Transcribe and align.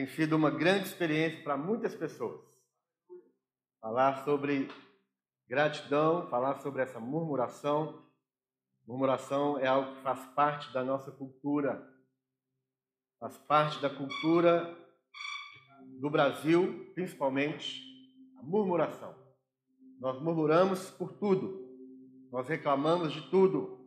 tem 0.00 0.06
sido 0.06 0.34
uma 0.34 0.50
grande 0.50 0.88
experiência 0.88 1.42
para 1.42 1.58
muitas 1.58 1.94
pessoas. 1.94 2.40
Falar 3.82 4.24
sobre 4.24 4.66
gratidão, 5.46 6.26
falar 6.30 6.58
sobre 6.60 6.80
essa 6.80 6.98
murmuração. 6.98 8.02
Murmuração 8.86 9.58
é 9.58 9.66
algo 9.66 9.94
que 9.96 10.02
faz 10.02 10.24
parte 10.34 10.72
da 10.72 10.82
nossa 10.82 11.12
cultura, 11.12 11.86
faz 13.18 13.36
parte 13.36 13.78
da 13.82 13.90
cultura 13.90 14.74
do 16.00 16.08
Brasil, 16.08 16.90
principalmente, 16.94 17.82
a 18.38 18.42
murmuração. 18.42 19.14
Nós 19.98 20.18
murmuramos 20.22 20.90
por 20.92 21.12
tudo, 21.12 21.60
nós 22.32 22.48
reclamamos 22.48 23.12
de 23.12 23.20
tudo. 23.28 23.86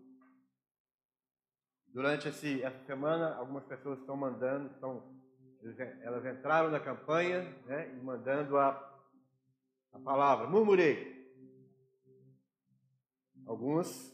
Durante 1.88 2.28
esse, 2.28 2.62
essa 2.62 2.86
semana, 2.86 3.36
algumas 3.36 3.66
pessoas 3.66 4.00
estão 4.00 4.16
mandando, 4.16 4.72
estão, 4.72 5.23
elas 6.02 6.26
entraram 6.26 6.70
na 6.70 6.80
campanha 6.80 7.42
né, 7.66 7.94
e 7.96 8.04
mandando 8.04 8.58
a, 8.58 8.70
a 9.94 10.00
palavra, 10.00 10.48
murmurei. 10.48 11.14
Alguns 13.46 14.14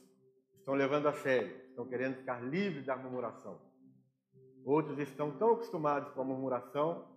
estão 0.57 0.73
levando 0.73 1.07
a 1.07 1.13
sério, 1.13 1.55
estão 1.70 1.88
querendo 1.88 2.17
ficar 2.17 2.41
livres 2.43 2.85
da 2.85 2.95
murmuração. 2.95 3.59
Outros 4.63 4.99
estão 4.99 5.38
tão 5.38 5.54
acostumados 5.54 6.13
com 6.13 6.21
a 6.21 6.26
murmuração 6.26 7.07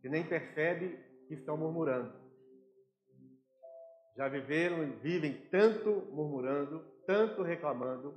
que 0.00 0.08
nem 0.08 0.26
percebem 0.26 0.96
que 1.26 1.34
estão 1.34 1.56
murmurando. 1.56 2.12
Já 4.16 4.28
viveram 4.28 4.82
e 4.84 4.90
vivem 4.96 5.48
tanto 5.50 5.90
murmurando, 6.12 6.84
tanto 7.06 7.42
reclamando, 7.42 8.14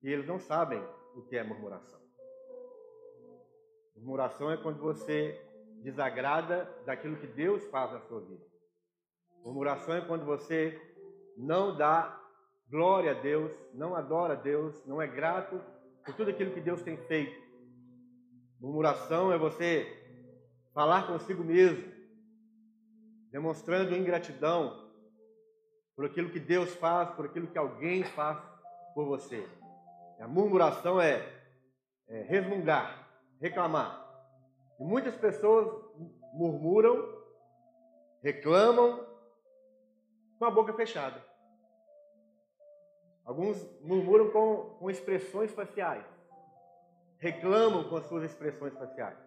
que 0.00 0.08
eles 0.08 0.26
não 0.26 0.38
sabem 0.38 0.80
o 1.14 1.22
que 1.22 1.36
é 1.36 1.42
murmuração. 1.42 1.99
Murmuração 4.00 4.50
é 4.50 4.56
quando 4.56 4.80
você 4.80 5.38
desagrada 5.82 6.64
daquilo 6.86 7.18
que 7.18 7.26
Deus 7.26 7.62
faz 7.66 7.92
na 7.92 8.00
sua 8.00 8.20
vida. 8.22 8.42
Murmuração 9.44 9.94
é 9.94 10.00
quando 10.00 10.24
você 10.24 10.80
não 11.36 11.76
dá 11.76 12.18
glória 12.70 13.10
a 13.10 13.20
Deus, 13.20 13.52
não 13.74 13.94
adora 13.94 14.32
a 14.32 14.36
Deus, 14.36 14.74
não 14.86 15.02
é 15.02 15.06
grato 15.06 15.60
por 16.04 16.14
tudo 16.14 16.30
aquilo 16.30 16.52
que 16.52 16.62
Deus 16.62 16.82
tem 16.82 16.96
feito. 16.96 17.38
Murmuração 18.58 19.30
é 19.30 19.36
você 19.36 19.86
falar 20.72 21.06
consigo 21.06 21.44
mesmo, 21.44 21.92
demonstrando 23.30 23.94
ingratidão 23.94 24.90
por 25.94 26.06
aquilo 26.06 26.30
que 26.30 26.40
Deus 26.40 26.74
faz, 26.76 27.10
por 27.10 27.26
aquilo 27.26 27.48
que 27.48 27.58
alguém 27.58 28.02
faz 28.02 28.38
por 28.94 29.04
você. 29.04 29.46
A 30.18 30.26
murmuração 30.26 30.98
é, 30.98 31.26
é 32.08 32.22
resmungar, 32.22 32.99
reclamar. 33.40 34.06
E 34.78 34.84
muitas 34.84 35.16
pessoas 35.16 35.66
murmuram, 36.32 37.06
reclamam 38.22 39.06
com 40.38 40.44
a 40.44 40.50
boca 40.50 40.72
fechada. 40.72 41.22
Alguns 43.24 43.62
murmuram 43.82 44.30
com, 44.30 44.76
com 44.78 44.90
expressões 44.90 45.52
faciais, 45.52 46.04
reclamam 47.18 47.88
com 47.88 47.96
as 47.96 48.06
suas 48.06 48.24
expressões 48.24 48.74
faciais. 48.74 49.18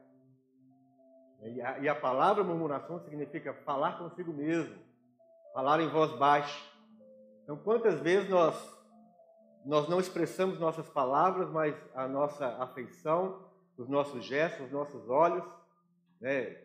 E 1.41 1.61
a, 1.61 1.79
e 1.79 1.89
a 1.89 1.95
palavra 1.95 2.43
murmuração 2.43 2.99
significa 2.99 3.53
falar 3.53 3.97
consigo 3.97 4.33
mesmo, 4.33 4.75
falar 5.53 5.79
em 5.81 5.89
voz 5.89 6.11
baixa. 6.13 6.59
Então, 7.43 7.57
quantas 7.57 7.99
vezes 7.99 8.29
nós, 8.29 8.55
nós 9.65 9.87
não 9.89 9.99
expressamos 9.99 10.59
nossas 10.59 10.89
palavras, 10.89 11.49
mas 11.49 11.75
a 11.93 12.07
nossa 12.07 12.47
afeição, 12.63 13.52
os 13.77 13.89
nossos 13.89 14.23
gestos, 14.25 14.65
os 14.65 14.71
nossos 14.71 15.09
olhos, 15.09 15.43
né? 16.19 16.57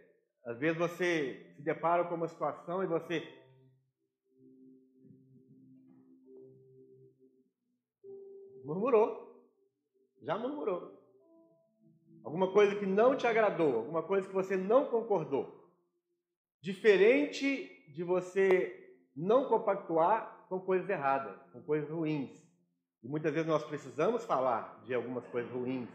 Às 0.44 0.58
vezes 0.58 0.78
você 0.78 1.52
se 1.56 1.62
depara 1.62 2.04
com 2.04 2.14
uma 2.14 2.28
situação 2.28 2.82
e 2.82 2.86
você 2.86 3.22
Murmurou. 8.68 9.26
Já 10.20 10.36
murmurou. 10.36 10.92
Alguma 12.22 12.52
coisa 12.52 12.76
que 12.76 12.84
não 12.84 13.16
te 13.16 13.26
agradou, 13.26 13.76
alguma 13.76 14.02
coisa 14.02 14.28
que 14.28 14.34
você 14.34 14.58
não 14.58 14.84
concordou. 14.84 15.72
Diferente 16.60 17.90
de 17.94 18.04
você 18.04 18.98
não 19.16 19.48
compactuar 19.48 20.44
com 20.50 20.60
coisas 20.60 20.86
erradas, 20.90 21.40
com 21.50 21.62
coisas 21.62 21.88
ruins. 21.88 22.46
E 23.02 23.08
muitas 23.08 23.32
vezes 23.32 23.48
nós 23.48 23.64
precisamos 23.64 24.24
falar 24.26 24.82
de 24.84 24.92
algumas 24.92 25.26
coisas 25.28 25.50
ruins 25.50 25.88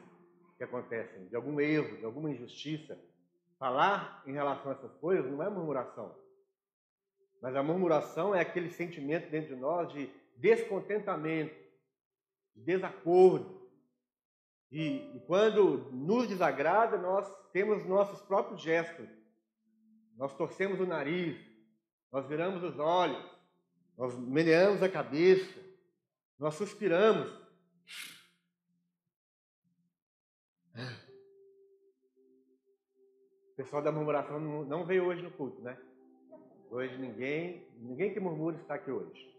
que 0.57 0.63
acontecem, 0.63 1.27
de 1.27 1.35
algum 1.35 1.59
erro, 1.59 1.97
de 1.97 2.05
alguma 2.05 2.29
injustiça. 2.31 2.99
Falar 3.57 4.23
em 4.25 4.33
relação 4.33 4.71
a 4.71 4.75
essas 4.75 4.93
coisas 4.95 5.29
não 5.31 5.41
é 5.41 5.49
murmuração. 5.49 6.15
Mas 7.41 7.55
a 7.55 7.63
murmuração 7.63 8.33
é 8.33 8.41
aquele 8.41 8.69
sentimento 8.69 9.29
dentro 9.29 9.55
de 9.55 9.61
nós 9.61 9.91
de 9.91 10.09
descontentamento, 10.37 11.55
de 12.55 12.63
desacordo. 12.63 13.61
E, 14.71 15.15
e 15.15 15.19
quando 15.27 15.91
nos 15.91 16.27
desagrada, 16.27 16.97
nós 16.97 17.29
temos 17.51 17.85
nossos 17.85 18.21
próprios 18.21 18.61
gestos. 18.61 19.07
Nós 20.17 20.35
torcemos 20.35 20.79
o 20.79 20.85
nariz, 20.85 21.37
nós 22.11 22.27
viramos 22.27 22.63
os 22.63 22.77
olhos, 22.79 23.23
nós 23.97 24.15
meneamos 24.17 24.81
a 24.81 24.89
cabeça, 24.89 25.59
nós 26.37 26.55
suspiramos. 26.55 27.31
O 33.51 33.55
pessoal 33.55 33.83
da 33.83 33.91
murmuração 33.91 34.39
não 34.39 34.85
veio 34.85 35.05
hoje 35.05 35.21
no 35.21 35.29
culto, 35.31 35.61
né? 35.61 35.77
Hoje 36.71 36.97
ninguém, 36.97 37.67
ninguém 37.77 38.11
que 38.11 38.19
murmura 38.19 38.57
está 38.57 38.73
aqui 38.75 38.89
hoje. 38.89 39.31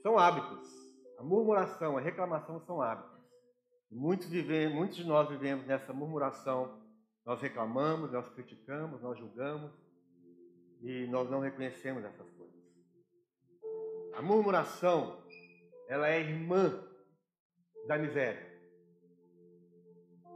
São 0.00 0.16
hábitos. 0.16 0.84
A 1.18 1.24
murmuração, 1.24 1.96
a 1.96 2.00
reclamação 2.00 2.60
são 2.60 2.80
hábitos. 2.80 3.20
Muitos, 3.90 4.28
vivem, 4.28 4.72
muitos 4.72 4.96
de 4.96 5.04
nós 5.04 5.28
vivemos 5.28 5.66
nessa 5.66 5.92
murmuração. 5.92 6.80
Nós 7.24 7.40
reclamamos, 7.40 8.12
nós 8.12 8.28
criticamos, 8.28 9.02
nós 9.02 9.18
julgamos 9.18 9.72
e 10.82 11.06
nós 11.08 11.28
não 11.28 11.40
reconhecemos 11.40 12.04
essas 12.04 12.30
coisas. 12.32 12.54
A 14.12 14.22
murmuração, 14.22 15.24
ela 15.88 16.08
é 16.08 16.20
irmã 16.20 16.80
da 17.88 17.98
miséria. 17.98 18.53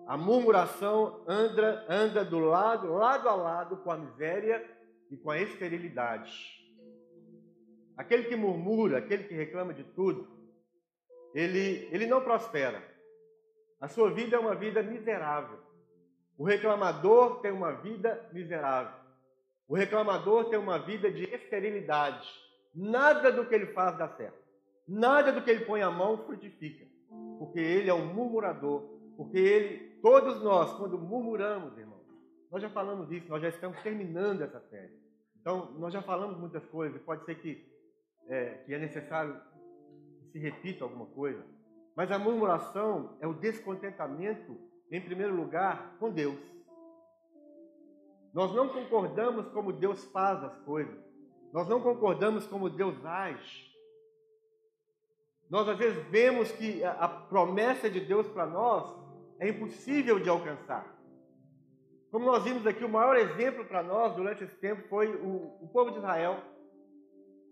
A 0.09 0.17
murmuração 0.17 1.23
anda, 1.29 1.85
anda 1.87 2.25
do 2.25 2.39
lado, 2.39 2.95
lado 2.95 3.29
a 3.29 3.35
lado 3.35 3.77
com 3.77 3.91
a 3.91 3.99
miséria 3.99 4.67
e 5.11 5.19
com 5.19 5.31
a 5.31 5.39
esterilidade. 5.39 6.33
Aquele 7.95 8.25
que 8.25 8.35
murmura, 8.35 8.97
aquele 8.97 9.25
que 9.25 9.35
reclama 9.35 9.75
de 9.75 9.85
tudo, 9.85 10.27
ele, 11.35 11.91
ele 11.93 12.07
não 12.07 12.23
prospera. 12.23 12.83
A 13.79 13.87
sua 13.87 14.11
vida 14.11 14.37
é 14.37 14.39
uma 14.39 14.55
vida 14.55 14.83
miserável. 14.83 15.59
O 16.39 16.45
reclamador 16.45 17.41
tem 17.41 17.53
uma 17.53 17.73
vida 17.73 18.31
miserável. 18.33 18.99
O 19.69 19.75
reclamador 19.75 20.49
tem 20.49 20.59
uma 20.59 20.79
vida 20.79 21.13
de 21.13 21.25
esterilidade. 21.25 22.27
Nada 22.75 23.31
do 23.31 23.45
que 23.45 23.55
ele 23.55 23.67
faz 23.75 23.99
dá 23.99 24.09
certo. 24.09 24.43
Nada 24.89 25.33
do 25.33 25.43
que 25.43 25.51
ele 25.51 25.67
põe 25.67 25.83
a 25.83 25.91
mão 25.91 26.25
frutifica. 26.25 26.87
Porque 27.39 27.61
ele 27.61 27.91
é 27.91 27.95
um 27.95 28.15
murmurador. 28.15 28.97
Porque 29.19 29.37
ele, 29.37 29.88
todos 30.03 30.43
nós, 30.43 30.73
quando 30.75 30.99
murmuramos, 30.99 31.77
irmãos, 31.77 32.07
nós 32.51 32.63
já 32.63 32.71
falamos 32.71 33.09
disso, 33.09 33.29
nós 33.29 33.43
já 33.43 33.49
estamos 33.49 33.81
terminando 33.83 34.43
essa 34.43 34.61
série. 34.61 34.99
Então, 35.41 35.73
nós 35.79 35.93
já 35.93 36.03
falamos 36.03 36.39
muitas 36.39 36.65
coisas. 36.67 37.01
Pode 37.03 37.25
ser 37.25 37.35
que 37.37 37.67
é, 38.29 38.63
que 38.65 38.75
é 38.75 38.79
necessário 38.79 39.41
se 40.31 40.39
repita 40.39 40.85
alguma 40.85 41.07
coisa. 41.07 41.43
Mas 41.97 42.13
a 42.13 42.19
murmuração 42.19 43.17
é 43.21 43.27
o 43.27 43.33
descontentamento, 43.33 44.57
em 44.91 45.01
primeiro 45.01 45.35
lugar, 45.35 45.97
com 45.99 46.11
Deus. 46.11 46.39
Nós 48.33 48.55
não 48.55 48.69
concordamos 48.69 49.49
como 49.49 49.73
Deus 49.73 50.05
faz 50.07 50.45
as 50.45 50.57
coisas. 50.61 50.97
Nós 51.53 51.67
não 51.67 51.81
concordamos 51.81 52.47
como 52.47 52.69
Deus 52.69 53.05
age. 53.05 53.67
Nós 55.49 55.67
às 55.67 55.79
vezes 55.79 56.05
vemos 56.09 56.53
que 56.53 56.85
a 56.85 57.09
promessa 57.09 57.89
de 57.89 58.01
Deus 58.01 58.29
para 58.29 58.47
nós 58.47 58.95
é 59.41 59.49
impossível 59.49 60.19
de 60.19 60.29
alcançar. 60.29 60.97
Como 62.11 62.25
nós 62.25 62.43
vimos 62.43 62.67
aqui, 62.67 62.85
o 62.85 62.89
maior 62.89 63.17
exemplo 63.17 63.65
para 63.65 63.83
nós 63.83 64.15
durante 64.15 64.45
esse 64.45 64.57
tempo 64.57 64.89
foi 64.89 65.15
o, 65.15 65.59
o 65.61 65.69
povo 65.69 65.91
de 65.91 65.99
Israel 65.99 66.43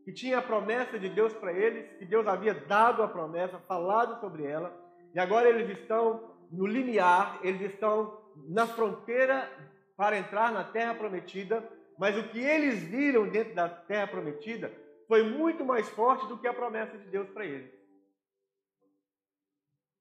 que 0.04 0.12
tinha 0.12 0.38
a 0.38 0.42
promessa 0.42 0.98
de 1.00 1.08
Deus 1.08 1.32
para 1.32 1.52
eles, 1.52 1.90
que 1.98 2.04
Deus 2.04 2.28
havia 2.28 2.54
dado 2.54 3.02
a 3.02 3.08
promessa, 3.08 3.58
falado 3.58 4.20
sobre 4.20 4.44
ela, 4.44 4.72
e 5.12 5.18
agora 5.18 5.48
eles 5.48 5.76
estão 5.80 6.36
no 6.48 6.64
limiar, 6.64 7.40
eles 7.42 7.72
estão 7.72 8.16
na 8.48 8.68
fronteira 8.68 9.50
para 9.96 10.16
entrar 10.16 10.52
na 10.52 10.62
terra 10.62 10.94
prometida, 10.94 11.68
mas 11.98 12.16
o 12.16 12.28
que 12.28 12.38
eles 12.38 12.84
viram 12.84 13.28
dentro 13.28 13.52
da 13.52 13.68
terra 13.68 14.06
prometida 14.06 14.72
foi 15.08 15.24
muito 15.24 15.64
mais 15.64 15.88
forte 15.88 16.24
do 16.28 16.38
que 16.38 16.46
a 16.46 16.54
promessa 16.54 16.96
de 16.96 17.08
Deus 17.08 17.28
para 17.30 17.44
eles. 17.44 17.72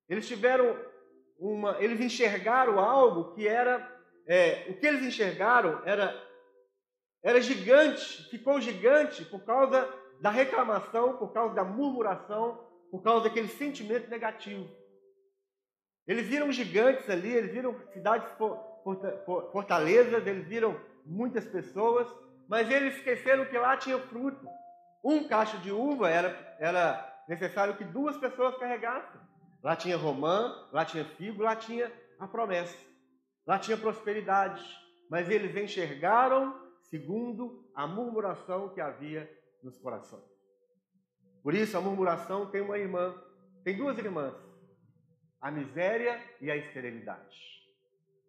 Eles 0.07 0.27
tiveram 0.27 0.77
uma, 1.37 1.77
eles 1.79 1.99
enxergaram 1.99 2.79
algo 2.79 3.33
que 3.33 3.47
era 3.47 3.95
é, 4.27 4.65
o 4.69 4.77
que 4.77 4.85
eles 4.85 5.03
enxergaram 5.03 5.81
era, 5.85 6.15
era 7.23 7.39
gigante, 7.39 8.27
ficou 8.29 8.59
gigante 8.59 9.23
por 9.25 9.43
causa 9.45 9.87
da 10.19 10.31
reclamação, 10.31 11.17
por 11.17 11.31
causa 11.31 11.53
da 11.53 11.63
murmuração, 11.63 12.59
por 12.89 13.03
causa 13.03 13.25
daquele 13.25 13.47
sentimento 13.47 14.09
negativo. 14.09 14.67
Eles 16.07 16.25
viram 16.27 16.51
gigantes 16.51 17.09
ali, 17.09 17.31
eles 17.31 17.51
viram 17.51 17.75
cidades 17.91 18.27
fortalezas, 19.51 20.25
eles 20.25 20.47
viram 20.47 20.79
muitas 21.05 21.45
pessoas, 21.45 22.07
mas 22.47 22.69
eles 22.69 22.95
esqueceram 22.95 23.45
que 23.45 23.57
lá 23.57 23.75
tinha 23.77 23.99
fruto. 23.99 24.47
Um 25.03 25.27
cacho 25.27 25.57
de 25.59 25.71
uva 25.71 26.09
era, 26.09 26.57
era 26.59 27.23
necessário 27.27 27.75
que 27.75 27.83
duas 27.83 28.17
pessoas 28.17 28.57
carregassem. 28.57 29.19
Lá 29.65 29.75
tinha 29.75 29.97
romã, 29.97 30.53
lá 30.71 30.85
tinha 30.85 31.03
figo, 31.03 31.41
lá 31.41 31.55
tinha 31.55 31.91
a 32.19 32.27
promessa. 32.27 32.77
Lá 33.47 33.57
tinha 33.57 33.75
prosperidade. 33.75 34.63
Mas 35.09 35.27
eles 35.27 35.55
enxergaram 35.55 36.55
segundo 36.83 37.67
a 37.73 37.87
murmuração 37.87 38.69
que 38.69 38.79
havia 38.79 39.27
nos 39.63 39.75
corações. 39.79 40.21
Por 41.41 41.55
isso, 41.55 41.75
a 41.75 41.81
murmuração 41.81 42.45
tem 42.51 42.61
uma 42.61 42.77
irmã, 42.77 43.19
tem 43.63 43.75
duas 43.75 43.97
irmãs: 43.97 44.35
a 45.41 45.49
miséria 45.49 46.23
e 46.39 46.51
a 46.51 46.55
esterilidade. 46.55 47.35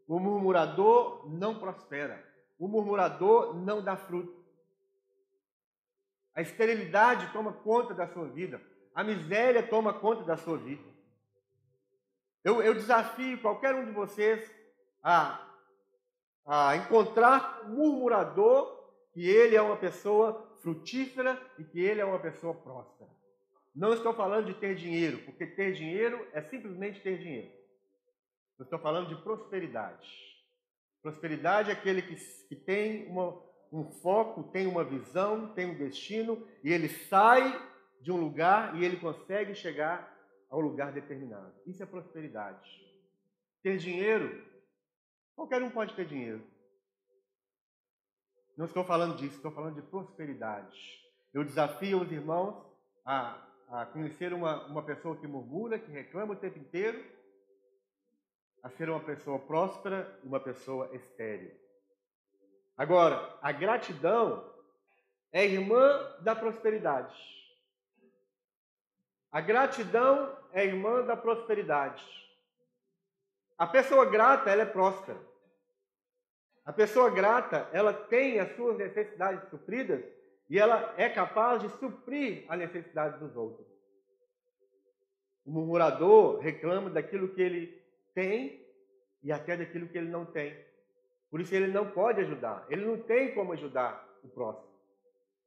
O 0.08 0.18
murmurador 0.18 1.28
não 1.28 1.58
prospera. 1.58 2.26
O 2.58 2.66
murmurador 2.66 3.54
não 3.54 3.84
dá 3.84 3.94
fruto. 3.94 4.42
A 6.34 6.40
esterilidade 6.40 7.30
toma 7.30 7.52
conta 7.52 7.92
da 7.92 8.08
sua 8.08 8.26
vida. 8.26 8.58
A 8.94 9.04
miséria 9.04 9.62
toma 9.62 9.92
conta 9.92 10.24
da 10.24 10.38
sua 10.38 10.56
vida. 10.56 10.95
Eu, 12.46 12.62
eu 12.62 12.74
desafio 12.74 13.40
qualquer 13.40 13.74
um 13.74 13.84
de 13.84 13.90
vocês 13.90 14.48
a, 15.02 15.44
a 16.46 16.76
encontrar 16.76 17.64
um 17.64 17.70
murmurador 17.70 18.88
que 19.12 19.28
ele 19.28 19.56
é 19.56 19.60
uma 19.60 19.76
pessoa 19.76 20.56
frutífera 20.62 21.42
e 21.58 21.64
que 21.64 21.80
ele 21.80 22.00
é 22.00 22.04
uma 22.04 22.20
pessoa 22.20 22.54
próspera. 22.54 23.10
Não 23.74 23.92
estou 23.92 24.14
falando 24.14 24.46
de 24.46 24.54
ter 24.54 24.76
dinheiro, 24.76 25.18
porque 25.24 25.44
ter 25.44 25.72
dinheiro 25.72 26.24
é 26.32 26.40
simplesmente 26.40 27.00
ter 27.00 27.18
dinheiro. 27.18 27.50
Eu 28.60 28.62
estou 28.62 28.78
falando 28.78 29.08
de 29.08 29.20
prosperidade. 29.22 30.08
Prosperidade 31.02 31.70
é 31.70 31.72
aquele 31.72 32.00
que, 32.00 32.14
que 32.14 32.54
tem 32.54 33.08
uma, 33.08 33.42
um 33.72 33.90
foco, 33.90 34.44
tem 34.52 34.68
uma 34.68 34.84
visão, 34.84 35.52
tem 35.52 35.66
um 35.66 35.74
destino, 35.74 36.46
e 36.62 36.72
ele 36.72 36.88
sai 36.88 37.60
de 38.00 38.12
um 38.12 38.20
lugar 38.20 38.76
e 38.76 38.84
ele 38.84 38.98
consegue 38.98 39.52
chegar 39.52 40.15
ao 40.48 40.60
lugar 40.60 40.92
determinado. 40.92 41.52
Isso 41.66 41.82
é 41.82 41.86
prosperidade. 41.86 42.70
Ter 43.62 43.78
dinheiro, 43.78 44.44
qualquer 45.34 45.62
um 45.62 45.70
pode 45.70 45.94
ter 45.94 46.06
dinheiro. 46.06 46.42
Não 48.56 48.66
estou 48.66 48.84
falando 48.84 49.16
disso, 49.16 49.36
estou 49.36 49.50
falando 49.50 49.74
de 49.74 49.82
prosperidade. 49.82 51.04
Eu 51.34 51.44
desafio 51.44 52.00
os 52.00 52.10
irmãos 52.10 52.64
a, 53.04 53.46
a 53.68 53.86
conhecer 53.86 54.32
uma, 54.32 54.66
uma 54.66 54.82
pessoa 54.82 55.16
que 55.16 55.26
murmura, 55.26 55.78
que 55.78 55.90
reclama 55.90 56.32
o 56.32 56.36
tempo 56.36 56.58
inteiro, 56.58 57.04
a 58.62 58.70
ser 58.70 58.88
uma 58.88 59.00
pessoa 59.00 59.38
próspera 59.38 60.18
uma 60.24 60.40
pessoa 60.40 60.94
estéril. 60.94 61.52
Agora, 62.76 63.38
a 63.42 63.52
gratidão 63.52 64.52
é 65.32 65.44
irmã 65.44 66.16
da 66.22 66.34
prosperidade. 66.34 67.35
A 69.30 69.40
gratidão 69.40 70.36
é 70.52 70.64
irmã 70.64 71.04
da 71.04 71.16
prosperidade. 71.16 72.04
A 73.58 73.66
pessoa 73.66 74.06
grata, 74.06 74.50
ela 74.50 74.62
é 74.62 74.66
próspera. 74.66 75.18
A 76.64 76.72
pessoa 76.72 77.10
grata, 77.10 77.68
ela 77.72 77.92
tem 77.92 78.40
as 78.40 78.54
suas 78.56 78.76
necessidades 78.76 79.48
supridas 79.48 80.04
e 80.50 80.58
ela 80.58 80.94
é 80.96 81.08
capaz 81.08 81.62
de 81.62 81.68
suprir 81.78 82.44
a 82.48 82.56
necessidade 82.56 83.18
dos 83.18 83.36
outros. 83.36 83.66
O 85.44 85.50
murmurador 85.52 86.40
reclama 86.40 86.90
daquilo 86.90 87.28
que 87.28 87.40
ele 87.40 87.82
tem 88.14 88.66
e 89.22 89.30
até 89.30 89.56
daquilo 89.56 89.88
que 89.88 89.96
ele 89.96 90.08
não 90.08 90.24
tem. 90.24 90.56
Por 91.30 91.40
isso 91.40 91.54
ele 91.54 91.68
não 91.68 91.90
pode 91.90 92.20
ajudar, 92.20 92.66
ele 92.68 92.84
não 92.84 93.00
tem 93.00 93.34
como 93.34 93.52
ajudar 93.52 94.04
o 94.22 94.28
próximo. 94.28 94.68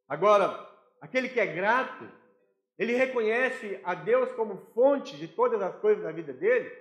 Agora, 0.07 0.67
aquele 1.01 1.29
que 1.29 1.39
é 1.39 1.47
grato, 1.47 2.09
ele 2.79 2.95
reconhece 2.95 3.77
a 3.83 3.93
Deus 3.93 4.31
como 4.31 4.55
fonte 4.73 5.17
de 5.17 5.27
todas 5.27 5.61
as 5.61 5.75
coisas 5.75 6.01
na 6.01 6.13
vida 6.13 6.31
dele. 6.31 6.71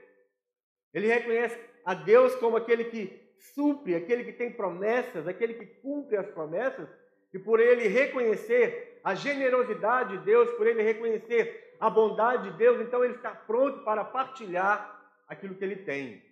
Ele 0.95 1.09
reconhece 1.09 1.59
a 1.85 1.93
Deus 1.93 2.37
como 2.37 2.57
aquele 2.57 2.85
que 2.85 3.21
supre, 3.53 3.97
aquele 3.97 4.23
que 4.23 4.33
tem 4.33 4.53
promessas, 4.53 5.27
aquele 5.27 5.55
que 5.55 5.67
cumpre 5.67 6.17
as 6.17 6.29
promessas. 6.31 6.89
E 7.35 7.39
por 7.39 7.59
ele 7.59 7.89
reconhecer 7.89 9.01
a 9.03 9.17
generosidade 9.17 10.17
de 10.17 10.25
Deus, 10.25 10.49
por 10.53 10.69
ele 10.69 10.83
reconhecer 10.83 11.77
a 11.81 11.91
bondade 11.91 12.53
de 12.53 12.57
Deus, 12.57 12.81
então 12.81 13.05
ele 13.05 13.17
está 13.17 13.33
pronto 13.33 13.83
para 13.83 14.05
partilhar 14.05 15.13
aquilo 15.27 15.57
que 15.57 15.65
ele 15.65 15.77
tem. 15.77 16.25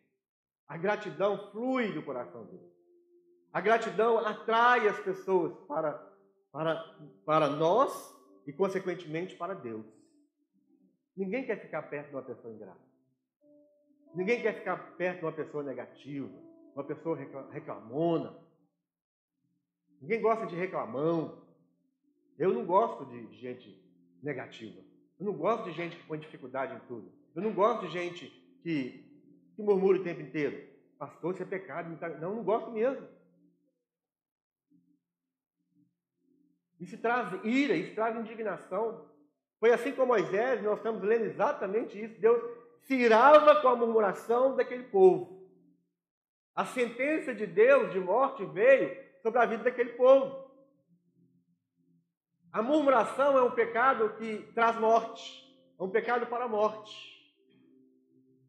A 0.69 0.77
gratidão 0.77 1.51
flui 1.51 1.91
do 1.93 2.03
coração 2.03 2.45
dele. 2.45 2.73
A 3.53 3.61
gratidão 3.61 4.19
atrai 4.19 4.87
as 4.87 4.99
pessoas 5.01 5.53
para, 5.67 5.93
para, 6.53 6.85
para 7.25 7.49
nós 7.49 8.16
e, 8.47 8.53
consequentemente, 8.53 9.35
para 9.37 9.55
Deus. 9.55 9.85
Ninguém 11.17 11.45
quer 11.45 11.61
ficar 11.61 11.83
perto 11.83 12.09
de 12.09 12.15
uma 12.15 12.23
pessoa 12.23 12.53
ingrata. 12.55 12.87
Ninguém 14.15 14.41
quer 14.41 14.55
ficar 14.55 14.77
perto 14.97 15.19
de 15.19 15.25
uma 15.25 15.33
pessoa 15.33 15.63
negativa, 15.63 16.31
uma 16.75 16.85
pessoa 16.85 17.19
reclamona. 17.51 18.37
Ninguém 20.01 20.21
gosta 20.21 20.47
de 20.47 20.55
reclamão. 20.55 21.43
Eu 22.39 22.53
não 22.53 22.65
gosto 22.65 23.07
de 23.07 23.35
gente 23.35 23.83
negativa. 24.23 24.81
Eu 25.19 25.27
não 25.27 25.33
gosto 25.33 25.65
de 25.65 25.73
gente 25.73 25.97
que 25.97 26.07
põe 26.07 26.19
dificuldade 26.19 26.75
em 26.75 26.87
tudo. 26.87 27.11
Eu 27.35 27.43
não 27.43 27.53
gosto 27.53 27.87
de 27.87 27.93
gente 27.93 28.29
que, 28.63 29.05
que 29.55 29.63
murmura 29.63 29.99
o 29.99 30.05
tempo 30.05 30.21
inteiro. 30.21 30.69
Pastor, 30.99 31.35
isso 31.35 31.43
é 31.43 31.47
pecado. 31.47 31.89
Não, 32.21 32.37
não 32.37 32.45
gosto 32.45 32.71
mesmo. 32.71 33.07
Isso 36.81 36.99
traz 36.99 37.33
ira, 37.45 37.75
isso 37.75 37.95
traz 37.95 38.17
indignação. 38.17 39.09
Foi 39.59 39.73
assim 39.73 39.93
com 39.93 40.05
Moisés, 40.05 40.63
nós 40.63 40.77
estamos 40.77 41.03
lendo 41.03 41.25
exatamente 41.25 42.03
isso. 42.03 42.21
Deus 42.21 42.43
se 42.83 42.95
irava 42.95 43.61
com 43.61 43.69
a 43.69 43.77
murmuração 43.77 44.55
daquele 44.55 44.85
povo. 44.85 45.49
A 46.55 46.65
sentença 46.65 47.35
de 47.35 47.47
Deus 47.47 47.93
de 47.93 48.01
morte 48.01 48.45
veio 48.47 48.97
sobre 49.23 49.39
a 49.41 49.47
vida 49.47 49.65
daquele 49.65 49.91
povo. 49.91 50.47
A 52.53 52.63
murmuração 52.63 53.37
é 53.37 53.43
um 53.43 53.51
pecado 53.51 54.15
que 54.17 54.39
traz 54.55 54.79
morte, 54.79 55.45
é 55.79 55.83
um 55.83 55.91
pecado 55.91 56.27
para 56.27 56.45
a 56.45 56.49
morte. 56.49 57.15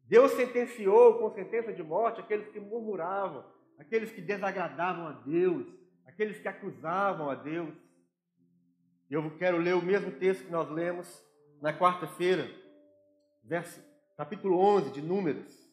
Deus 0.04 0.32
sentenciou 0.32 1.18
com 1.18 1.30
sentença 1.34 1.70
de 1.72 1.82
morte 1.82 2.20
aqueles 2.20 2.48
que 2.48 2.58
murmuravam, 2.58 3.44
aqueles 3.78 4.10
que 4.10 4.22
desagradavam 4.22 5.06
a 5.08 5.12
Deus, 5.12 5.66
aqueles 6.06 6.38
que 6.38 6.48
acusavam 6.48 7.28
a 7.28 7.34
Deus. 7.34 7.74
Eu 9.10 9.38
quero 9.38 9.56
ler 9.56 9.74
o 9.74 9.82
mesmo 9.82 10.12
texto 10.12 10.44
que 10.44 10.50
nós 10.50 10.68
lemos 10.70 11.24
na 11.62 11.72
quarta-feira, 11.72 12.46
capítulo 14.18 14.58
11 14.58 14.90
de 14.90 15.00
Números. 15.00 15.66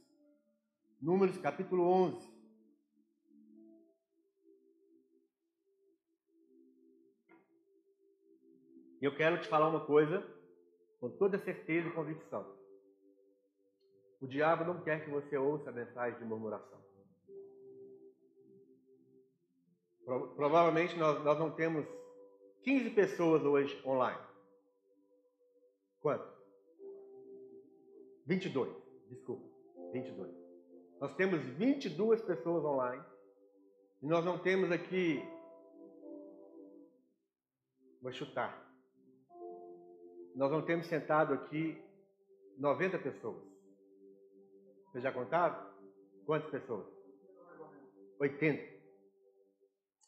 Números, 1.01 1.37
capítulo 1.39 1.83
11. 1.85 2.33
E 9.01 9.05
eu 9.05 9.13
quero 9.13 9.41
te 9.41 9.49
falar 9.49 9.67
uma 9.67 9.85
coisa 9.85 10.25
com 11.01 11.09
toda 11.09 11.37
certeza 11.37 11.89
e 11.89 11.91
convicção. 11.91 12.55
O 14.21 14.27
diabo 14.27 14.63
não 14.63 14.81
quer 14.81 15.03
que 15.03 15.11
você 15.11 15.37
ouça 15.37 15.69
a 15.69 15.73
mensagem 15.73 16.17
de 16.17 16.25
murmuração. 16.25 16.79
Provavelmente 20.05 20.97
nós, 20.97 21.21
nós 21.21 21.37
não 21.37 21.51
temos 21.51 21.85
15 22.65 22.89
pessoas 22.95 23.43
hoje 23.43 23.79
online. 23.85 24.19
Quanto? 26.01 26.27
22, 28.25 28.75
desculpa, 29.07 29.47
22. 29.93 30.33
Nós 30.99 31.15
temos 31.15 31.39
22 31.41 32.23
pessoas 32.23 32.65
online 32.65 33.03
e 34.01 34.07
nós 34.07 34.25
não 34.25 34.39
temos 34.39 34.71
aqui. 34.71 35.23
Vou 38.01 38.11
chutar. 38.11 38.59
Nós 40.35 40.51
não 40.51 40.65
temos 40.65 40.87
sentado 40.87 41.35
aqui 41.35 41.79
90 42.57 42.97
pessoas. 42.97 43.43
Vocês 44.87 45.03
já 45.03 45.11
contaram? 45.11 45.71
Quantas 46.25 46.49
pessoas? 46.49 46.87
80. 48.19 48.75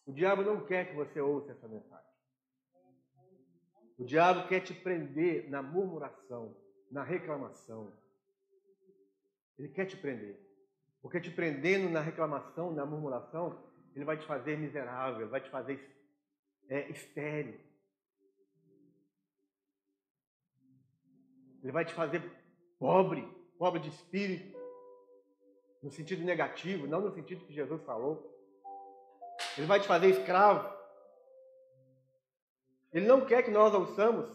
O 0.08 0.12
diabo 0.12 0.42
não 0.42 0.66
quer 0.66 0.90
que 0.90 0.96
você 0.96 1.22
ouça 1.22 1.52
essa 1.52 1.68
mensagem. 1.68 2.07
O 3.98 4.06
diabo 4.06 4.48
quer 4.48 4.62
te 4.62 4.74
prender 4.74 5.50
na 5.50 5.62
murmuração, 5.62 6.56
na 6.92 7.04
reclamação. 7.04 7.92
Ele 9.58 9.70
quer 9.70 9.86
te 9.86 9.98
prender. 9.98 10.40
Porque 11.02 11.20
te 11.20 11.32
prendendo 11.32 11.90
na 11.90 12.02
reclamação, 12.02 12.72
na 12.72 12.86
murmuração, 12.86 13.58
ele 13.96 14.06
vai 14.06 14.18
te 14.18 14.26
fazer 14.28 14.58
miserável, 14.58 15.28
vai 15.30 15.42
te 15.42 15.50
fazer 15.50 15.80
é, 16.70 16.90
estéreo. 16.92 17.60
Ele 21.64 21.72
vai 21.72 21.84
te 21.84 21.94
fazer 21.94 22.22
pobre, 22.78 23.28
pobre 23.58 23.80
de 23.80 23.90
espírito, 23.90 24.56
no 25.82 25.90
sentido 25.90 26.24
negativo, 26.24 26.86
não 26.86 27.02
no 27.02 27.12
sentido 27.12 27.46
que 27.46 27.54
Jesus 27.54 27.82
falou. 27.84 28.32
Ele 29.58 29.66
vai 29.66 29.80
te 29.80 29.88
fazer 29.88 30.10
escravo. 30.10 30.77
Ele 32.94 33.06
não 33.06 33.26
quer 33.26 33.44
que 33.44 33.52
nós 33.52 33.74
ouçamos. 33.74 34.32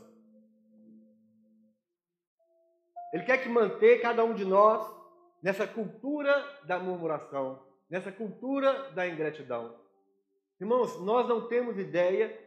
Ele 3.12 3.24
quer 3.24 3.38
que 3.38 3.48
manter 3.48 4.00
cada 4.00 4.24
um 4.24 4.34
de 4.34 4.44
nós 4.44 4.90
nessa 5.42 5.66
cultura 5.66 6.32
da 6.64 6.78
murmuração, 6.78 7.62
nessa 7.90 8.10
cultura 8.12 8.90
da 8.90 9.06
ingratidão. 9.06 9.76
Irmãos, 10.60 10.98
nós 11.00 11.28
não 11.28 11.48
temos 11.48 11.76
ideia 11.76 12.38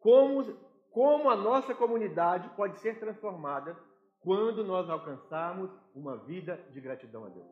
como, 0.00 0.56
como 0.90 1.28
a 1.28 1.36
nossa 1.36 1.74
comunidade 1.74 2.48
pode 2.56 2.78
ser 2.78 2.98
transformada 2.98 3.76
quando 4.20 4.64
nós 4.64 4.88
alcançarmos 4.88 5.70
uma 5.94 6.16
vida 6.16 6.58
de 6.70 6.80
gratidão 6.80 7.26
a 7.26 7.28
Deus. 7.28 7.48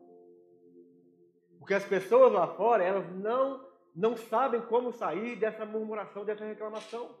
Porque 1.59 1.73
as 1.73 1.85
pessoas 1.85 2.31
lá 2.31 2.47
fora, 2.47 2.83
elas 2.83 3.09
não, 3.15 3.65
não 3.95 4.15
sabem 4.17 4.61
como 4.61 4.91
sair 4.91 5.35
dessa 5.35 5.65
murmuração, 5.65 6.25
dessa 6.25 6.45
reclamação. 6.45 7.15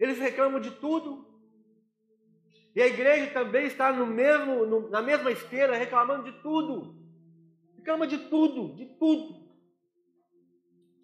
Eles 0.00 0.18
reclamam 0.18 0.58
de 0.58 0.70
tudo. 0.70 1.28
E 2.74 2.80
a 2.80 2.86
igreja 2.86 3.30
também 3.32 3.66
está 3.66 3.92
no 3.92 4.06
mesmo, 4.06 4.64
no, 4.64 4.88
na 4.88 5.02
mesma 5.02 5.30
esteira, 5.30 5.76
reclamando 5.76 6.24
de 6.24 6.32
tudo. 6.40 6.96
Reclama 7.76 8.06
de 8.06 8.18
tudo, 8.18 8.74
de 8.74 8.86
tudo. 8.98 9.40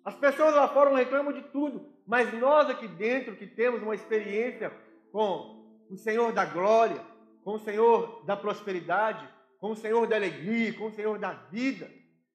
As 0.05 0.15
pessoas 0.15 0.55
lá 0.55 0.67
fora 0.69 0.97
reclamam 0.97 1.33
de 1.33 1.43
tudo, 1.43 1.93
mas 2.07 2.33
nós 2.33 2.71
aqui 2.71 2.87
dentro 2.89 3.37
que 3.37 3.47
temos 3.47 3.83
uma 3.83 3.95
experiência 3.95 4.73
com 5.11 5.85
o 5.91 5.97
Senhor 5.97 6.33
da 6.33 6.45
glória, 6.45 7.05
com 7.43 7.55
o 7.55 7.59
Senhor 7.59 8.25
da 8.25 8.37
prosperidade, 8.37 9.29
com 9.59 9.73
o 9.73 9.77
Senhor 9.77 10.07
da 10.07 10.17
alegria, 10.17 10.73
com 10.75 10.87
o 10.87 10.93
Senhor 10.93 11.19
da 11.19 11.33
vida, 11.33 11.91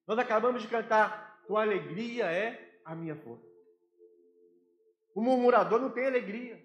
nós 0.06 0.18
acabamos 0.18 0.62
de 0.62 0.68
cantar: 0.68 1.42
Tua 1.46 1.62
alegria 1.62 2.26
é 2.26 2.80
a 2.84 2.94
minha 2.94 3.16
força. 3.16 3.51
O 5.14 5.20
murmurador 5.20 5.80
não 5.80 5.90
tem 5.90 6.06
alegria. 6.06 6.60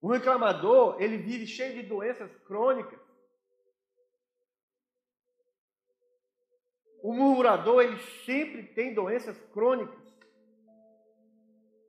O 0.00 0.10
reclamador, 0.10 1.00
ele 1.00 1.16
vive 1.16 1.46
cheio 1.46 1.74
de 1.74 1.88
doenças 1.88 2.34
crônicas. 2.44 3.00
O 7.02 7.12
murmurador, 7.12 7.82
ele 7.82 7.98
sempre 8.24 8.64
tem 8.74 8.94
doenças 8.94 9.38
crônicas. 9.52 10.04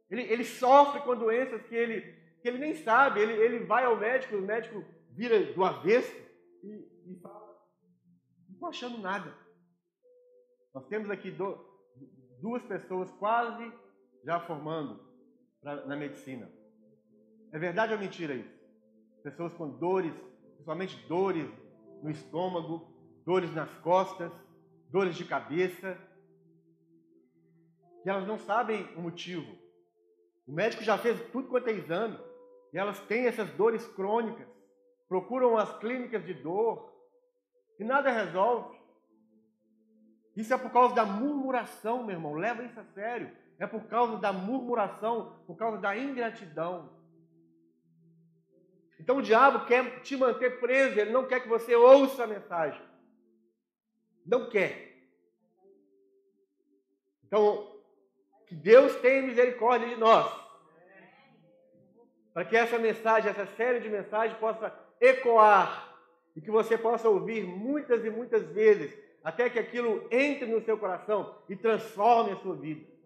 Ele, 0.09 0.21
ele 0.21 0.45
sofre 0.45 1.01
com 1.01 1.15
doenças 1.15 1.61
que 1.63 1.75
ele, 1.75 2.01
que 2.41 2.47
ele 2.47 2.59
nem 2.59 2.75
sabe. 2.75 3.19
Ele, 3.19 3.33
ele 3.33 3.65
vai 3.65 3.83
ao 3.83 3.97
médico, 3.97 4.35
o 4.35 4.41
médico 4.41 4.83
vira 5.11 5.53
do 5.53 5.63
avesso 5.63 6.13
e, 6.63 7.13
e 7.13 7.19
fala: 7.21 7.59
Não 8.47 8.53
estou 8.53 8.69
achando 8.69 8.97
nada. 8.99 9.35
Nós 10.73 10.87
temos 10.87 11.09
aqui 11.09 11.31
do, 11.31 11.57
duas 12.39 12.63
pessoas 12.63 13.11
quase 13.13 13.73
já 14.23 14.39
formando 14.39 15.06
pra, 15.61 15.85
na 15.85 15.95
medicina. 15.95 16.49
É 17.51 17.59
verdade 17.59 17.93
ou 17.93 17.99
mentira 17.99 18.33
isso? 18.33 18.57
Pessoas 19.23 19.53
com 19.53 19.69
dores, 19.69 20.13
principalmente 20.53 20.95
dores 21.07 21.49
no 22.01 22.09
estômago, 22.09 22.87
dores 23.25 23.53
nas 23.53 23.69
costas, 23.79 24.31
dores 24.89 25.15
de 25.15 25.25
cabeça, 25.25 25.97
que 28.03 28.09
elas 28.09 28.27
não 28.27 28.37
sabem 28.37 28.83
o 28.95 29.01
motivo. 29.01 29.53
O 30.47 30.51
médico 30.53 30.83
já 30.83 30.97
fez 30.97 31.19
tudo 31.31 31.49
quanto 31.49 31.67
é 31.67 31.73
exame, 31.73 32.17
e 32.73 32.77
elas 32.77 32.99
têm 33.01 33.25
essas 33.25 33.49
dores 33.51 33.85
crônicas, 33.87 34.47
procuram 35.09 35.57
as 35.57 35.77
clínicas 35.79 36.25
de 36.25 36.33
dor, 36.33 36.93
e 37.79 37.83
nada 37.83 38.09
resolve. 38.11 38.77
Isso 40.35 40.53
é 40.53 40.57
por 40.57 40.71
causa 40.71 40.95
da 40.95 41.05
murmuração, 41.05 42.03
meu 42.03 42.15
irmão, 42.15 42.35
leva 42.35 42.63
isso 42.63 42.79
a 42.79 42.83
sério. 42.85 43.35
É 43.59 43.65
por 43.65 43.83
causa 43.85 44.17
da 44.17 44.31
murmuração, 44.31 45.39
por 45.47 45.55
causa 45.55 45.77
da 45.77 45.97
ingratidão. 45.97 46.89
Então 48.99 49.17
o 49.17 49.21
diabo 49.21 49.65
quer 49.65 50.01
te 50.01 50.15
manter 50.15 50.59
preso, 50.59 50.99
ele 50.99 51.11
não 51.11 51.25
quer 51.25 51.39
que 51.39 51.47
você 51.47 51.75
ouça 51.75 52.23
a 52.23 52.27
mensagem. 52.27 52.81
Não 54.25 54.49
quer. 54.49 54.87
Então, 57.25 57.75
que 58.45 58.55
Deus 58.55 58.95
tenha 58.97 59.21
misericórdia 59.21 59.87
de 59.87 59.95
nós. 59.95 60.31
Para 62.33 62.45
que 62.45 62.55
essa 62.55 62.77
mensagem, 62.77 63.29
essa 63.29 63.45
série 63.45 63.79
de 63.79 63.89
mensagens 63.89 64.37
possa 64.37 64.73
ecoar 65.01 65.95
e 66.35 66.41
que 66.41 66.51
você 66.51 66.77
possa 66.77 67.09
ouvir 67.09 67.45
muitas 67.45 68.05
e 68.05 68.09
muitas 68.09 68.43
vezes, 68.51 68.95
até 69.23 69.49
que 69.49 69.57
aquilo 69.57 70.07
entre 70.11 70.45
no 70.45 70.61
seu 70.63 70.77
coração 70.77 71.35
e 71.49 71.55
transforme 71.55 72.31
a 72.31 72.37
sua 72.37 72.55
vida. 72.55 72.96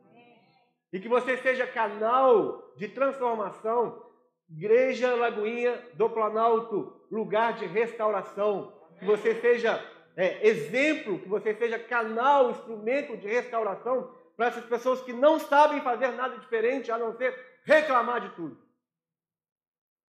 E 0.92 1.00
que 1.00 1.08
você 1.08 1.38
seja 1.38 1.66
canal 1.66 2.74
de 2.76 2.88
transformação 2.88 4.12
Igreja 4.50 5.16
Lagoinha 5.16 5.82
do 5.94 6.10
Planalto, 6.10 7.02
lugar 7.10 7.54
de 7.54 7.66
restauração. 7.66 8.74
Que 9.00 9.06
você 9.06 9.40
seja 9.40 9.82
é, 10.16 10.46
exemplo, 10.48 11.20
que 11.20 11.30
você 11.30 11.56
seja 11.56 11.80
canal, 11.80 12.52
instrumento 12.52 13.16
de 13.18 13.28
restauração 13.28 14.14
para 14.36 14.48
essas 14.48 14.66
pessoas 14.66 15.02
que 15.02 15.14
não 15.14 15.40
sabem 15.40 15.82
fazer 15.82 16.10
nada 16.10 16.38
diferente 16.38 16.92
a 16.92 16.98
não 16.98 17.16
ser 17.16 17.34
reclamar 17.64 18.22
de 18.22 18.36
tudo. 18.36 18.58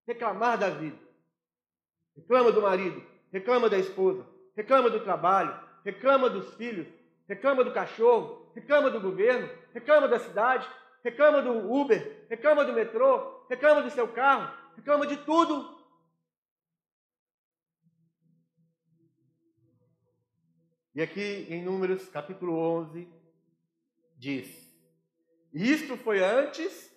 Reclamar 0.07 0.59
da 0.59 0.71
vida. 0.71 0.97
Reclama 2.17 2.51
do 2.51 2.63
marido, 2.63 3.03
reclama 3.33 3.69
da 3.69 3.79
esposa, 3.79 4.27
reclama 4.57 4.91
do 4.91 5.01
trabalho, 5.01 5.59
reclama 5.85 6.29
dos 6.29 6.55
filhos, 6.55 6.87
reclama 7.31 7.63
do 7.63 7.73
cachorro, 7.73 8.51
reclama 8.57 8.91
do 8.91 9.01
governo, 9.01 9.49
reclama 9.73 10.09
da 10.09 10.19
cidade, 10.19 10.69
reclama 11.01 11.41
do 11.41 11.73
Uber, 11.73 12.27
reclama 12.29 12.65
do 12.65 12.73
metrô, 12.73 13.47
reclama 13.49 13.83
do 13.83 13.91
seu 13.91 14.09
carro, 14.09 14.53
reclama 14.75 15.07
de 15.07 15.17
tudo. 15.19 15.79
E 20.93 21.01
aqui 21.01 21.47
em 21.49 21.63
Números 21.63 22.09
capítulo 22.09 22.53
11 22.53 23.09
diz: 24.19 24.69
Isto 25.55 25.97
foi 25.99 26.19
antes 26.19 26.93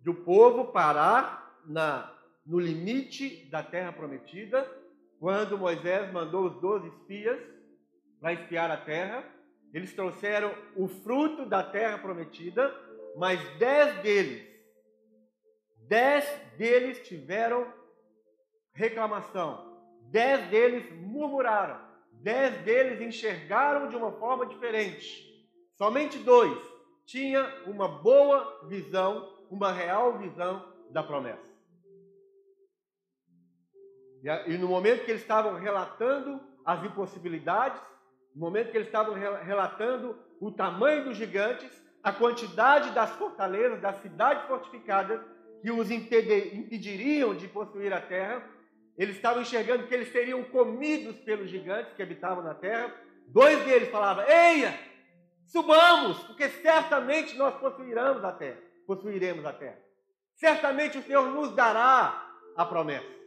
do 0.00 0.12
povo 0.12 0.66
parar 0.66 1.62
na, 1.64 2.14
no 2.44 2.60
limite 2.60 3.46
da 3.46 3.62
terra 3.62 3.90
prometida, 3.90 4.70
quando 5.18 5.56
Moisés 5.56 6.12
mandou 6.12 6.44
os 6.44 6.60
doze 6.60 6.88
espias 6.88 7.40
para 8.20 8.34
espiar 8.34 8.70
a 8.70 8.76
terra. 8.76 9.37
Eles 9.72 9.92
trouxeram 9.94 10.54
o 10.74 10.88
fruto 10.88 11.44
da 11.44 11.62
terra 11.62 11.98
prometida, 11.98 12.74
mas 13.16 13.40
dez 13.58 14.00
deles, 14.02 14.46
dez 15.86 16.24
deles 16.56 17.06
tiveram 17.06 17.70
reclamação, 18.72 19.78
dez 20.10 20.48
deles 20.48 20.90
murmuraram, 20.92 21.80
dez 22.12 22.56
deles 22.62 23.00
enxergaram 23.00 23.88
de 23.88 23.96
uma 23.96 24.12
forma 24.12 24.46
diferente. 24.46 25.26
Somente 25.76 26.18
dois 26.18 26.58
tinham 27.04 27.46
uma 27.66 27.88
boa 27.88 28.66
visão, 28.68 29.46
uma 29.50 29.72
real 29.72 30.18
visão 30.18 30.72
da 30.90 31.02
promessa. 31.02 31.48
E 34.46 34.58
no 34.58 34.68
momento 34.68 35.04
que 35.04 35.10
eles 35.10 35.22
estavam 35.22 35.54
relatando 35.54 36.40
as 36.64 36.84
impossibilidades, 36.84 37.80
no 38.38 38.46
momento 38.46 38.70
que 38.70 38.76
eles 38.76 38.86
estavam 38.86 39.14
relatando 39.14 40.16
o 40.40 40.52
tamanho 40.52 41.06
dos 41.06 41.16
gigantes, 41.16 41.68
a 42.00 42.12
quantidade 42.12 42.92
das 42.92 43.10
fortalezas, 43.16 43.80
das 43.80 44.00
cidades 44.00 44.46
fortificadas 44.46 45.20
que 45.60 45.72
os 45.72 45.90
impediriam 45.90 47.34
de 47.34 47.48
possuir 47.48 47.92
a 47.92 48.00
terra, 48.00 48.48
eles 48.96 49.16
estavam 49.16 49.42
enxergando 49.42 49.88
que 49.88 49.94
eles 49.94 50.12
seriam 50.12 50.44
comidos 50.44 51.16
pelos 51.18 51.50
gigantes 51.50 51.92
que 51.94 52.02
habitavam 52.02 52.44
na 52.44 52.54
terra. 52.54 52.94
Dois 53.26 53.58
deles 53.64 53.90
falavam: 53.90 54.24
Eia, 54.24 54.78
subamos, 55.44 56.22
porque 56.22 56.48
certamente 56.48 57.36
nós 57.36 57.56
possuiremos 57.56 58.22
a 58.22 58.30
terra, 58.30 58.60
possuiremos 58.86 59.44
a 59.44 59.52
terra. 59.52 59.78
Certamente 60.36 60.96
o 60.96 61.02
Senhor 61.02 61.28
nos 61.32 61.56
dará 61.56 62.32
a 62.56 62.64
promessa. 62.64 63.18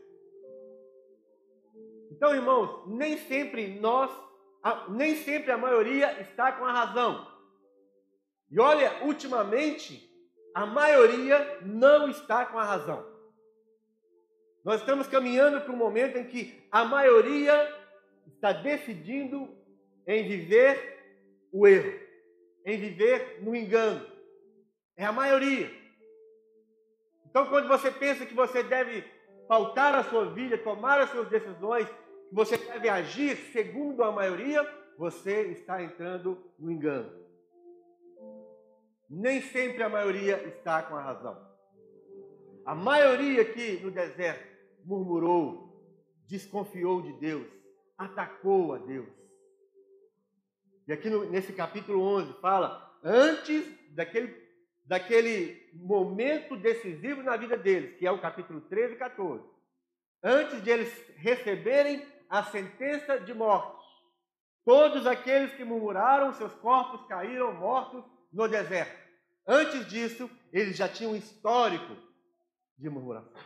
Então, 2.10 2.34
irmãos, 2.34 2.88
nem 2.88 3.18
sempre 3.18 3.68
nós, 3.78 4.10
nem 4.90 5.16
sempre 5.16 5.52
a 5.52 5.58
maioria 5.58 6.22
está 6.22 6.52
com 6.52 6.66
a 6.66 6.72
razão. 6.72 7.28
E 8.50 8.60
olha, 8.60 9.04
ultimamente, 9.04 10.10
a 10.54 10.66
maioria 10.66 11.60
não 11.62 12.10
está 12.10 12.46
com 12.46 12.60
a 12.60 12.64
razão. 12.64 13.10
Nós 14.64 14.82
estamos 14.82 15.08
caminhando 15.08 15.62
para 15.62 15.74
um 15.74 15.78
momento 15.78 16.18
em 16.18 16.26
que 16.26 16.68
a 16.72 16.86
maioria 16.86 17.76
está 18.28 18.52
decidindo 18.52 19.50
em 20.06 20.28
viver 20.28 21.00
o 21.52 21.68
erro, 21.68 22.00
em 22.66 22.78
viver 22.78 23.40
no 23.42 23.56
engano. 23.56 24.06
É 24.96 25.06
a 25.06 25.12
maioria. 25.12 25.72
Então, 27.26 27.48
quando 27.48 27.68
você 27.68 27.90
pensa 27.90 28.26
que 28.26 28.34
você 28.34 28.62
deve 28.62 29.04
pautar 29.48 29.96
a 29.96 30.04
sua 30.04 30.26
vida, 30.26 30.58
tomar 30.58 31.00
as 31.00 31.10
suas 31.10 31.28
decisões, 31.30 31.88
você 32.32 32.58
deve 32.58 32.88
agir 32.88 33.36
segundo 33.52 34.04
a 34.04 34.12
maioria, 34.12 34.64
você 34.98 35.48
está 35.48 35.84
entrando 35.84 36.42
no 36.58 36.72
engano. 36.72 37.12
Nem 39.10 39.42
sempre 39.42 39.84
a 39.84 39.90
maioria 39.90 40.42
está 40.48 40.82
com 40.82 40.96
a 40.96 41.02
razão. 41.02 41.52
A 42.66 42.74
maioria 42.74 43.42
aqui 43.42 43.80
no 43.84 43.92
deserto 43.92 44.48
murmurou, 44.86 45.84
desconfiou 46.28 47.02
de 47.02 47.12
Deus, 47.14 47.48
atacou 47.98 48.74
a 48.74 48.78
Deus. 48.78 49.10
E 50.88 50.94
aqui 50.94 51.10
no, 51.10 51.30
nesse 51.30 51.52
capítulo 51.52 52.02
11 52.02 52.34
fala, 52.40 52.98
antes 53.04 53.66
daquele, 53.90 54.34
daquele 54.86 55.70
momento 55.74 56.56
decisivo 56.56 57.22
na 57.22 57.36
vida 57.36 57.58
deles, 57.58 57.98
que 57.98 58.08
é 58.08 58.12
o 58.12 58.22
capítulo 58.22 58.62
13 58.62 58.94
e 58.94 58.98
14, 58.98 59.44
antes 60.24 60.64
de 60.64 60.70
eles 60.70 61.14
receberem 61.18 62.06
a 62.32 62.46
sentença 62.46 63.20
de 63.20 63.34
morte, 63.34 63.86
todos 64.64 65.06
aqueles 65.06 65.54
que 65.54 65.66
murmuraram, 65.66 66.32
seus 66.32 66.54
corpos 66.54 67.06
caíram 67.06 67.54
mortos 67.54 68.06
no 68.32 68.48
deserto. 68.48 68.98
Antes 69.46 69.86
disso, 69.88 70.32
eles 70.54 70.78
já 70.78 70.88
tinham 70.88 71.12
um 71.12 71.16
histórico 71.18 71.94
de 72.78 72.90
murmuração. 72.90 73.44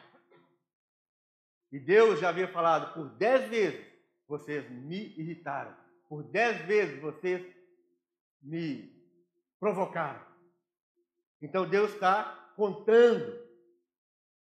E 1.71 1.79
Deus 1.79 2.19
já 2.19 2.29
havia 2.29 2.47
falado 2.47 2.93
por 2.93 3.09
dez 3.15 3.49
vezes: 3.49 3.83
vocês 4.27 4.69
me 4.69 5.17
irritaram. 5.17 5.75
Por 6.07 6.21
dez 6.21 6.63
vezes 6.67 7.01
vocês 7.01 7.43
me 8.39 8.93
provocaram. 9.59 10.23
Então 11.41 11.67
Deus 11.67 11.91
está 11.91 12.53
contando. 12.55 13.43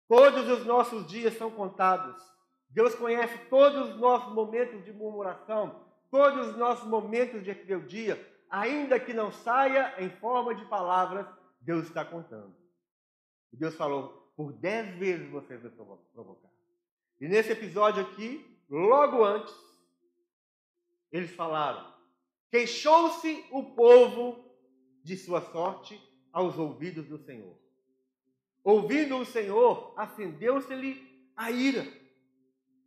Todos 0.05 0.49
os 0.49 0.65
nossos 0.65 1.07
dias 1.07 1.37
são 1.37 1.49
contados. 1.49 2.32
Deus 2.73 2.95
conhece 2.95 3.37
todos 3.49 3.89
os 3.89 3.99
nossos 3.99 4.33
momentos 4.33 4.83
de 4.83 4.91
murmuração, 4.91 5.85
todos 6.09 6.49
os 6.49 6.57
nossos 6.57 6.87
momentos 6.87 7.43
de 7.43 7.51
rebeldia, 7.51 8.19
ainda 8.49 8.99
que 8.99 9.13
não 9.13 9.31
saia 9.31 9.93
em 9.99 10.09
forma 10.09 10.55
de 10.55 10.65
palavras, 10.65 11.27
Deus 11.61 11.85
está 11.85 12.03
contando. 12.03 12.53
Deus 13.51 13.75
falou: 13.75 14.31
por 14.35 14.51
dez 14.53 14.95
vezes 14.97 15.29
vocês 15.29 15.61
me 15.61 15.69
provocaram. 15.69 16.53
E 17.21 17.27
nesse 17.27 17.51
episódio 17.51 18.01
aqui, 18.01 18.59
logo 18.67 19.23
antes, 19.23 19.53
eles 21.11 21.31
falaram: 21.31 21.93
queixou-se 22.49 23.45
o 23.51 23.63
povo 23.75 24.43
de 25.03 25.15
sua 25.15 25.41
sorte 25.41 26.01
aos 26.31 26.57
ouvidos 26.57 27.05
do 27.05 27.19
Senhor. 27.19 27.55
Ouvindo 28.63 29.17
o 29.17 29.25
Senhor, 29.25 29.93
acendeu-se-lhe 29.95 31.31
a 31.35 31.51
ira, 31.51 31.85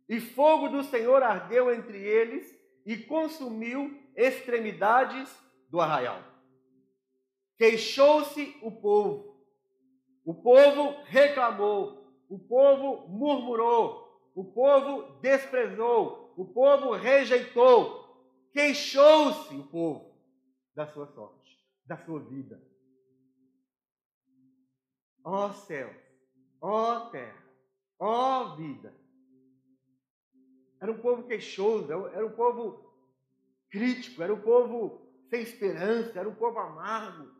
e 0.07 0.19
fogo 0.19 0.69
do 0.69 0.83
Senhor 0.83 1.21
ardeu 1.21 1.73
entre 1.73 1.97
eles 1.97 2.55
e 2.85 2.97
consumiu 2.97 4.01
extremidades 4.15 5.29
do 5.69 5.81
arraial. 5.81 6.21
Queixou-se 7.57 8.55
o 8.61 8.71
povo, 8.71 9.43
o 10.23 10.33
povo 10.33 11.03
reclamou, 11.05 12.13
o 12.29 12.39
povo 12.39 13.07
murmurou, 13.09 14.31
o 14.35 14.45
povo 14.45 15.19
desprezou, 15.19 16.33
o 16.37 16.45
povo 16.45 16.91
rejeitou, 16.91 18.05
queixou-se 18.53 19.55
o 19.55 19.67
povo 19.67 20.15
da 20.75 20.85
sua 20.87 21.07
sorte, 21.07 21.57
da 21.85 21.97
sua 21.97 22.19
vida. 22.19 22.61
Ó 25.23 25.51
céu, 25.51 25.93
ó 26.61 27.09
terra, 27.09 27.43
ó 27.99 28.55
vida. 28.55 28.93
Era 30.79 30.91
um 30.91 30.99
povo 30.99 31.23
queixoso, 31.23 31.91
era 31.91 32.25
um 32.25 32.31
povo 32.31 32.93
crítico, 33.69 34.21
era 34.21 34.33
um 34.33 34.41
povo 34.41 35.07
sem 35.29 35.41
esperança, 35.41 36.19
era 36.19 36.29
um 36.29 36.35
povo 36.35 36.59
amargo. 36.59 37.35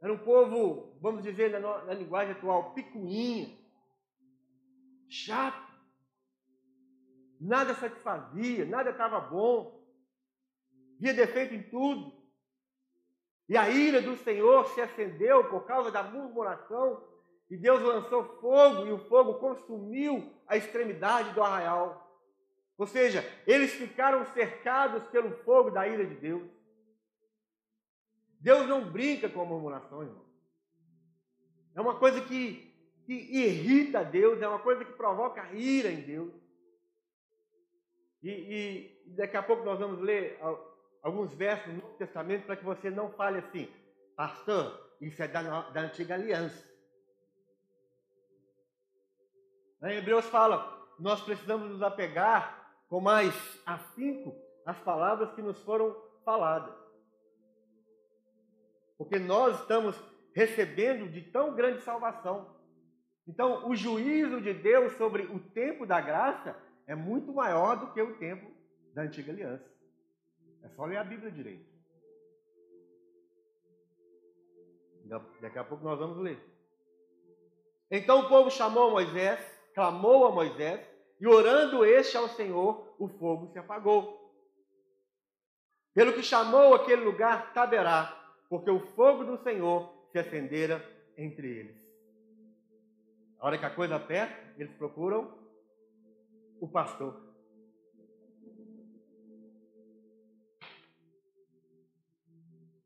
Era 0.00 0.12
um 0.12 0.18
povo, 0.18 0.98
vamos 1.00 1.22
dizer 1.22 1.50
na, 1.50 1.84
na 1.84 1.94
linguagem 1.94 2.32
atual, 2.32 2.74
picuinha, 2.74 3.56
chato. 5.08 5.70
Nada 7.40 7.74
satisfazia, 7.74 8.64
nada 8.64 8.90
estava 8.90 9.20
bom. 9.20 9.80
Via 10.98 11.14
defeito 11.14 11.54
em 11.54 11.62
tudo. 11.62 12.12
E 13.48 13.56
a 13.56 13.68
ira 13.68 14.00
do 14.00 14.16
Senhor 14.16 14.66
se 14.68 14.80
acendeu 14.80 15.48
por 15.50 15.66
causa 15.66 15.90
da 15.90 16.02
murmuração. 16.02 17.11
E 17.52 17.56
Deus 17.58 17.82
lançou 17.82 18.24
fogo, 18.40 18.86
e 18.86 18.92
o 18.92 18.98
fogo 19.10 19.34
consumiu 19.34 20.32
a 20.46 20.56
extremidade 20.56 21.34
do 21.34 21.42
arraial. 21.42 22.18
Ou 22.78 22.86
seja, 22.86 23.22
eles 23.46 23.72
ficaram 23.72 24.24
cercados 24.32 25.04
pelo 25.08 25.36
fogo 25.44 25.70
da 25.70 25.86
ira 25.86 26.06
de 26.06 26.14
Deus. 26.14 26.50
Deus 28.40 28.66
não 28.66 28.90
brinca 28.90 29.28
com 29.28 29.42
a 29.42 29.44
murmuração, 29.44 30.00
irmão. 30.00 30.24
É 31.74 31.80
uma 31.82 31.98
coisa 31.98 32.22
que, 32.22 32.74
que 33.04 33.12
irrita 33.12 34.02
Deus, 34.02 34.40
é 34.40 34.48
uma 34.48 34.60
coisa 34.60 34.82
que 34.82 34.92
provoca 34.94 35.52
ira 35.52 35.90
em 35.90 36.00
Deus. 36.00 36.32
E, 38.22 38.30
e 38.30 39.14
daqui 39.14 39.36
a 39.36 39.42
pouco 39.42 39.62
nós 39.62 39.78
vamos 39.78 40.00
ler 40.00 40.40
alguns 41.02 41.34
versos 41.34 41.70
do 41.70 41.82
Novo 41.82 41.98
Testamento 41.98 42.46
para 42.46 42.56
que 42.56 42.64
você 42.64 42.88
não 42.88 43.12
fale 43.12 43.40
assim, 43.40 43.70
pastor, 44.16 44.96
isso 45.02 45.22
é 45.22 45.28
da, 45.28 45.68
da 45.68 45.82
antiga 45.82 46.14
aliança. 46.14 46.71
Em 49.82 49.96
Hebreus 49.96 50.26
fala, 50.26 50.86
nós 50.98 51.20
precisamos 51.22 51.70
nos 51.70 51.82
apegar 51.82 52.82
com 52.88 53.00
mais 53.00 53.34
afinco 53.66 54.34
às 54.64 54.78
palavras 54.78 55.32
que 55.32 55.42
nos 55.42 55.58
foram 55.62 55.96
faladas 56.24 56.82
porque 59.02 59.18
nós 59.18 59.58
estamos 59.58 60.00
recebendo 60.32 61.10
de 61.10 61.22
tão 61.22 61.56
grande 61.56 61.82
salvação. 61.82 62.54
Então, 63.26 63.68
o 63.68 63.74
juízo 63.74 64.40
de 64.40 64.54
Deus 64.54 64.92
sobre 64.92 65.24
o 65.24 65.40
tempo 65.40 65.84
da 65.84 66.00
graça 66.00 66.56
é 66.86 66.94
muito 66.94 67.32
maior 67.32 67.74
do 67.74 67.92
que 67.92 68.00
o 68.00 68.16
tempo 68.16 68.48
da 68.94 69.02
antiga 69.02 69.32
aliança. 69.32 69.68
É 70.62 70.68
só 70.68 70.84
ler 70.84 70.98
a 70.98 71.04
Bíblia 71.04 71.32
direito. 71.32 71.68
Daqui 75.40 75.58
a 75.58 75.64
pouco 75.64 75.82
nós 75.82 75.98
vamos 75.98 76.18
ler. 76.18 76.38
Então 77.90 78.20
o 78.20 78.28
povo 78.28 78.52
chamou 78.52 78.92
Moisés, 78.92 79.40
clamou 79.74 80.26
a 80.26 80.32
Moisés, 80.32 80.80
e 81.20 81.26
orando 81.26 81.84
este 81.84 82.16
ao 82.16 82.28
Senhor, 82.28 82.94
o 82.98 83.08
fogo 83.08 83.48
se 83.52 83.58
apagou. 83.58 84.20
Pelo 85.94 86.12
que 86.12 86.22
chamou 86.22 86.74
aquele 86.74 87.04
lugar 87.04 87.52
Taberá, 87.52 88.18
porque 88.48 88.70
o 88.70 88.80
fogo 88.94 89.24
do 89.24 89.42
Senhor 89.42 90.08
se 90.10 90.18
acendera 90.18 90.84
entre 91.16 91.46
eles. 91.46 91.76
A 93.38 93.46
hora 93.46 93.58
que 93.58 93.66
a 93.66 93.74
coisa 93.74 93.96
aperta, 93.96 94.36
eles 94.58 94.72
procuram 94.74 95.32
o 96.60 96.68
pastor. 96.68 97.32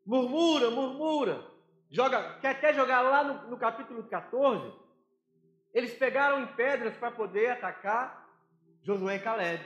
Murmura, 0.04 0.70
murmura. 0.70 1.46
Joga, 1.90 2.38
quer 2.38 2.50
até 2.50 2.72
jogar 2.72 3.00
lá 3.02 3.24
no, 3.24 3.50
no 3.50 3.56
capítulo 3.56 4.04
14. 4.04 4.85
Eles 5.76 5.92
pegaram 5.92 6.42
em 6.42 6.46
pedras 6.54 6.96
para 6.96 7.10
poder 7.10 7.50
atacar 7.50 8.26
Josué 8.82 9.16
e 9.16 9.20
Caleb. 9.20 9.62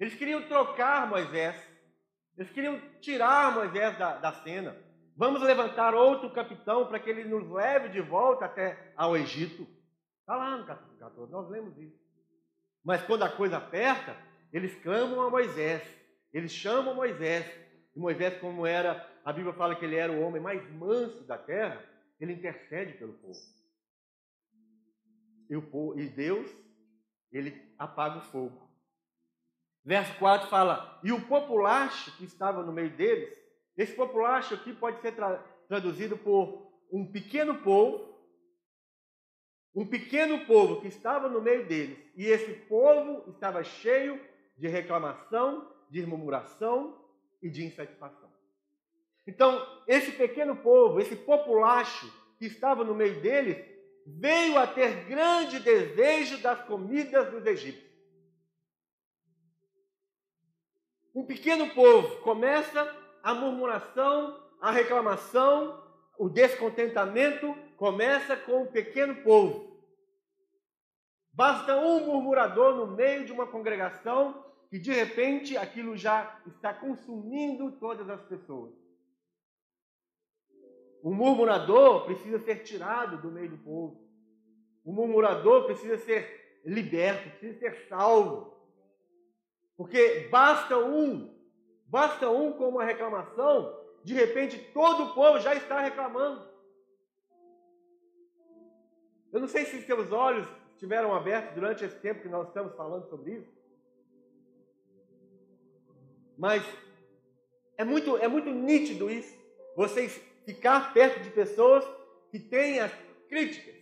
Eles 0.00 0.14
queriam 0.14 0.40
trocar 0.48 1.06
Moisés. 1.06 1.54
Eles 2.34 2.50
queriam 2.50 2.80
tirar 3.02 3.52
Moisés 3.52 3.98
da, 3.98 4.16
da 4.16 4.32
cena. 4.32 4.74
Vamos 5.14 5.42
levantar 5.42 5.94
outro 5.94 6.30
capitão 6.30 6.86
para 6.86 6.98
que 6.98 7.10
ele 7.10 7.24
nos 7.24 7.46
leve 7.50 7.90
de 7.90 8.00
volta 8.00 8.46
até 8.46 8.94
ao 8.96 9.14
Egito. 9.18 9.68
Está 10.20 10.34
lá 10.34 10.56
no 10.56 10.64
capítulo 10.64 10.98
14, 10.98 11.30
nós 11.30 11.50
lemos 11.50 11.76
isso. 11.76 12.00
Mas 12.82 13.02
quando 13.02 13.24
a 13.24 13.28
coisa 13.28 13.58
aperta, 13.58 14.16
eles 14.50 14.74
clamam 14.76 15.20
a 15.20 15.28
Moisés, 15.28 15.82
eles 16.32 16.52
chamam 16.52 16.94
Moisés. 16.94 17.44
E 17.94 18.00
Moisés, 18.00 18.40
como 18.40 18.66
era, 18.66 19.06
a 19.22 19.30
Bíblia 19.30 19.52
fala 19.52 19.76
que 19.76 19.84
ele 19.84 19.96
era 19.96 20.10
o 20.10 20.22
homem 20.22 20.40
mais 20.40 20.66
manso 20.72 21.22
da 21.24 21.36
terra, 21.36 21.84
ele 22.18 22.32
intercede 22.32 22.94
pelo 22.94 23.12
povo. 23.12 23.57
E, 25.48 26.08
Deus, 26.08 26.50
ele 27.32 27.74
apaga 27.78 28.18
o 28.18 28.22
fogo. 28.22 28.68
Verso 29.84 30.16
4 30.18 30.48
fala: 30.48 31.00
E 31.02 31.12
o 31.12 31.26
populacho 31.26 32.16
que 32.16 32.24
estava 32.24 32.62
no 32.62 32.72
meio 32.72 32.90
deles 32.96 33.38
esse 33.78 33.94
populacho 33.94 34.54
aqui 34.54 34.74
pode 34.74 35.00
ser 35.00 35.12
tra 35.12 35.38
traduzido 35.68 36.16
por 36.16 36.66
um 36.90 37.06
pequeno 37.06 37.62
povo, 37.62 38.18
um 39.72 39.86
pequeno 39.86 40.46
povo 40.46 40.80
que 40.80 40.88
estava 40.88 41.28
no 41.28 41.40
meio 41.40 41.66
deles, 41.66 41.96
e 42.16 42.24
esse 42.24 42.52
povo 42.66 43.30
estava 43.30 43.62
cheio 43.62 44.20
de 44.56 44.66
reclamação, 44.66 45.70
de 45.90 46.04
murmuração 46.04 46.98
e 47.40 47.48
de 47.48 47.64
insatisfação. 47.64 48.28
Então, 49.26 49.84
esse 49.86 50.10
pequeno 50.12 50.56
povo, 50.56 50.98
esse 50.98 51.14
populacho 51.14 52.10
que 52.38 52.46
estava 52.46 52.82
no 52.82 52.94
meio 52.94 53.20
deles, 53.20 53.62
veio 54.16 54.56
a 54.58 54.66
ter 54.66 55.04
grande 55.04 55.60
desejo 55.60 56.38
das 56.38 56.62
comidas 56.62 57.30
dos 57.30 57.44
egípcios. 57.44 57.88
Um 61.14 61.26
pequeno 61.26 61.68
povo 61.74 62.16
começa 62.22 62.96
a 63.22 63.34
murmuração, 63.34 64.40
a 64.60 64.70
reclamação, 64.70 65.82
o 66.16 66.28
descontentamento 66.28 67.54
começa 67.76 68.36
com 68.36 68.62
um 68.62 68.66
pequeno 68.66 69.16
povo. 69.22 69.76
Basta 71.32 71.76
um 71.76 72.06
murmurador 72.06 72.74
no 72.76 72.86
meio 72.86 73.24
de 73.24 73.32
uma 73.32 73.46
congregação 73.46 74.44
que 74.70 74.78
de 74.78 74.92
repente 74.92 75.56
aquilo 75.56 75.96
já 75.96 76.40
está 76.46 76.72
consumindo 76.72 77.72
todas 77.72 78.08
as 78.08 78.22
pessoas. 78.22 78.77
O 81.02 81.12
murmurador 81.12 82.04
precisa 82.04 82.38
ser 82.40 82.62
tirado 82.64 83.20
do 83.22 83.30
meio 83.30 83.50
do 83.50 83.58
povo. 83.58 84.00
O 84.84 84.92
murmurador 84.92 85.64
precisa 85.64 85.98
ser 85.98 86.60
liberto, 86.64 87.30
precisa 87.30 87.58
ser 87.58 87.86
salvo. 87.88 88.54
Porque 89.76 90.28
basta 90.30 90.76
um, 90.76 91.32
basta 91.86 92.28
um 92.28 92.52
com 92.52 92.68
uma 92.68 92.84
reclamação, 92.84 93.78
de 94.02 94.12
repente 94.14 94.58
todo 94.72 95.04
o 95.04 95.14
povo 95.14 95.38
já 95.38 95.54
está 95.54 95.80
reclamando. 95.80 96.48
Eu 99.32 99.40
não 99.40 99.48
sei 99.48 99.64
se 99.64 99.82
seus 99.82 100.10
olhos 100.10 100.48
estiveram 100.72 101.14
abertos 101.14 101.54
durante 101.54 101.84
esse 101.84 101.96
tempo 101.96 102.22
que 102.22 102.28
nós 102.28 102.48
estamos 102.48 102.74
falando 102.74 103.08
sobre 103.08 103.32
isso. 103.32 103.58
Mas 106.36 106.64
é 107.76 107.84
muito, 107.84 108.16
é 108.16 108.26
muito 108.26 108.50
nítido 108.50 109.10
isso. 109.10 109.36
Vocês 109.76 110.20
ficar 110.48 110.94
perto 110.94 111.22
de 111.22 111.30
pessoas 111.30 111.84
que 112.30 112.40
têm 112.40 112.80
as 112.80 112.90
críticas. 113.28 113.74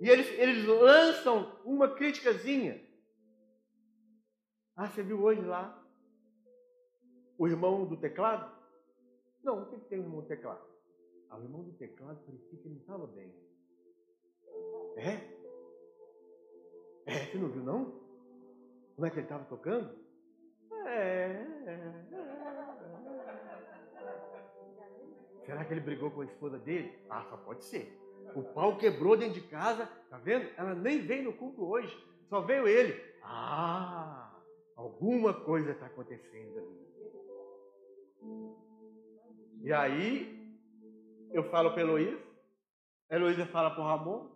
E 0.00 0.08
eles, 0.08 0.26
eles 0.38 0.66
lançam 0.66 1.60
uma 1.62 1.94
criticazinha. 1.94 2.82
Ah, 4.74 4.88
você 4.88 5.02
viu 5.02 5.22
hoje 5.22 5.42
lá 5.42 5.86
o 7.36 7.46
irmão 7.46 7.84
do 7.86 7.98
teclado? 7.98 8.50
Não, 9.42 9.64
o 9.64 9.66
que 9.66 9.78
tem 9.90 9.98
o 9.98 10.04
irmão 10.04 10.22
do 10.22 10.26
teclado? 10.26 10.66
Ah, 11.28 11.38
o 11.38 11.42
irmão 11.42 11.62
do 11.62 11.72
teclado 11.74 12.18
parecia 12.24 12.58
que 12.58 12.68
ele 12.68 12.76
não 12.76 12.80
estava 12.80 13.06
bem. 13.08 13.30
É? 14.96 15.36
É, 17.04 17.26
você 17.26 17.36
não 17.36 17.50
viu 17.50 17.62
não? 17.62 18.00
Como 18.94 19.06
é 19.06 19.10
que 19.10 19.16
ele 19.16 19.26
estava 19.26 19.44
tocando? 19.44 19.94
É, 20.86 21.44
é, 21.66 22.06
é. 22.12 22.35
Será 25.46 25.64
que 25.64 25.72
ele 25.72 25.80
brigou 25.80 26.10
com 26.10 26.22
a 26.22 26.24
esposa 26.24 26.58
dele? 26.58 26.92
Ah, 27.08 27.24
só 27.30 27.36
pode 27.36 27.64
ser. 27.64 27.96
O 28.34 28.42
pau 28.42 28.76
quebrou 28.76 29.16
dentro 29.16 29.40
de 29.40 29.46
casa, 29.46 29.88
tá 30.10 30.18
vendo? 30.18 30.50
Ela 30.56 30.74
nem 30.74 31.00
veio 31.00 31.22
no 31.22 31.32
culto 31.32 31.64
hoje, 31.64 31.96
só 32.28 32.40
veio 32.40 32.66
ele. 32.66 33.00
Ah, 33.22 34.34
alguma 34.74 35.32
coisa 35.32 35.70
está 35.70 35.86
acontecendo 35.86 36.58
ali. 36.58 36.86
E 39.62 39.72
aí, 39.72 40.58
eu 41.32 41.44
falo 41.44 41.70
para 41.70 41.82
Heloísa, 41.82 42.18
Heloísa 43.08 43.46
fala 43.46 43.70
para 43.70 43.80
o 43.80 43.86
Ramon, 43.86 44.28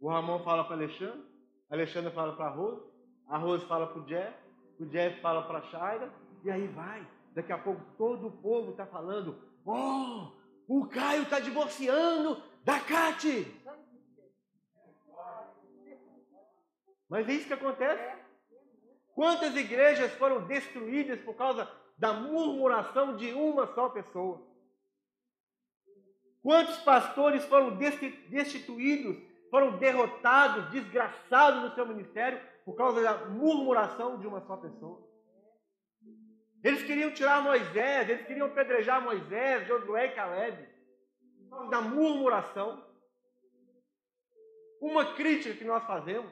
o 0.00 0.08
Ramon 0.08 0.40
fala 0.40 0.64
para 0.64 0.74
Alexandre, 0.74 1.24
Alexandre 1.70 2.12
fala 2.12 2.34
para 2.34 2.46
a 2.46 2.50
Rose, 2.50 2.82
a 3.28 3.38
Rose 3.38 3.64
fala 3.66 3.86
para 3.86 4.02
o 4.02 4.04
Jeff, 4.04 4.36
o 4.80 4.86
Jeff 4.86 5.20
fala 5.20 5.42
para 5.42 5.58
a 5.58 5.62
Shaira, 5.62 6.12
e 6.42 6.50
aí 6.50 6.66
vai. 6.66 7.06
Daqui 7.34 7.52
a 7.52 7.58
pouco 7.58 7.80
todo 7.96 8.26
o 8.26 8.32
povo 8.32 8.72
está 8.72 8.86
falando: 8.86 9.36
Oh, 9.64 10.32
o 10.72 10.86
Caio 10.86 11.24
está 11.24 11.40
divorciando 11.40 12.40
da 12.62 12.78
Cate. 12.78 13.44
Mas 17.08 17.28
é 17.28 17.32
isso 17.32 17.48
que 17.48 17.54
acontece. 17.54 18.16
Quantas 19.12 19.56
igrejas 19.56 20.12
foram 20.12 20.46
destruídas 20.46 21.20
por 21.22 21.34
causa 21.34 21.68
da 21.98 22.12
murmuração 22.12 23.16
de 23.16 23.32
uma 23.32 23.66
só 23.74 23.88
pessoa? 23.88 24.46
Quantos 26.40 26.76
pastores 26.78 27.44
foram 27.46 27.76
destituídos 27.76 29.16
foram 29.50 29.76
derrotados, 29.76 30.70
desgraçados 30.70 31.62
no 31.62 31.74
seu 31.74 31.84
ministério 31.84 32.40
por 32.64 32.76
causa 32.76 33.02
da 33.02 33.26
murmuração 33.26 34.20
de 34.20 34.26
uma 34.28 34.40
só 34.42 34.56
pessoa. 34.56 35.09
Eles 36.62 36.82
queriam 36.82 37.10
tirar 37.12 37.42
Moisés, 37.42 38.08
eles 38.08 38.26
queriam 38.26 38.46
apedrejar 38.46 39.02
Moisés, 39.02 39.66
Josué 39.66 40.06
e 40.06 40.14
Caleb, 40.14 40.68
da 41.70 41.80
murmuração. 41.80 42.84
Uma 44.80 45.14
crítica 45.14 45.54
que 45.54 45.64
nós 45.64 45.84
fazemos, 45.84 46.30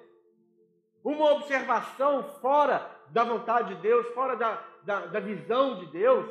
uma 1.02 1.32
observação 1.32 2.22
fora 2.40 2.90
da 3.10 3.24
vontade 3.24 3.74
de 3.74 3.80
Deus, 3.80 4.06
fora 4.08 4.36
da, 4.36 4.62
da, 4.84 5.06
da 5.06 5.20
visão 5.20 5.80
de 5.80 5.86
Deus, 5.86 6.28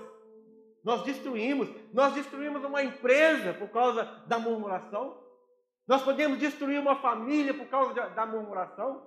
nós 0.83 1.03
destruímos. 1.03 1.69
Nós 1.93 2.13
destruímos 2.13 2.63
uma 2.63 2.83
empresa 2.83 3.53
por 3.53 3.69
causa 3.69 4.05
da 4.27 4.39
murmuração. 4.39 5.21
Nós 5.87 6.01
podemos 6.01 6.39
destruir 6.39 6.79
uma 6.79 6.95
família 6.97 7.53
por 7.53 7.67
causa 7.67 7.93
da 7.93 8.25
murmuração. 8.25 9.05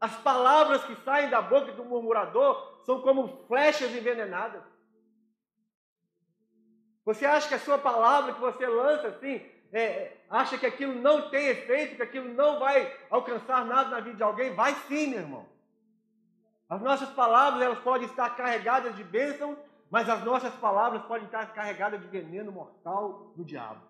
As 0.00 0.14
palavras 0.16 0.84
que 0.84 0.94
saem 0.96 1.30
da 1.30 1.40
boca 1.40 1.72
do 1.72 1.84
murmurador 1.84 2.82
são 2.84 3.00
como 3.00 3.44
flechas 3.46 3.94
envenenadas. 3.94 4.62
Você 7.04 7.24
acha 7.24 7.48
que 7.48 7.54
a 7.54 7.60
sua 7.60 7.78
palavra 7.78 8.34
que 8.34 8.40
você 8.40 8.66
lança 8.66 9.08
assim, 9.08 9.40
é, 9.72 10.16
acha 10.28 10.58
que 10.58 10.66
aquilo 10.66 10.94
não 10.94 11.30
tem 11.30 11.46
efeito, 11.46 11.96
que 11.96 12.02
aquilo 12.02 12.28
não 12.34 12.58
vai 12.58 12.94
alcançar 13.08 13.64
nada 13.64 13.90
na 13.90 14.00
vida 14.00 14.16
de 14.16 14.22
alguém? 14.22 14.54
Vai 14.54 14.74
sim, 14.88 15.08
meu 15.08 15.20
irmão. 15.20 15.46
As 16.68 16.82
nossas 16.82 17.08
palavras 17.10 17.62
elas 17.62 17.78
podem 17.78 18.08
estar 18.08 18.30
carregadas 18.36 18.96
de 18.96 19.04
bênção, 19.04 19.56
mas 19.88 20.08
as 20.08 20.24
nossas 20.24 20.52
palavras 20.56 21.02
podem 21.04 21.26
estar 21.26 21.46
carregadas 21.54 22.00
de 22.00 22.08
veneno 22.08 22.50
mortal 22.50 23.32
do 23.36 23.44
diabo. 23.44 23.80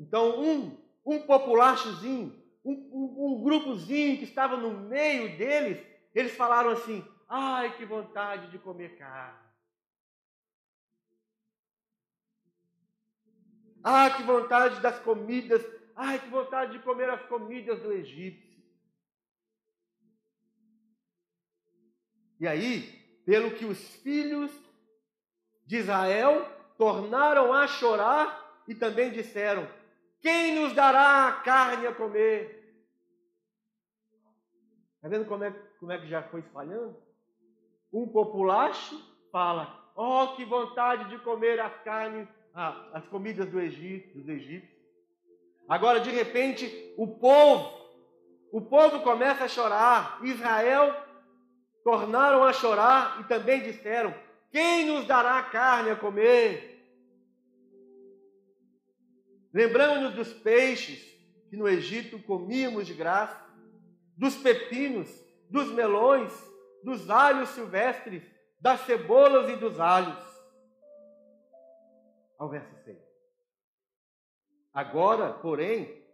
Então, 0.00 0.40
um, 0.40 0.76
um 1.04 1.22
populachozinho, 1.22 2.37
um, 2.68 2.90
um, 2.92 3.26
um 3.26 3.42
grupozinho 3.42 4.18
que 4.18 4.24
estava 4.24 4.56
no 4.56 4.70
meio 4.70 5.36
deles, 5.38 5.84
eles 6.14 6.36
falaram 6.36 6.70
assim: 6.70 7.06
ai, 7.28 7.74
que 7.76 7.84
vontade 7.84 8.50
de 8.50 8.58
comer 8.58 8.96
carne. 8.96 9.48
Ah, 13.82 14.10
que 14.10 14.22
vontade 14.22 14.80
das 14.80 14.98
comidas. 14.98 15.64
Ai, 15.96 16.18
que 16.18 16.28
vontade 16.28 16.72
de 16.72 16.78
comer 16.80 17.08
as 17.08 17.22
comidas 17.22 17.80
do 17.80 17.92
Egito. 17.92 18.46
E 22.40 22.46
aí, 22.46 22.82
pelo 23.24 23.52
que 23.52 23.64
os 23.64 23.78
filhos 23.96 24.52
de 25.66 25.76
Israel 25.76 26.44
tornaram 26.76 27.52
a 27.52 27.66
chorar 27.66 28.62
e 28.68 28.74
também 28.74 29.10
disseram: 29.10 29.68
quem 30.20 30.54
nos 30.54 30.74
dará 30.74 31.28
a 31.28 31.32
carne 31.40 31.86
a 31.86 31.94
comer? 31.94 32.57
Está 35.08 35.16
vendo 35.16 35.26
como 35.26 35.42
é, 35.42 35.50
como 35.80 35.90
é 35.90 35.98
que 35.98 36.06
já 36.06 36.22
foi 36.24 36.40
espalhando? 36.40 36.94
Um 37.90 38.06
populacho 38.06 38.94
fala: 39.32 39.90
Oh, 39.96 40.34
que 40.36 40.44
vontade 40.44 41.08
de 41.08 41.16
comer 41.20 41.58
as 41.58 41.74
carnes, 41.82 42.28
ah, 42.54 42.90
as 42.92 43.06
comidas 43.06 43.48
do 43.48 43.58
Egito, 43.58 44.18
dos 44.18 44.28
egípcios. 44.28 44.78
Agora, 45.66 46.00
de 46.00 46.10
repente, 46.10 46.94
o 46.98 47.06
povo, 47.06 47.72
o 48.52 48.60
povo 48.60 49.00
começa 49.00 49.44
a 49.44 49.48
chorar. 49.48 50.20
Israel 50.22 50.94
tornaram 51.82 52.44
a 52.44 52.52
chorar 52.52 53.18
e 53.22 53.24
também 53.24 53.62
disseram: 53.62 54.14
Quem 54.50 54.84
nos 54.84 55.06
dará 55.06 55.42
carne 55.44 55.88
a 55.88 55.96
comer? 55.96 56.84
Lembramos-nos 59.54 60.14
dos 60.14 60.34
peixes 60.34 61.02
que 61.48 61.56
no 61.56 61.66
Egito 61.66 62.18
comíamos 62.24 62.86
de 62.86 62.92
graça, 62.92 63.47
dos 64.18 64.36
pepinos, 64.36 65.08
dos 65.48 65.72
melões, 65.72 66.32
dos 66.82 67.08
alhos 67.08 67.50
silvestres, 67.50 68.22
das 68.60 68.80
cebolas 68.80 69.48
e 69.48 69.56
dos 69.56 69.78
alhos. 69.78 70.18
Ao 72.36 72.48
verso 72.48 72.74
6. 72.84 72.98
Agora, 74.74 75.32
porém, 75.32 76.04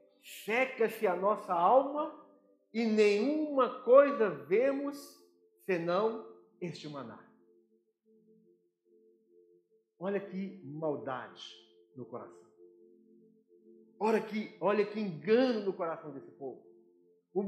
seca-se 0.44 1.06
a 1.06 1.16
nossa 1.16 1.52
alma 1.52 2.14
e 2.72 2.84
nenhuma 2.84 3.82
coisa 3.82 4.28
vemos 4.28 4.98
senão 5.64 6.26
este 6.60 6.88
maná. 6.88 7.18
Olha 9.98 10.20
que 10.20 10.62
maldade 10.64 11.42
no 11.96 12.04
coração. 12.04 12.44
Olha 13.98 14.20
que, 14.20 14.54
olha 14.60 14.84
que 14.84 15.00
engano 15.00 15.60
no 15.60 15.72
coração 15.72 16.10
desse 16.10 16.30
povo. 16.32 16.73
O 17.34 17.42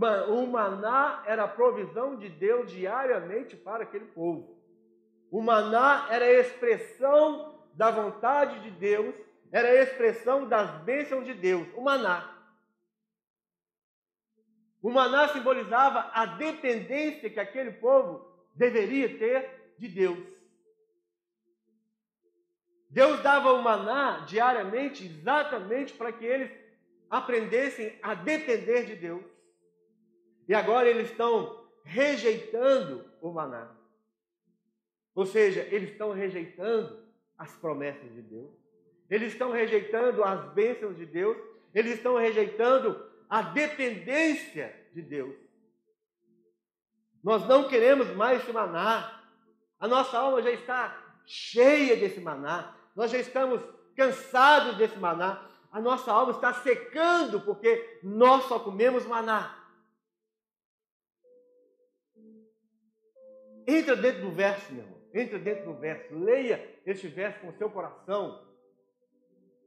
maná 0.47 1.23
era 1.27 1.45
a 1.45 1.49
provisão 1.49 2.17
de 2.17 2.29
Deus 2.29 2.73
diariamente 2.73 3.57
para 3.57 3.85
aquele 3.85 4.07
povo. 4.07 4.61
O 5.31 5.41
maná 5.41 6.09
era 6.11 6.25
a 6.25 6.33
expressão 6.33 7.57
da 7.73 7.91
vontade 7.93 8.59
de 8.61 8.71
Deus, 8.73 9.15
era 9.53 9.69
a 9.69 9.83
expressão 9.83 10.49
das 10.49 10.83
bênçãos 10.83 11.25
de 11.25 11.35
Deus. 11.35 11.69
O 11.77 11.83
maná. 11.83 12.37
O 14.83 14.91
maná 14.91 15.29
simbolizava 15.29 16.11
a 16.13 16.27
dependência 16.27 17.31
que 17.31 17.39
aquele 17.39 17.71
povo 17.71 18.27
deveria 18.57 19.17
ter 19.17 19.75
de 19.79 19.87
Deus. 19.87 20.19
Deus 22.91 23.21
dava 23.21 23.53
o 23.53 23.63
maná 23.63 24.25
diariamente 24.27 25.05
exatamente 25.05 25.93
para 25.93 26.11
que 26.11 26.25
eles 26.25 26.51
aprendessem 27.09 27.97
a 28.03 28.15
depender 28.15 28.85
de 28.87 28.97
Deus. 28.97 29.36
E 30.49 30.55
agora 30.55 30.89
eles 30.89 31.11
estão 31.11 31.67
rejeitando 31.83 33.05
o 33.21 33.33
maná. 33.33 33.71
Ou 35.15 35.25
seja, 35.25 35.67
eles 35.71 35.91
estão 35.91 36.13
rejeitando 36.13 37.05
as 37.39 37.53
promessas 37.57 38.13
de 38.13 38.23
Deus. 38.23 38.51
Eles 39.09 39.33
estão 39.33 39.51
rejeitando 39.51 40.23
as 40.23 40.53
bênçãos 40.53 40.97
de 40.97 41.07
Deus. 41.07 41.37
Eles 41.75 41.95
estão 41.95 42.17
rejeitando 42.17 43.05
a 43.29 43.43
dependência 43.43 44.75
de 44.93 45.03
Deus. 45.03 45.35
Nós 47.23 47.47
não 47.47 47.69
queremos 47.69 48.09
mais 48.15 48.43
esse 48.43 48.53
maná. 48.53 49.23
A 49.81 49.89
nossa 49.89 50.19
alma 50.19 50.43
já 50.43 50.51
está 50.51 51.03
cheia 51.25 51.97
desse 51.97 52.21
maná. 52.21 52.75
Nós 52.95 53.11
já 53.11 53.19
estamos 53.19 53.61
cansados 53.97 54.77
desse 54.77 54.99
maná. 54.99 55.49
A 55.73 55.81
nossa 55.81 56.13
alma 56.13 56.33
está 56.33 56.53
secando 56.55 57.41
porque 57.41 58.01
nós 58.03 58.45
só 58.45 58.59
comemos 58.59 59.05
maná. 59.07 59.66
Entra 63.67 63.97
dentro 63.97 64.23
do 64.23 64.31
verso, 64.31 64.73
meu 64.73 64.85
irmão. 64.85 65.01
Entra 65.13 65.39
dentro 65.39 65.65
do 65.65 65.75
verso. 65.75 66.15
Leia 66.15 66.81
este 66.85 67.09
verso 67.09 67.41
com 67.41 67.49
o 67.49 67.57
seu 67.57 67.69
coração. 67.71 68.47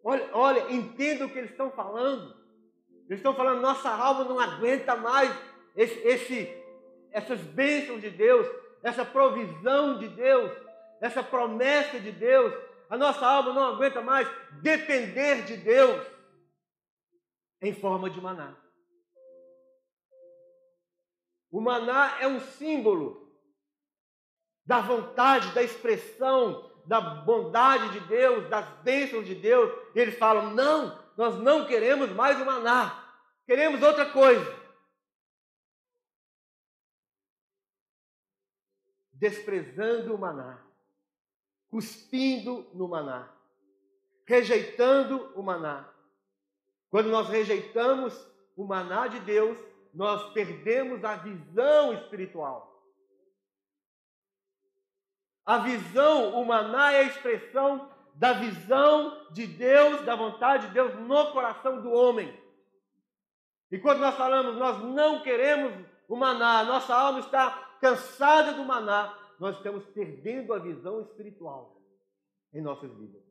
Olha, 0.03 0.29
olha, 0.31 0.71
entenda 0.71 1.25
o 1.25 1.29
que 1.29 1.37
eles 1.37 1.51
estão 1.51 1.71
falando. 1.71 2.37
Eles 3.09 3.19
estão 3.19 3.33
falando, 3.33 3.61
nossa 3.61 3.89
alma 3.89 4.23
não 4.23 4.39
aguenta 4.39 4.95
mais 4.95 5.35
esse, 5.75 5.99
esse, 6.07 6.63
essas 7.11 7.39
bênçãos 7.41 8.01
de 8.01 8.09
Deus, 8.09 8.47
essa 8.83 9.03
provisão 9.03 9.97
de 9.97 10.07
Deus, 10.09 10.51
essa 11.01 11.23
promessa 11.23 11.99
de 11.99 12.11
Deus. 12.11 12.53
A 12.89 12.97
nossa 12.97 13.25
alma 13.25 13.51
não 13.51 13.75
aguenta 13.75 14.01
mais 14.01 14.27
depender 14.61 15.43
de 15.43 15.57
Deus 15.57 16.05
em 17.61 17.73
forma 17.73 18.09
de 18.09 18.21
maná. 18.21 18.55
O 21.51 21.59
maná 21.59 22.19
é 22.19 22.27
um 22.27 22.39
símbolo 22.39 23.29
da 24.65 24.81
vontade, 24.81 25.51
da 25.53 25.63
expressão, 25.63 26.69
da 26.85 27.01
bondade 27.01 27.91
de 27.91 27.99
Deus, 28.07 28.47
das 28.49 28.67
bênçãos 28.83 29.25
de 29.25 29.35
Deus. 29.35 29.71
E 29.95 29.99
eles 29.99 30.17
falam: 30.17 30.53
não, 30.53 31.03
nós 31.17 31.35
não 31.35 31.65
queremos 31.65 32.11
mais 32.11 32.39
o 32.39 32.45
maná, 32.45 33.03
queremos 33.45 33.81
outra 33.81 34.11
coisa. 34.11 34.59
Desprezando 39.11 40.15
o 40.15 40.17
maná, 40.17 40.63
cuspindo 41.69 42.69
no 42.73 42.87
maná, 42.87 43.31
rejeitando 44.25 45.31
o 45.35 45.43
maná. 45.43 45.91
Quando 46.89 47.09
nós 47.09 47.27
rejeitamos 47.27 48.13
o 48.55 48.65
maná 48.65 49.07
de 49.07 49.19
Deus, 49.19 49.57
nós 49.93 50.31
perdemos 50.33 51.03
a 51.03 51.15
visão 51.15 51.93
espiritual. 51.93 52.69
A 55.45 55.57
visão, 55.59 56.39
o 56.39 56.45
maná 56.45 56.91
é 56.91 56.99
a 56.99 57.03
expressão 57.03 57.89
da 58.13 58.33
visão 58.33 59.27
de 59.31 59.47
Deus, 59.47 60.05
da 60.05 60.15
vontade 60.15 60.67
de 60.67 60.73
Deus 60.73 60.93
no 60.95 61.31
coração 61.31 61.81
do 61.81 61.91
homem. 61.91 62.37
E 63.71 63.79
quando 63.79 63.99
nós 63.99 64.15
falamos, 64.15 64.57
nós 64.57 64.79
não 64.83 65.21
queremos 65.23 65.73
o 66.07 66.15
maná, 66.15 66.63
nossa 66.63 66.93
alma 66.93 67.19
está 67.19 67.77
cansada 67.79 68.53
do 68.53 68.65
maná, 68.65 69.17
nós 69.39 69.55
estamos 69.57 69.85
perdendo 69.87 70.53
a 70.53 70.59
visão 70.59 71.01
espiritual 71.01 71.81
em 72.53 72.61
nossas 72.61 72.91
vidas. 72.95 73.21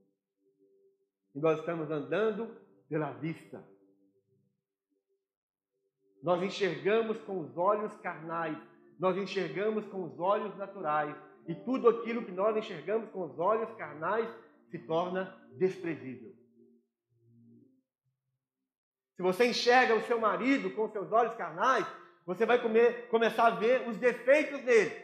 E 1.35 1.41
nós 1.41 1.59
estamos 1.59 1.91
andando 1.91 2.57
pela 2.89 3.13
vista. 3.13 3.63
Nós 6.23 6.43
enxergamos 6.43 7.19
com 7.19 7.41
os 7.41 7.57
olhos 7.57 7.95
carnais, 7.99 8.57
nós 8.99 9.17
enxergamos 9.17 9.87
com 9.87 10.05
os 10.05 10.19
olhos 10.19 10.57
naturais, 10.57 11.15
e 11.47 11.55
tudo 11.55 11.89
aquilo 11.89 12.25
que 12.25 12.33
nós 12.33 12.57
enxergamos 12.57 13.09
com 13.11 13.23
os 13.23 13.39
olhos 13.39 13.71
carnais 13.77 14.29
se 14.71 14.79
torna 14.81 15.35
desprezível. 15.57 16.33
Se 19.17 19.23
você 19.23 19.47
enxerga 19.47 19.95
o 19.95 20.03
seu 20.03 20.21
marido 20.21 20.71
com 20.75 20.91
seus 20.91 21.11
olhos 21.11 21.35
carnais, 21.37 21.87
você 22.27 22.45
vai 22.45 22.61
comer, 22.61 23.09
começar 23.09 23.47
a 23.47 23.57
ver 23.57 23.89
os 23.89 23.97
defeitos 23.97 24.61
dele. 24.63 24.95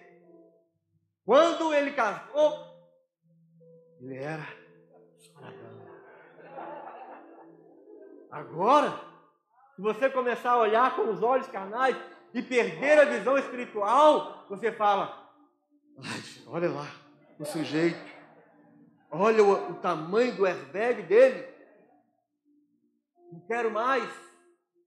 Quando 1.25 1.73
ele 1.73 1.93
casou, 1.93 2.75
ele 4.01 4.17
era 4.17 4.47
Agora, 8.35 9.01
se 9.75 9.83
você 9.83 10.09
começar 10.09 10.51
a 10.51 10.59
olhar 10.59 10.95
com 10.95 11.11
os 11.11 11.23
olhos 11.23 11.49
carnais 11.49 11.97
e 12.33 12.43
perder 12.43 13.01
a 13.01 13.05
visão 13.05 13.37
espiritual, 13.37 14.47
você 14.49 14.71
fala: 14.71 15.33
olha 16.47 16.71
lá, 16.71 16.87
o 17.39 17.45
sujeito. 17.45 18.15
Olha 19.11 19.45
o, 19.45 19.71
o 19.71 19.75
tamanho 19.75 20.35
do 20.35 20.47
airbag 20.47 21.03
dele. 21.03 21.49
Não 23.33 23.41
quero 23.47 23.71
mais. 23.71 24.09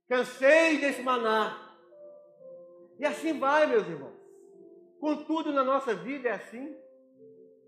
Cansei 0.10 0.80
desse 0.80 1.02
maná. 1.02 1.76
E 3.00 3.06
assim 3.06 3.38
vai, 3.38 3.68
meus 3.68 3.88
irmãos. 3.88 4.18
Contudo, 5.00 5.54
na 5.54 5.64
nossa 5.64 5.94
vida 5.94 6.30
é 6.30 6.34
assim. 6.34 6.76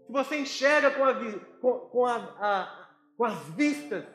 Se 0.05 0.11
você 0.11 0.39
enxerga 0.39 0.91
com, 0.91 1.05
a, 1.05 1.13
com, 1.61 1.79
com, 1.89 2.05
a, 2.05 2.15
a, 2.15 2.89
com 3.15 3.25
as 3.25 3.37
vistas, 3.49 4.05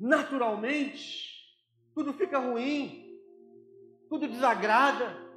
naturalmente, 0.00 1.28
tudo 1.94 2.12
fica 2.12 2.38
ruim, 2.38 3.20
tudo 4.08 4.26
desagrada 4.26 5.30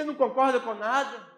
você 0.00 0.04
não 0.04 0.14
concorda 0.14 0.60
com 0.60 0.74
nada. 0.74 1.28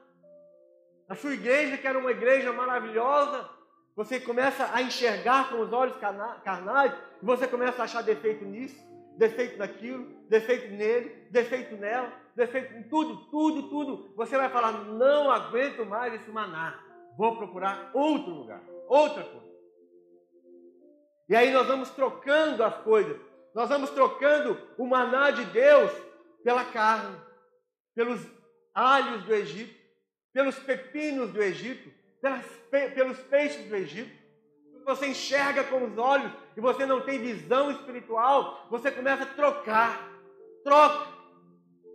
A 1.09 1.15
sua 1.15 1.35
igreja, 1.35 1.77
que 1.77 1.87
era 1.87 1.99
uma 1.99 2.11
igreja 2.11 2.53
maravilhosa, 2.53 3.49
você 3.97 4.21
começa 4.21 4.71
a 4.73 4.81
enxergar 4.81 5.51
com 5.51 5.61
os 5.61 5.73
olhos 5.73 5.97
carnais, 5.97 6.93
e 7.21 7.25
você 7.25 7.49
começa 7.49 7.83
a 7.83 7.85
achar 7.85 8.03
defeito 8.03 8.45
nisso, 8.45 8.81
defeito 9.19 9.59
naquilo, 9.59 10.07
defeito 10.29 10.73
nele, 10.75 11.27
defeito 11.31 11.77
nela, 11.77 12.13
defeito 12.37 12.75
em 12.75 12.85
tudo, 12.85 13.17
tudo, 13.31 13.69
tudo. 13.69 14.15
Você 14.17 14.37
vai 14.37 14.49
falar: 14.49 14.73
não 14.73 15.31
aguento 15.31 15.85
mais 15.85 16.15
esse 16.15 16.31
maná, 16.31 16.79
vou 17.19 17.37
procurar 17.37 17.91
outro 17.93 18.33
lugar, 18.33 18.63
outra 18.89 19.25
coisa. 19.25 19.52
E 21.29 21.37
aí 21.37 21.51
nós 21.51 21.67
vamos 21.67 21.91
trocando 21.91 22.63
as 22.65 22.77
coisas, 22.79 23.17
nós 23.55 23.69
vamos 23.69 23.91
trocando 23.91 24.59
o 24.77 24.87
maná 24.87 25.31
de 25.31 25.45
Deus 25.47 25.93
pela 26.43 26.65
carne, 26.65 27.17
pelos 27.95 28.21
alhos 28.75 29.23
do 29.25 29.35
Egito, 29.35 29.75
pelos 30.33 30.59
pepinos 30.59 31.31
do 31.31 31.43
Egito, 31.43 31.91
pelas, 32.21 32.45
pelos 32.95 33.19
peixes 33.19 33.69
do 33.69 33.77
Egito. 33.77 34.23
Você 34.85 35.07
enxerga 35.07 35.63
com 35.65 35.85
os 35.85 35.97
olhos 35.97 36.33
e 36.57 36.61
você 36.61 36.85
não 36.85 37.01
tem 37.03 37.21
visão 37.21 37.71
espiritual, 37.71 38.67
você 38.69 38.91
começa 38.91 39.23
a 39.23 39.27
trocar. 39.27 40.11
Troca. 40.65 41.12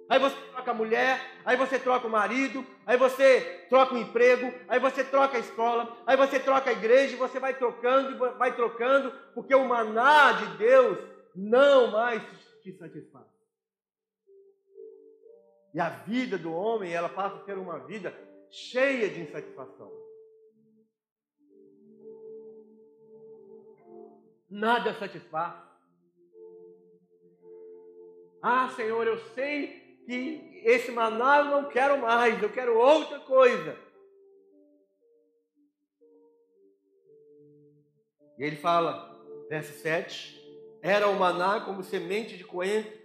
Aí 0.09 0.19
você 0.19 0.35
troca 0.51 0.71
a 0.71 0.73
mulher, 0.73 1.21
aí 1.43 1.57
você 1.57 1.77
troca 1.77 2.07
o 2.07 2.09
marido, 2.09 2.65
aí 2.85 2.97
você 2.97 3.65
troca 3.69 3.93
o 3.93 3.97
emprego, 3.97 4.53
aí 4.69 4.79
você 4.79 5.03
troca 5.03 5.35
a 5.35 5.39
escola, 5.39 5.97
aí 6.05 6.15
você 6.15 6.39
troca 6.39 6.69
a 6.69 6.73
igreja, 6.73 7.13
e 7.13 7.17
você 7.17 7.39
vai 7.39 7.53
trocando 7.53 8.17
vai 8.37 8.55
trocando, 8.55 9.11
porque 9.33 9.53
o 9.53 9.67
maná 9.67 10.31
de 10.31 10.57
Deus 10.57 10.97
não 11.35 11.91
mais 11.91 12.23
te 12.63 12.71
satisfaz. 12.77 13.25
E 15.73 15.79
a 15.79 15.89
vida 15.89 16.37
do 16.37 16.53
homem, 16.53 16.93
ela 16.93 17.09
passa 17.09 17.37
a 17.37 17.45
ser 17.45 17.57
uma 17.57 17.79
vida 17.79 18.13
cheia 18.49 19.09
de 19.09 19.21
insatisfação. 19.21 19.91
Nada 24.49 24.93
satisfaz. 24.93 25.67
Ah, 28.41 28.69
Senhor, 28.69 29.05
eu 29.05 29.17
sei 29.35 29.86
que 30.07 30.61
esse 30.63 30.89
maná 30.89 31.39
eu 31.39 31.45
não 31.45 31.65
quero 31.65 32.01
mais, 32.01 32.41
eu 32.41 32.49
quero 32.49 32.77
outra 32.77 33.19
coisa. 33.19 33.77
E 38.37 38.43
ele 38.43 38.55
fala, 38.55 39.21
verso 39.49 39.73
7, 39.81 40.79
era 40.81 41.09
o 41.09 41.19
maná 41.19 41.59
como 41.59 41.83
semente 41.83 42.37
de 42.37 42.45
coentro 42.45 42.97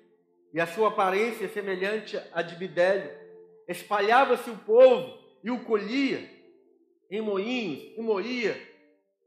e 0.55 0.61
a 0.61 0.67
sua 0.67 0.89
aparência 0.89 1.49
semelhante 1.49 2.17
à 2.33 2.41
de 2.41 2.55
bidélio. 2.55 3.11
Espalhava-se 3.67 4.49
o 4.49 4.59
povo 4.59 5.19
e 5.43 5.51
o 5.51 5.65
colhia 5.65 6.31
em 7.11 7.21
moinhos, 7.21 7.93
e 7.97 8.01
moía, 8.01 8.57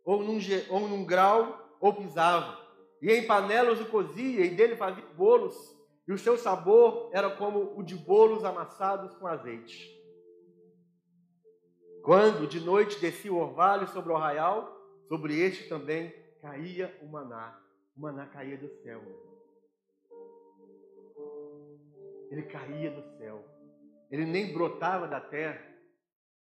ou 0.05 0.23
num, 0.23 0.39
ou 0.69 0.87
num 0.87 1.05
grau, 1.05 1.77
ou 1.81 1.93
pisava. 1.93 2.57
E 3.01 3.11
em 3.11 3.27
panelas 3.27 3.81
o 3.81 3.85
cozia, 3.85 4.45
e 4.45 4.49
dele 4.49 4.75
fazia 4.75 5.03
bolos, 5.15 5.55
e 6.07 6.13
o 6.13 6.17
seu 6.17 6.37
sabor 6.37 7.09
era 7.13 7.35
como 7.35 7.77
o 7.77 7.83
de 7.83 7.95
bolos 7.95 8.43
amassados 8.43 9.15
com 9.15 9.25
azeite. 9.25 9.91
Quando 12.03 12.47
de 12.47 12.59
noite 12.59 12.99
descia 12.99 13.33
o 13.33 13.37
orvalho 13.37 13.87
sobre 13.87 14.11
o 14.11 14.15
arraial, 14.15 14.71
sobre 15.07 15.39
este 15.39 15.67
também 15.67 16.13
caía 16.39 16.95
o 17.01 17.07
maná. 17.07 17.59
O 17.97 18.01
maná 18.01 18.27
caía 18.27 18.57
do 18.57 18.69
céu. 18.83 19.01
Ele 22.29 22.43
caía 22.43 22.91
do 22.91 23.01
céu. 23.17 23.43
Ele 24.11 24.25
nem 24.25 24.53
brotava 24.53 25.07
da 25.07 25.19
terra 25.19 25.65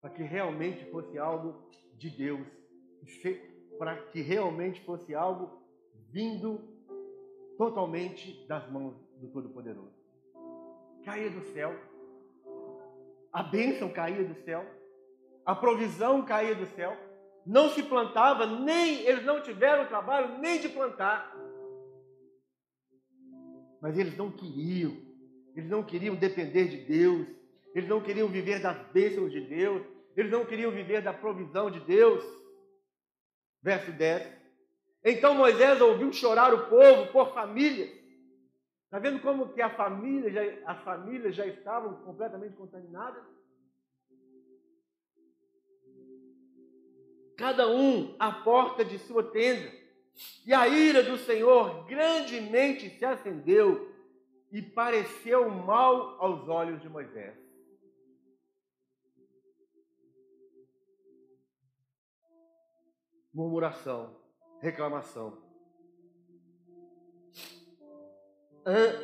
para 0.01 0.09
que 0.09 0.23
realmente 0.23 0.89
fosse 0.89 1.19
algo 1.19 1.69
de 1.93 2.09
Deus, 2.09 2.47
para 3.77 3.97
que 4.07 4.21
realmente 4.21 4.83
fosse 4.83 5.13
algo 5.13 5.61
vindo 6.11 6.59
totalmente 7.55 8.47
das 8.47 8.67
mãos 8.71 8.95
do 9.21 9.29
Todo-Poderoso. 9.29 9.95
Caía 11.05 11.29
do 11.29 11.41
céu. 11.53 11.73
A 13.31 13.43
bênção 13.43 13.89
caía 13.89 14.23
do 14.23 14.35
céu 14.43 14.65
a 15.45 15.55
provisão 15.55 16.23
caía 16.23 16.55
do 16.55 16.65
céu, 16.67 16.95
não 17.45 17.69
se 17.69 17.83
plantava, 17.83 18.45
nem 18.45 19.01
eles 19.01 19.25
não 19.25 19.41
tiveram 19.41 19.87
trabalho 19.87 20.37
nem 20.39 20.59
de 20.59 20.69
plantar. 20.69 21.35
Mas 23.81 23.97
eles 23.97 24.15
não 24.15 24.31
queriam, 24.31 24.95
eles 25.55 25.69
não 25.69 25.83
queriam 25.83 26.15
depender 26.15 26.67
de 26.67 26.77
Deus, 26.77 27.27
eles 27.73 27.89
não 27.89 28.01
queriam 28.01 28.27
viver 28.27 28.61
das 28.61 28.77
bênçãos 28.91 29.31
de 29.31 29.41
Deus, 29.41 29.83
eles 30.15 30.31
não 30.31 30.45
queriam 30.45 30.71
viver 30.71 31.01
da 31.01 31.13
provisão 31.13 31.71
de 31.71 31.79
Deus. 31.79 32.23
Verso 33.63 33.91
10. 33.91 34.41
Então 35.03 35.33
Moisés 35.33 35.81
ouviu 35.81 36.13
chorar 36.13 36.53
o 36.53 36.69
povo 36.69 37.11
por 37.11 37.33
famílias. 37.33 37.89
Está 38.91 38.99
vendo 38.99 39.21
como 39.21 39.53
que 39.53 39.61
a 39.61 39.69
família 39.69 40.29
já, 40.29 40.71
as 40.71 40.83
famílias 40.83 41.33
já 41.33 41.45
estavam 41.45 41.95
completamente 42.03 42.57
contaminadas? 42.57 43.23
cada 47.41 47.67
um 47.67 48.15
à 48.19 48.31
porta 48.31 48.85
de 48.85 48.99
sua 48.99 49.23
tenda. 49.23 49.71
E 50.45 50.53
a 50.53 50.67
ira 50.67 51.01
do 51.01 51.17
Senhor 51.17 51.87
grandemente 51.87 52.87
se 52.91 53.03
acendeu 53.03 53.91
e 54.51 54.61
pareceu 54.61 55.49
mal 55.49 56.21
aos 56.23 56.47
olhos 56.47 56.79
de 56.83 56.87
Moisés. 56.87 57.35
Murmuração, 63.33 64.15
reclamação. 64.59 65.50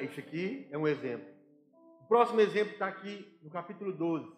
Esse 0.02 0.20
aqui 0.20 0.68
é 0.72 0.78
um 0.78 0.88
exemplo. 0.88 1.28
O 2.02 2.08
próximo 2.08 2.40
exemplo 2.40 2.74
está 2.74 2.88
aqui 2.88 3.38
no 3.42 3.50
capítulo 3.50 3.92
12 3.92 4.38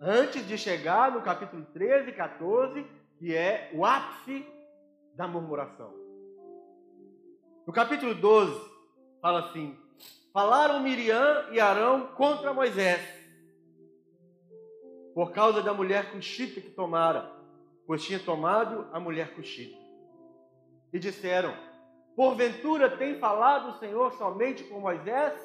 antes 0.00 0.46
de 0.46 0.56
chegar 0.56 1.12
no 1.12 1.20
capítulo 1.20 1.64
13 1.74 2.08
e 2.08 2.12
14, 2.12 2.86
que 3.18 3.34
é 3.34 3.70
o 3.74 3.84
ápice 3.84 4.46
da 5.14 5.28
murmuração. 5.28 5.92
No 7.66 7.72
capítulo 7.72 8.14
12, 8.14 8.58
fala 9.20 9.50
assim: 9.50 9.76
Falaram 10.32 10.80
Miriam 10.80 11.48
e 11.52 11.60
Arão 11.60 12.06
contra 12.14 12.54
Moisés, 12.54 13.00
por 15.14 15.32
causa 15.32 15.62
da 15.62 15.74
mulher 15.74 16.10
cuxita 16.10 16.60
que 16.60 16.70
tomara, 16.70 17.30
pois 17.86 18.02
tinha 18.02 18.18
tomado 18.18 18.88
a 18.92 18.98
mulher 18.98 19.34
cuxita. 19.34 19.78
E 20.92 20.98
disseram: 20.98 21.54
Porventura 22.20 22.98
tem 22.98 23.18
falado 23.18 23.70
o 23.70 23.78
Senhor 23.78 24.12
somente 24.12 24.62
por 24.64 24.78
Moisés? 24.78 25.40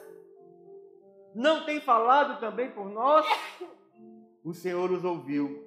Não 1.34 1.66
tem 1.66 1.80
falado 1.80 2.38
também 2.38 2.70
por 2.70 2.90
nós? 2.90 3.26
o 4.44 4.54
Senhor 4.54 4.92
os 4.92 5.06
ouviu. 5.06 5.66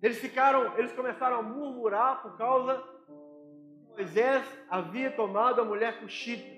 Eles 0.00 0.16
ficaram, 0.16 0.74
eles 0.78 0.90
começaram 0.94 1.40
a 1.40 1.42
murmurar 1.42 2.22
por 2.22 2.34
causa 2.38 2.82
que 3.04 3.92
Moisés 3.92 4.42
havia 4.70 5.10
tomado 5.10 5.60
a 5.60 5.64
mulher 5.66 6.00
cuxita. 6.00 6.50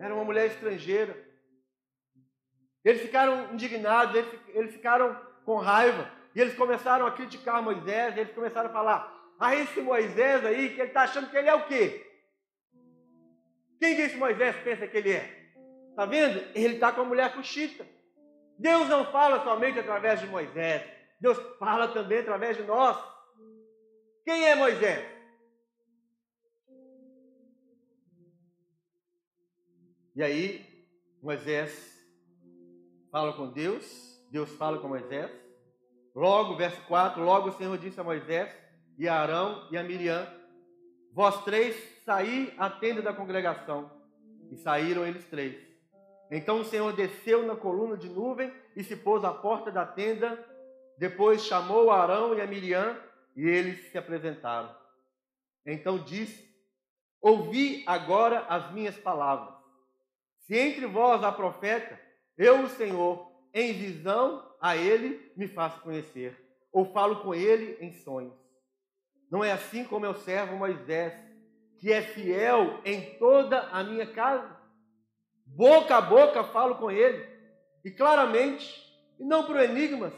Era 0.00 0.12
uma 0.12 0.24
mulher 0.24 0.46
estrangeira. 0.46 1.16
Eles 2.84 3.02
ficaram 3.02 3.54
indignados, 3.54 4.16
eles, 4.16 4.40
eles 4.48 4.72
ficaram 4.72 5.16
com 5.44 5.58
raiva. 5.58 6.10
E 6.34 6.40
eles 6.40 6.56
começaram 6.56 7.06
a 7.06 7.12
criticar 7.12 7.62
Moisés, 7.62 8.16
eles 8.16 8.34
começaram 8.34 8.68
a 8.68 8.72
falar: 8.72 9.15
Ah, 9.38 9.54
esse 9.54 9.80
Moisés 9.80 10.44
aí, 10.44 10.70
que 10.70 10.80
ele 10.80 10.88
está 10.88 11.02
achando 11.02 11.30
que 11.30 11.36
ele 11.36 11.48
é 11.48 11.54
o 11.54 11.66
quê? 11.66 12.06
Quem 13.78 13.94
que 13.94 14.02
esse 14.02 14.16
Moisés 14.16 14.56
pensa 14.64 14.86
que 14.86 14.96
ele 14.96 15.12
é? 15.12 15.52
Está 15.90 16.06
vendo? 16.06 16.38
Ele 16.54 16.74
está 16.74 16.90
com 16.92 17.02
a 17.02 17.04
mulher 17.04 17.34
cuxita. 17.34 17.86
Deus 18.58 18.88
não 18.88 19.04
fala 19.12 19.44
somente 19.44 19.78
através 19.78 20.20
de 20.20 20.26
Moisés, 20.26 20.82
Deus 21.20 21.38
fala 21.58 21.88
também 21.88 22.18
através 22.18 22.56
de 22.56 22.62
nós. 22.62 22.96
Quem 24.24 24.46
é 24.46 24.54
Moisés? 24.54 25.06
E 30.14 30.22
aí, 30.22 30.86
Moisés 31.22 32.02
fala 33.12 33.34
com 33.34 33.52
Deus, 33.52 33.84
Deus 34.30 34.50
fala 34.52 34.78
com 34.78 34.88
Moisés. 34.88 35.30
Logo, 36.14 36.56
verso 36.56 36.80
4, 36.86 37.22
logo 37.22 37.50
o 37.50 37.52
Senhor 37.52 37.76
disse 37.76 38.00
a 38.00 38.04
Moisés 38.04 38.50
e 38.98 39.08
a 39.08 39.20
Arão 39.20 39.66
e 39.70 39.76
a 39.76 39.82
Miriam: 39.82 40.26
Vós 41.12 41.44
três 41.44 41.76
saí 42.04 42.52
à 42.56 42.70
tenda 42.70 43.02
da 43.02 43.12
congregação. 43.12 43.90
E 44.50 44.56
saíram 44.56 45.04
eles 45.04 45.24
três. 45.28 45.56
Então 46.30 46.60
o 46.60 46.64
Senhor 46.64 46.92
desceu 46.92 47.44
na 47.44 47.56
coluna 47.56 47.96
de 47.96 48.08
nuvem 48.08 48.52
e 48.76 48.84
se 48.84 48.96
pôs 48.96 49.24
à 49.24 49.32
porta 49.32 49.70
da 49.72 49.84
tenda. 49.84 50.38
Depois 50.98 51.44
chamou 51.44 51.90
Arão 51.90 52.36
e 52.36 52.40
a 52.40 52.46
Miriam 52.46 52.96
e 53.34 53.46
eles 53.46 53.90
se 53.90 53.98
apresentaram. 53.98 54.74
Então 55.66 55.98
disse: 55.98 56.48
Ouvi 57.20 57.82
agora 57.86 58.40
as 58.48 58.72
minhas 58.72 58.96
palavras. 58.96 59.54
Se 60.46 60.56
entre 60.56 60.86
vós 60.86 61.24
há 61.24 61.32
profeta, 61.32 61.98
eu, 62.38 62.62
o 62.62 62.68
Senhor, 62.68 63.32
em 63.52 63.72
visão 63.72 64.46
a 64.60 64.76
ele 64.76 65.32
me 65.36 65.48
faço 65.48 65.80
conhecer, 65.80 66.36
ou 66.72 66.92
falo 66.92 67.22
com 67.22 67.34
ele 67.34 67.76
em 67.80 67.92
sonhos. 67.92 68.45
Não 69.30 69.42
é 69.42 69.52
assim 69.52 69.84
como 69.84 70.06
eu 70.06 70.14
servo 70.14 70.56
Moisés, 70.56 71.12
que 71.78 71.92
é 71.92 72.02
fiel 72.02 72.80
em 72.84 73.18
toda 73.18 73.60
a 73.68 73.82
minha 73.82 74.06
casa? 74.06 74.56
boca 75.46 75.96
a 75.96 76.00
boca 76.00 76.44
falo 76.44 76.76
com 76.76 76.90
ele, 76.90 77.24
e 77.84 77.90
claramente, 77.90 78.84
e 79.18 79.24
não 79.24 79.44
por 79.44 79.56
enigmas, 79.56 80.12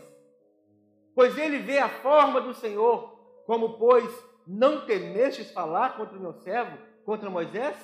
pois 1.15 1.37
ele 1.37 1.59
vê 1.59 1.79
a 1.79 1.89
forma 1.89 2.41
do 2.41 2.55
Senhor, 2.55 3.17
como, 3.47 3.79
pois, 3.79 4.09
não 4.47 4.87
temestes 4.87 5.51
falar 5.51 5.97
contra 5.97 6.17
o 6.17 6.21
meu 6.21 6.33
servo, 6.33 6.79
contra 7.05 7.31
Moisés? 7.31 7.77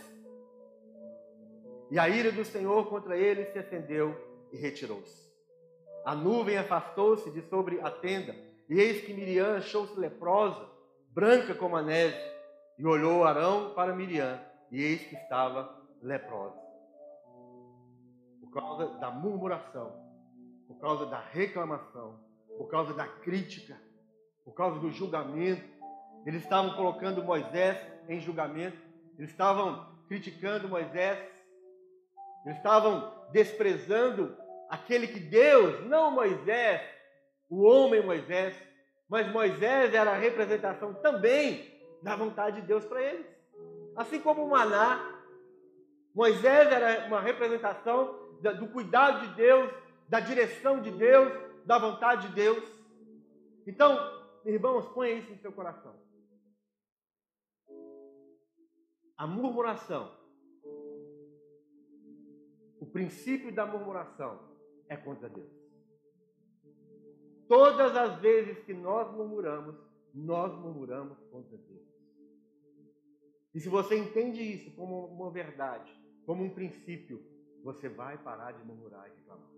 E 1.91 1.99
a 1.99 2.09
ira 2.09 2.33
do 2.33 2.45
Senhor 2.45 2.89
contra 2.89 3.17
ele 3.17 3.45
se 3.47 3.59
acendeu 3.59 4.17
e 4.53 4.57
retirou-se. 4.57 5.25
A 6.05 6.15
nuvem 6.15 6.57
afastou-se 6.57 7.31
de 7.31 7.43
sobre 7.43 7.81
a 7.81 7.91
tenda, 7.91 8.35
e 8.69 8.81
eis 8.81 9.05
que 9.05 9.13
Miriam 9.13 9.59
achou-se 9.59 9.99
leprosa, 9.99 10.67
branca 11.15 11.55
como 11.55 11.77
a 11.77 11.83
neve, 11.83 12.19
e 12.79 12.85
olhou 12.85 13.25
Arão 13.25 13.73
para 13.75 13.95
Miriam, 13.95 14.41
e 14.71 14.83
eis 14.83 15.07
que 15.07 15.15
estava 15.15 15.73
leprosa 16.03 16.65
causa 18.55 18.87
da 18.99 19.11
murmuração, 19.11 19.93
por 20.69 20.79
causa 20.79 21.07
da 21.07 21.19
reclamação, 21.19 22.21
por 22.57 22.71
causa 22.71 22.95
da 22.95 23.07
crítica, 23.07 23.77
por 24.45 24.55
causa 24.55 24.79
do 24.79 24.93
julgamento. 24.93 25.69
Eles 26.25 26.43
estavam 26.43 26.77
colocando 26.77 27.23
Moisés 27.23 27.77
em 28.09 28.21
julgamento, 28.21 28.79
eles 29.19 29.31
estavam 29.31 29.93
criticando 30.07 30.69
Moisés, 30.69 31.19
eles 32.47 32.57
estavam 32.57 33.13
desprezando 33.33 34.37
aquele 34.71 35.09
que 35.09 35.19
Deus, 35.19 35.85
não 35.87 36.13
Moisés, 36.13 36.81
o 37.51 37.63
homem 37.63 38.05
Moisés, 38.05 38.57
mas 39.09 39.31
Moisés 39.31 39.93
era 39.95 40.13
a 40.13 40.19
representação 40.19 40.95
também 40.95 41.73
da 42.03 42.17
vontade 42.17 42.61
de 42.61 42.67
Deus 42.67 42.85
para 42.85 43.03
eles. 43.03 43.27
Assim 43.97 44.21
como 44.21 44.45
o 44.45 44.51
maná, 44.51 45.23
Moisés 46.15 46.71
era 46.71 47.07
uma 47.07 47.21
representação 47.21 48.25
do 48.59 48.69
cuidado 48.69 49.27
de 49.27 49.35
Deus, 49.35 49.73
da 50.09 50.21
direção 50.21 50.81
de 50.81 50.91
Deus, 50.91 51.33
da 51.65 51.79
vontade 51.79 52.29
de 52.29 52.35
Deus. 52.35 52.63
Então, 53.67 53.99
irmãos, 54.45 54.87
ponha 54.93 55.13
isso 55.13 55.33
em 55.33 55.39
seu 55.39 55.53
coração. 55.53 55.95
A 59.17 59.27
murmuração, 59.27 60.13
o 62.81 62.87
princípio 62.87 63.55
da 63.55 63.65
murmuração 63.65 64.41
é 64.89 64.97
contra 64.97 65.29
Deus. 65.29 65.64
Todas 67.49 67.97
as 67.97 68.21
vezes 68.21 68.65
que 68.65 68.73
nós 68.73 69.13
murmuramos, 69.15 69.77
nós 70.15 70.53
murmuramos 70.59 71.19
contra 71.31 71.57
Deus. 71.59 71.85
E 73.55 73.61
se 73.61 73.69
você 73.69 73.97
entende 73.97 74.41
isso 74.43 74.75
como 74.75 75.07
uma 75.07 75.31
verdade, 75.31 75.93
como 76.27 76.43
um 76.43 76.51
princípio, 76.51 77.23
você 77.63 77.89
vai 77.89 78.19
parar 78.19 78.53
de 78.53 78.65
murmurar 78.65 79.09
e 79.09 79.21
reclamar. 79.21 79.51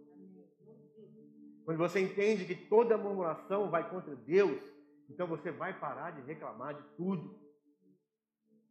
Quando 1.65 1.79
você 1.79 2.01
entende 2.01 2.45
que 2.45 2.55
toda 2.69 2.97
murmuração 2.97 3.71
vai 3.71 3.89
contra 3.91 4.15
Deus, 4.15 4.63
então 5.11 5.27
você 5.27 5.51
vai 5.51 5.79
parar 5.79 6.13
de 6.13 6.23
reclamar 6.23 6.75
de 6.75 6.83
tudo. 6.97 7.39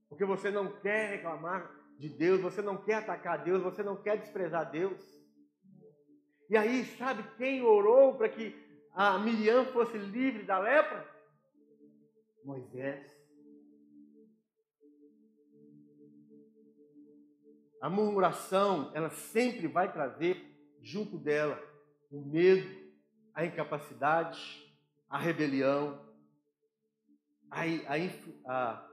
Porque 0.07 0.23
você 0.23 0.49
não 0.49 0.71
quer 0.79 1.09
reclamar 1.17 1.69
de 1.97 2.09
Deus, 2.09 2.41
você 2.41 2.61
não 2.61 2.77
quer 2.77 2.95
atacar 2.95 3.43
Deus, 3.43 3.61
você 3.61 3.83
não 3.83 4.01
quer 4.01 4.17
desprezar 4.17 4.71
Deus. 4.71 5.01
E 6.49 6.55
aí, 6.55 6.85
sabe 6.97 7.23
quem 7.37 7.63
orou 7.63 8.15
para 8.15 8.29
que 8.29 8.64
a 8.95 9.19
Miriam 9.19 9.65
fosse 9.65 9.97
livre 9.97 10.43
da 10.43 10.57
lepra? 10.57 11.05
Moisés. 12.45 13.13
A 17.81 17.89
murmuração, 17.89 18.91
ela 18.95 19.09
sempre 19.09 19.67
vai 19.67 19.91
trazer 19.91 20.57
junto 20.81 21.17
dela 21.17 21.61
o 22.09 22.21
medo, 22.21 22.67
a 23.33 23.45
incapacidade, 23.45 24.65
a 25.09 25.17
rebelião, 25.17 26.01
a, 27.51 27.63
a, 28.47 28.89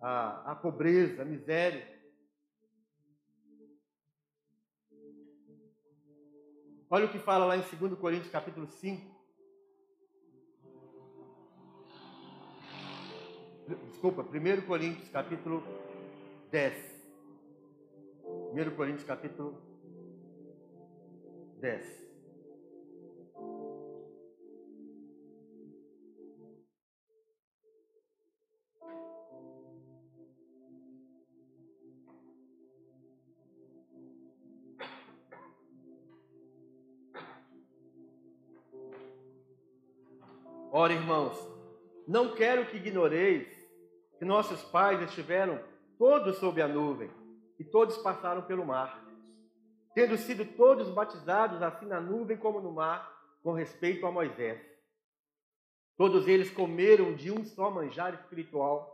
a, 0.00 0.52
a 0.52 0.54
pobreza, 0.56 1.22
a 1.22 1.24
miséria. 1.26 1.94
Olha 6.88 7.04
o 7.04 7.12
que 7.12 7.18
fala 7.18 7.44
lá 7.44 7.56
em 7.56 7.60
2 7.60 7.98
Coríntios 7.98 8.32
capítulo 8.32 8.66
5. 8.66 9.15
Desculpa, 13.66 14.22
1 14.22 14.64
Coríntios 14.64 15.08
capítulo 15.08 15.60
10. 16.52 16.72
1 18.52 18.76
Coríntios 18.76 19.04
capítulo 19.04 19.60
10. 21.58 22.06
Ora, 40.70 40.92
irmãos, 40.92 41.36
não 42.06 42.34
quero 42.36 42.66
que 42.66 42.76
ignoreis 42.76 43.55
que 44.18 44.24
nossos 44.24 44.62
pais 44.64 45.00
estiveram 45.02 45.60
todos 45.98 46.38
sob 46.38 46.60
a 46.60 46.68
nuvem 46.68 47.10
e 47.58 47.64
todos 47.64 47.96
passaram 47.98 48.42
pelo 48.42 48.64
mar, 48.64 49.04
tendo 49.94 50.16
sido 50.16 50.44
todos 50.44 50.90
batizados 50.90 51.62
assim 51.62 51.86
na 51.86 52.00
nuvem 52.00 52.36
como 52.36 52.60
no 52.60 52.72
mar, 52.72 53.14
com 53.42 53.52
respeito 53.52 54.06
a 54.06 54.10
Moisés. 54.10 54.60
Todos 55.96 56.28
eles 56.28 56.50
comeram 56.50 57.14
de 57.14 57.30
um 57.30 57.44
só 57.44 57.70
manjar 57.70 58.12
espiritual 58.14 58.92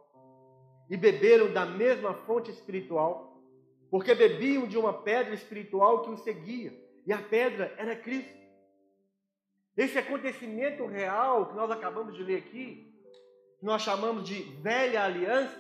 e 0.89 0.97
beberam 0.97 1.53
da 1.53 1.66
mesma 1.66 2.14
fonte 2.14 2.51
espiritual, 2.51 3.43
porque 3.91 4.14
bebiam 4.14 4.66
de 4.66 4.79
uma 4.79 5.03
pedra 5.03 5.35
espiritual 5.35 6.03
que 6.03 6.11
os 6.11 6.20
seguia, 6.20 6.73
e 7.07 7.12
a 7.12 7.18
pedra 7.18 7.75
era 7.77 7.97
Cristo. 7.97 8.41
Esse 9.77 9.99
acontecimento 9.99 10.87
real 10.87 11.47
que 11.47 11.55
nós 11.55 11.70
acabamos 11.70 12.14
de 12.14 12.23
ler 12.23 12.37
aqui, 12.37 12.91
que 13.62 13.66
nós 13.66 13.82
chamamos 13.82 14.24
de 14.24 14.42
velha 14.60 15.04
aliança, 15.04 15.56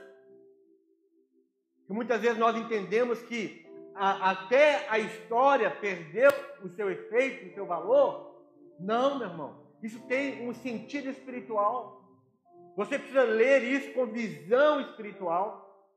que 1.86 1.92
muitas 1.92 2.20
vezes 2.20 2.36
nós 2.36 2.56
entendemos 2.56 3.22
que 3.22 3.64
a, 3.94 4.32
até 4.32 4.88
a 4.88 4.98
história 4.98 5.70
perdeu 5.70 6.28
o 6.64 6.68
seu 6.70 6.90
efeito, 6.90 7.46
o 7.46 7.54
seu 7.54 7.64
valor. 7.64 8.42
Não, 8.80 9.20
meu 9.20 9.28
irmão. 9.28 9.68
Isso 9.80 10.00
tem 10.08 10.48
um 10.48 10.52
sentido 10.52 11.10
espiritual. 11.10 12.02
Você 12.76 12.98
precisa 12.98 13.22
ler 13.22 13.62
isso 13.62 13.92
com 13.92 14.06
visão 14.06 14.80
espiritual. 14.80 15.88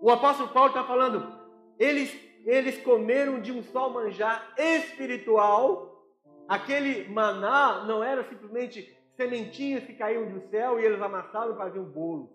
O 0.00 0.08
apóstolo 0.08 0.50
Paulo 0.50 0.68
está 0.68 0.84
falando, 0.84 1.36
eles, 1.80 2.16
eles 2.46 2.80
comeram 2.80 3.40
de 3.40 3.50
um 3.50 3.60
só 3.64 3.90
manjar 3.90 4.54
espiritual. 4.56 6.00
Aquele 6.46 7.08
maná 7.08 7.84
não 7.86 8.04
era 8.04 8.22
simplesmente 8.22 8.99
sementinhas 9.20 9.84
que 9.84 9.92
caíam 9.92 10.30
do 10.30 10.40
céu 10.48 10.80
e 10.80 10.84
eles 10.86 11.02
amassavam 11.02 11.54
e 11.54 11.58
faziam 11.58 11.84
bolo. 11.84 12.34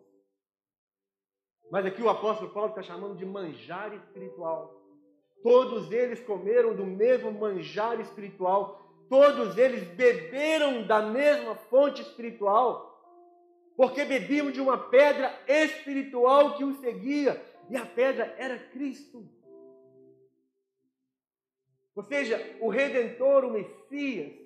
Mas 1.72 1.84
aqui 1.84 2.00
o 2.00 2.10
apóstolo 2.10 2.52
Paulo 2.52 2.70
está 2.70 2.84
chamando 2.84 3.18
de 3.18 3.26
manjar 3.26 3.92
espiritual. 3.96 4.80
Todos 5.42 5.92
eles 5.92 6.20
comeram 6.20 6.76
do 6.76 6.86
mesmo 6.86 7.32
manjar 7.32 8.00
espiritual. 8.00 8.80
Todos 9.10 9.58
eles 9.58 9.84
beberam 9.96 10.86
da 10.86 11.02
mesma 11.02 11.56
fonte 11.56 12.04
espiritual. 12.04 12.94
Porque 13.76 14.06
bebiam 14.06 14.52
de 14.52 14.62
uma 14.62 14.78
pedra 14.78 15.36
espiritual 15.48 16.56
que 16.56 16.64
os 16.64 16.78
seguia. 16.82 17.44
E 17.68 17.76
a 17.76 17.86
pedra 17.86 18.36
era 18.38 18.60
Cristo. 18.60 19.28
Ou 21.96 22.04
seja, 22.04 22.58
o 22.62 22.70
Redentor, 22.70 23.44
o 23.44 23.52
Messias, 23.52 24.45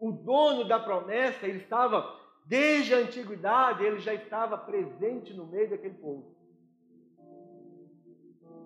o 0.00 0.12
dono 0.12 0.64
da 0.64 0.78
promessa, 0.78 1.46
ele 1.46 1.58
estava, 1.58 2.18
desde 2.44 2.94
a 2.94 2.98
antiguidade, 2.98 3.84
ele 3.84 3.98
já 3.98 4.14
estava 4.14 4.56
presente 4.56 5.34
no 5.34 5.46
meio 5.46 5.70
daquele 5.70 5.94
povo. 5.94 6.36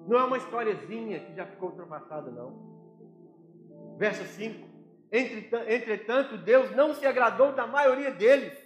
Não 0.07 0.19
é 0.19 0.25
uma 0.25 0.37
historiazinha 0.37 1.21
que 1.21 1.35
já 1.35 1.47
ficou 1.47 1.71
ultrapassada, 1.71 2.31
não. 2.31 3.97
Verso 3.97 4.25
5. 4.25 4.69
Entretanto, 5.13 6.39
Deus 6.39 6.75
não 6.75 6.95
se 6.95 7.07
agradou 7.07 7.53
da 7.53 7.67
maioria 7.67 8.11
deles, 8.11 8.57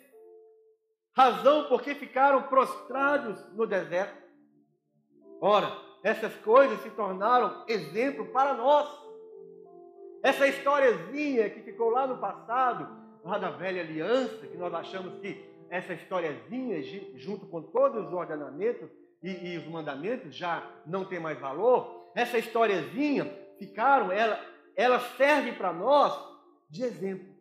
razão 1.13 1.69
porque 1.69 1.95
ficaram 1.95 2.45
prostrados 2.45 3.45
no 3.53 3.67
deserto. 3.67 4.25
Ora, 5.41 5.71
essas 6.03 6.35
coisas 6.37 6.81
se 6.81 6.91
tornaram 6.91 7.65
exemplo 7.67 8.27
para 8.27 8.55
nós. 8.55 9.06
Essa 10.27 10.49
historiazinha 10.49 11.49
que 11.49 11.63
ficou 11.63 11.89
lá 11.89 12.05
no 12.05 12.19
passado, 12.19 12.89
lá 13.23 13.39
da 13.39 13.49
velha 13.49 13.81
aliança, 13.81 14.45
que 14.49 14.57
nós 14.57 14.75
achamos 14.75 15.21
que 15.21 15.41
essa 15.71 15.95
historiazinha, 15.95 16.83
junto 17.15 17.47
com 17.47 17.63
todos 17.63 18.09
os 18.09 18.13
ordenamentos, 18.13 18.91
e, 19.23 19.53
e 19.53 19.59
os 19.59 19.69
mandamentos 19.69 20.35
já 20.35 20.69
não 20.85 21.05
tem 21.05 21.21
mais 21.21 21.39
valor, 21.39 22.11
essa 22.13 22.39
historiazinha 22.39 23.25
ficaram, 23.57 24.11
ela, 24.11 24.45
ela 24.75 24.99
serve 25.17 25.53
para 25.53 25.73
nós 25.73 26.13
de 26.69 26.83
exemplo. 26.83 27.33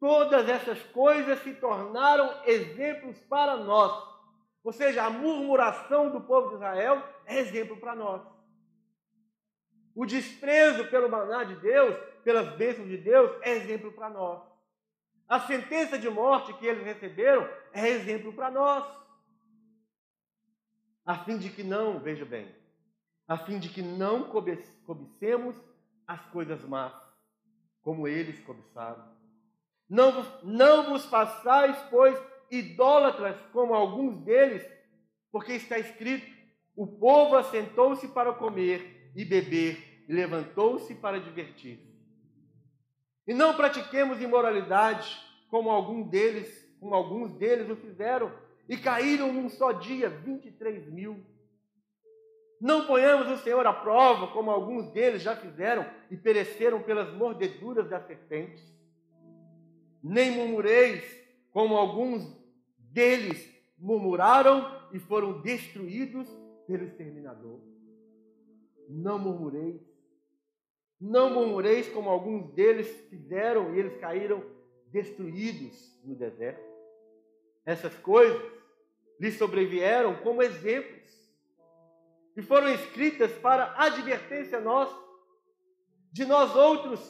Todas 0.00 0.48
essas 0.48 0.82
coisas 0.84 1.38
se 1.42 1.52
tornaram 1.52 2.34
exemplos 2.46 3.18
para 3.28 3.58
nós. 3.58 3.92
Ou 4.64 4.72
seja, 4.72 5.04
a 5.04 5.10
murmuração 5.10 6.10
do 6.10 6.22
povo 6.22 6.48
de 6.48 6.54
Israel 6.54 7.02
é 7.26 7.38
exemplo 7.40 7.76
para 7.76 7.94
nós. 7.94 8.32
O 9.94 10.06
desprezo 10.06 10.86
pelo 10.86 11.08
maná 11.08 11.44
de 11.44 11.54
Deus, 11.56 11.96
pelas 12.24 12.56
bênçãos 12.56 12.88
de 12.88 12.96
Deus, 12.96 13.30
é 13.42 13.52
exemplo 13.56 13.92
para 13.92 14.08
nós. 14.08 14.42
A 15.28 15.40
sentença 15.40 15.98
de 15.98 16.08
morte 16.08 16.52
que 16.54 16.66
eles 16.66 16.84
receberam 16.84 17.48
é 17.72 17.88
exemplo 17.88 18.32
para 18.32 18.50
nós. 18.50 18.84
A 21.04 21.18
fim 21.24 21.36
de 21.36 21.50
que 21.50 21.62
não, 21.62 21.98
veja 21.98 22.24
bem, 22.24 22.54
a 23.26 23.36
fim 23.38 23.58
de 23.58 23.68
que 23.68 23.82
não 23.82 24.30
cobicemos 24.84 25.56
as 26.06 26.20
coisas 26.26 26.62
más, 26.64 26.92
como 27.82 28.06
eles 28.06 28.38
cobiçaram. 28.40 29.04
Não 29.88 30.12
vos, 30.12 30.42
não 30.42 30.90
vos 30.90 31.04
façais, 31.06 31.76
pois, 31.90 32.18
idólatras 32.50 33.36
como 33.52 33.74
alguns 33.74 34.16
deles, 34.24 34.66
porque 35.30 35.52
está 35.52 35.78
escrito: 35.78 36.26
o 36.76 36.86
povo 36.86 37.36
assentou-se 37.36 38.06
para 38.08 38.32
comer 38.32 39.01
e 39.14 39.24
beber, 39.24 40.04
e 40.08 40.12
levantou-se 40.12 40.94
para 40.94 41.20
divertir-se. 41.20 41.92
E 43.26 43.34
não 43.34 43.54
pratiquemos 43.54 44.20
imoralidade, 44.20 45.16
como 45.48 45.70
algum 45.70 46.02
deles, 46.02 46.68
como 46.80 46.94
alguns 46.94 47.32
deles 47.34 47.70
o 47.70 47.76
fizeram, 47.76 48.32
e 48.68 48.76
caíram 48.76 49.32
num 49.32 49.48
só 49.48 49.72
dia 49.72 50.08
23 50.08 50.88
mil. 50.88 51.24
Não 52.60 52.86
ponhamos 52.86 53.28
o 53.28 53.42
Senhor 53.42 53.66
à 53.66 53.72
prova, 53.72 54.28
como 54.28 54.50
alguns 54.50 54.90
deles 54.92 55.22
já 55.22 55.34
fizeram 55.36 55.84
e 56.10 56.16
pereceram 56.16 56.80
pelas 56.82 57.12
mordeduras 57.12 57.88
das 57.88 58.06
serpentes. 58.06 58.62
Nem 60.02 60.30
murmureis, 60.30 61.04
como 61.52 61.76
alguns 61.76 62.24
deles 62.78 63.48
murmuraram 63.78 64.88
e 64.92 64.98
foram 64.98 65.40
destruídos 65.40 66.28
pelo 66.66 66.84
exterminador. 66.84 67.71
Não 68.88 69.18
murmureis. 69.18 69.80
Não 71.00 71.30
murmureis 71.30 71.88
como 71.88 72.08
alguns 72.08 72.52
deles 72.52 72.88
fizeram 73.08 73.74
e 73.74 73.78
eles 73.78 73.96
caíram 73.98 74.44
destruídos 74.92 75.98
no 76.04 76.14
deserto. 76.14 76.62
Essas 77.64 77.94
coisas 77.96 78.40
lhes 79.18 79.36
sobrevieram 79.36 80.16
como 80.16 80.42
exemplos 80.42 81.02
e 82.36 82.42
foram 82.42 82.68
escritas 82.68 83.32
para 83.32 83.74
advertência 83.76 84.60
nossa, 84.60 84.96
de 86.12 86.24
nós 86.24 86.54
outros, 86.54 87.00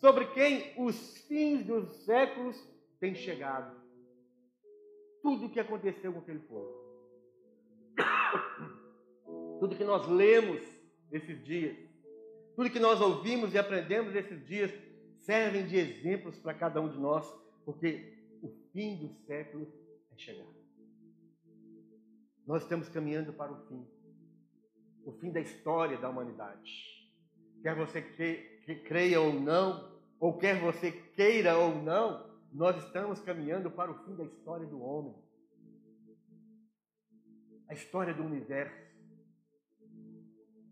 sobre 0.00 0.26
quem 0.26 0.72
os 0.76 1.18
fins 1.26 1.64
dos 1.64 1.90
séculos 2.04 2.56
têm 3.00 3.14
chegado. 3.14 3.76
Tudo 5.22 5.46
o 5.46 5.50
que 5.50 5.60
aconteceu 5.60 6.12
com 6.12 6.20
aquele 6.20 6.38
povo. 6.40 6.72
Tudo 9.58 9.76
que 9.76 9.84
nós 9.84 10.06
lemos 10.06 10.62
esses 11.10 11.44
dias, 11.44 11.76
tudo 12.54 12.70
que 12.70 12.78
nós 12.80 13.00
ouvimos 13.00 13.54
e 13.54 13.58
aprendemos 13.58 14.14
esses 14.14 14.44
dias, 14.46 14.72
servem 15.20 15.66
de 15.66 15.76
exemplos 15.76 16.38
para 16.38 16.54
cada 16.54 16.80
um 16.80 16.88
de 16.88 16.98
nós, 16.98 17.26
porque 17.64 18.18
o 18.42 18.48
fim 18.72 18.96
dos 18.96 19.16
séculos 19.26 19.68
é 20.12 20.16
chegar. 20.16 20.46
Nós 22.46 22.62
estamos 22.62 22.88
caminhando 22.88 23.32
para 23.32 23.52
o 23.52 23.66
fim 23.66 23.86
o 25.08 25.12
fim 25.12 25.32
da 25.32 25.40
história 25.40 25.96
da 25.96 26.10
humanidade. 26.10 26.70
Quer 27.62 27.74
você 27.74 28.02
que 28.02 28.74
creia 28.84 29.20
ou 29.20 29.32
não, 29.32 29.98
ou 30.20 30.36
quer 30.36 30.60
você 30.60 30.92
queira 30.92 31.56
ou 31.56 31.74
não, 31.82 32.28
nós 32.52 32.76
estamos 32.84 33.18
caminhando 33.20 33.70
para 33.70 33.90
o 33.90 34.04
fim 34.04 34.14
da 34.14 34.24
história 34.24 34.66
do 34.66 34.82
homem. 34.82 35.14
A 37.68 37.74
história 37.74 38.12
do 38.12 38.22
universo. 38.22 38.87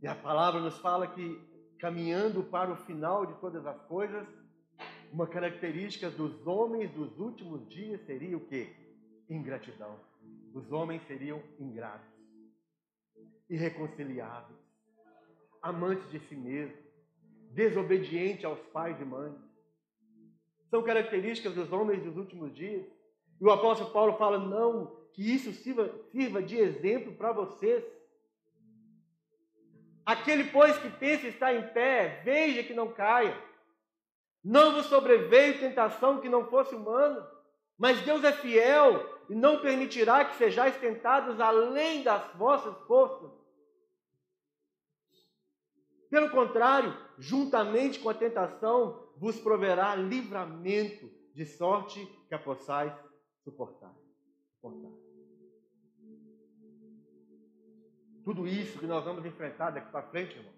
E 0.02 0.06
a 0.06 0.14
palavra 0.14 0.60
nos 0.60 0.78
fala 0.78 1.06
que 1.06 1.40
caminhando 1.78 2.42
para 2.42 2.72
o 2.72 2.76
final 2.76 3.26
de 3.26 3.34
todas 3.40 3.66
as 3.66 3.80
coisas, 3.82 4.26
uma 5.12 5.26
característica 5.26 6.10
dos 6.10 6.46
homens 6.46 6.90
dos 6.92 7.18
últimos 7.18 7.68
dias 7.68 8.00
seria 8.06 8.36
o 8.36 8.46
quê? 8.46 8.74
Ingratidão. 9.28 9.98
Os 10.54 10.70
homens 10.72 11.02
seriam 11.06 11.42
ingratos 11.58 12.16
irreconciliáveis, 13.48 14.58
amantes 15.62 16.10
de 16.10 16.18
si 16.20 16.34
mesmo, 16.34 16.76
desobediente 17.52 18.44
aos 18.44 18.58
pais 18.72 19.00
e 19.00 19.04
mães. 19.04 19.34
São 20.70 20.82
características 20.82 21.54
dos 21.54 21.72
homens 21.72 22.02
dos 22.02 22.16
últimos 22.16 22.54
dias. 22.54 22.84
E 23.40 23.44
o 23.44 23.50
apóstolo 23.50 23.92
Paulo 23.92 24.16
fala: 24.16 24.38
não, 24.38 24.96
que 25.12 25.22
isso 25.22 25.52
sirva, 25.52 25.90
sirva 26.10 26.42
de 26.42 26.56
exemplo 26.56 27.12
para 27.12 27.32
vocês. 27.32 27.84
Aquele, 30.06 30.44
pois, 30.44 30.78
que 30.78 30.88
pensa 30.88 31.26
estar 31.26 31.52
em 31.52 31.66
pé, 31.74 32.22
veja 32.24 32.62
que 32.62 32.72
não 32.72 32.92
caia. 32.92 33.36
Não 34.42 34.74
vos 34.74 34.86
sobreveio 34.86 35.58
tentação 35.58 36.20
que 36.20 36.28
não 36.28 36.46
fosse 36.48 36.76
humana, 36.76 37.28
mas 37.76 38.00
Deus 38.02 38.22
é 38.22 38.32
fiel 38.32 39.04
e 39.28 39.34
não 39.34 39.60
permitirá 39.60 40.24
que 40.24 40.36
sejais 40.36 40.76
tentados 40.76 41.40
além 41.40 42.04
das 42.04 42.32
vossas 42.34 42.76
forças. 42.86 43.32
Pelo 46.08 46.30
contrário, 46.30 46.96
juntamente 47.18 47.98
com 47.98 48.08
a 48.08 48.14
tentação, 48.14 49.10
vos 49.16 49.40
proverá 49.40 49.96
livramento, 49.96 51.10
de 51.34 51.44
sorte 51.44 52.06
que 52.28 52.34
a 52.34 52.38
possais 52.38 52.92
suportar. 53.44 53.94
suportar. 54.54 55.05
Tudo 58.26 58.44
isso 58.44 58.80
que 58.80 58.86
nós 58.86 59.04
vamos 59.04 59.24
enfrentar 59.24 59.70
daqui 59.70 59.88
para 59.88 60.02
frente, 60.02 60.36
irmãos. 60.36 60.56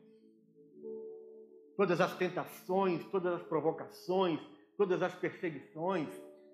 Todas 1.77 2.01
as 2.01 2.17
tentações, 2.17 3.05
todas 3.11 3.35
as 3.35 3.43
provocações, 3.43 4.41
todas 4.75 5.03
as 5.03 5.15
perseguições, 5.15 6.09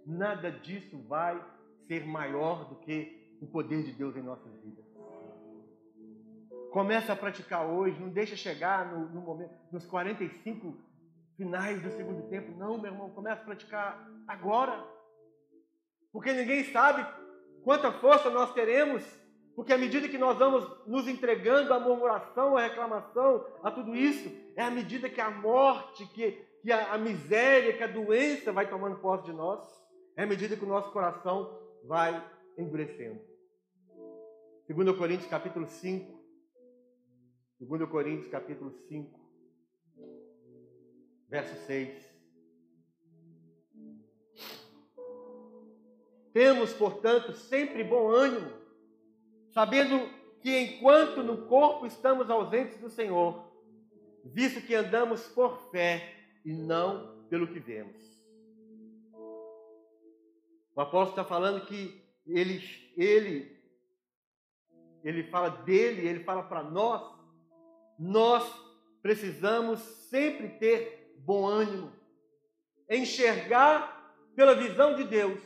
nada 0.04 0.50
disso 0.50 0.98
vai 1.06 1.40
ser 1.86 2.04
maior 2.04 2.68
do 2.68 2.74
que 2.80 3.36
o 3.40 3.46
poder 3.46 3.84
de 3.84 3.92
Deus 3.92 4.16
em 4.16 4.22
nossas 4.22 4.52
vidas. 4.60 4.84
Começa 6.72 7.12
a 7.12 7.16
praticar 7.16 7.64
hoje, 7.64 7.96
não 8.00 8.08
deixa 8.08 8.34
chegar 8.34 8.92
no, 8.92 9.08
no 9.10 9.20
momento, 9.20 9.54
nos 9.70 9.86
45 9.86 10.76
finais 11.36 11.80
do 11.80 11.92
segundo 11.92 12.28
tempo. 12.28 12.58
Não, 12.58 12.76
meu 12.76 12.90
irmão, 12.90 13.08
começa 13.10 13.40
a 13.40 13.44
praticar 13.44 14.04
agora. 14.26 14.84
Porque 16.10 16.32
ninguém 16.32 16.64
sabe 16.72 17.06
quanta 17.62 17.92
força 17.92 18.28
nós 18.30 18.52
teremos, 18.52 19.24
porque 19.55 19.72
à 19.72 19.78
medida 19.78 20.09
que 20.09 20.18
nós 20.18 20.36
vamos 20.38 20.68
nos 20.86 21.07
entregando 21.07 21.72
à 21.72 21.78
murmuração, 21.78 22.57
à 22.57 22.62
reclamação, 22.62 23.46
a 23.62 23.70
tudo 23.70 23.94
isso, 23.94 24.30
é 24.57 24.62
à 24.62 24.70
medida 24.70 25.09
que 25.09 25.20
a 25.20 25.30
morte, 25.30 26.07
que, 26.07 26.32
que 26.61 26.72
a, 26.72 26.94
a 26.94 26.98
miséria, 26.98 27.76
que 27.76 27.82
a 27.82 27.86
doença 27.86 28.52
vai 28.52 28.68
tomando 28.68 28.98
posse 28.98 29.24
de 29.24 29.32
nós, 29.32 29.61
é 30.16 30.24
à 30.24 30.26
medida 30.26 30.57
que 30.57 30.64
o 30.64 30.68
nosso 30.68 30.90
coração 30.90 31.57
vai 31.84 32.22
endurecendo. 32.59 33.20
2 34.68 34.96
Coríntios 34.96 35.30
capítulo 35.30 35.66
5. 35.66 36.24
2 37.61 37.88
Coríntios 37.88 38.28
capítulo 38.28 38.72
5, 38.88 39.20
verso 41.28 41.55
6. 41.66 42.14
Temos, 46.32 46.72
portanto, 46.74 47.32
sempre 47.32 47.84
bom 47.84 48.09
ânimo, 48.09 48.50
sabendo 49.55 50.11
que 50.42 50.59
enquanto 50.59 51.22
no 51.22 51.46
corpo 51.46 51.86
estamos 51.86 52.28
ausentes 52.28 52.78
do 52.80 52.90
Senhor, 52.90 53.50
visto 54.24 54.61
que 54.61 54.74
andamos 54.74 55.28
por 55.28 55.70
fé 55.70 56.12
e 56.44 56.52
não 56.52 57.24
pelo 57.30 57.46
que 57.46 57.61
vemos. 57.61 58.02
O 60.74 60.80
apóstolo 60.80 61.11
está 61.11 61.24
falando 61.24 61.64
que 61.66 62.05
ele, 62.26 62.62
ele, 62.96 63.57
ele 65.05 65.22
fala 65.30 65.50
dele, 65.50 66.07
ele 66.07 66.24
fala 66.24 66.42
para 66.42 66.64
nós. 66.64 67.14
Nós 67.96 68.44
precisamos 69.00 69.78
sempre 70.11 70.48
ter 70.59 71.14
bom 71.18 71.46
ânimo, 71.46 71.92
enxergar 72.90 74.12
pela 74.34 74.57
visão 74.57 74.96
de 74.96 75.05
Deus. 75.05 75.40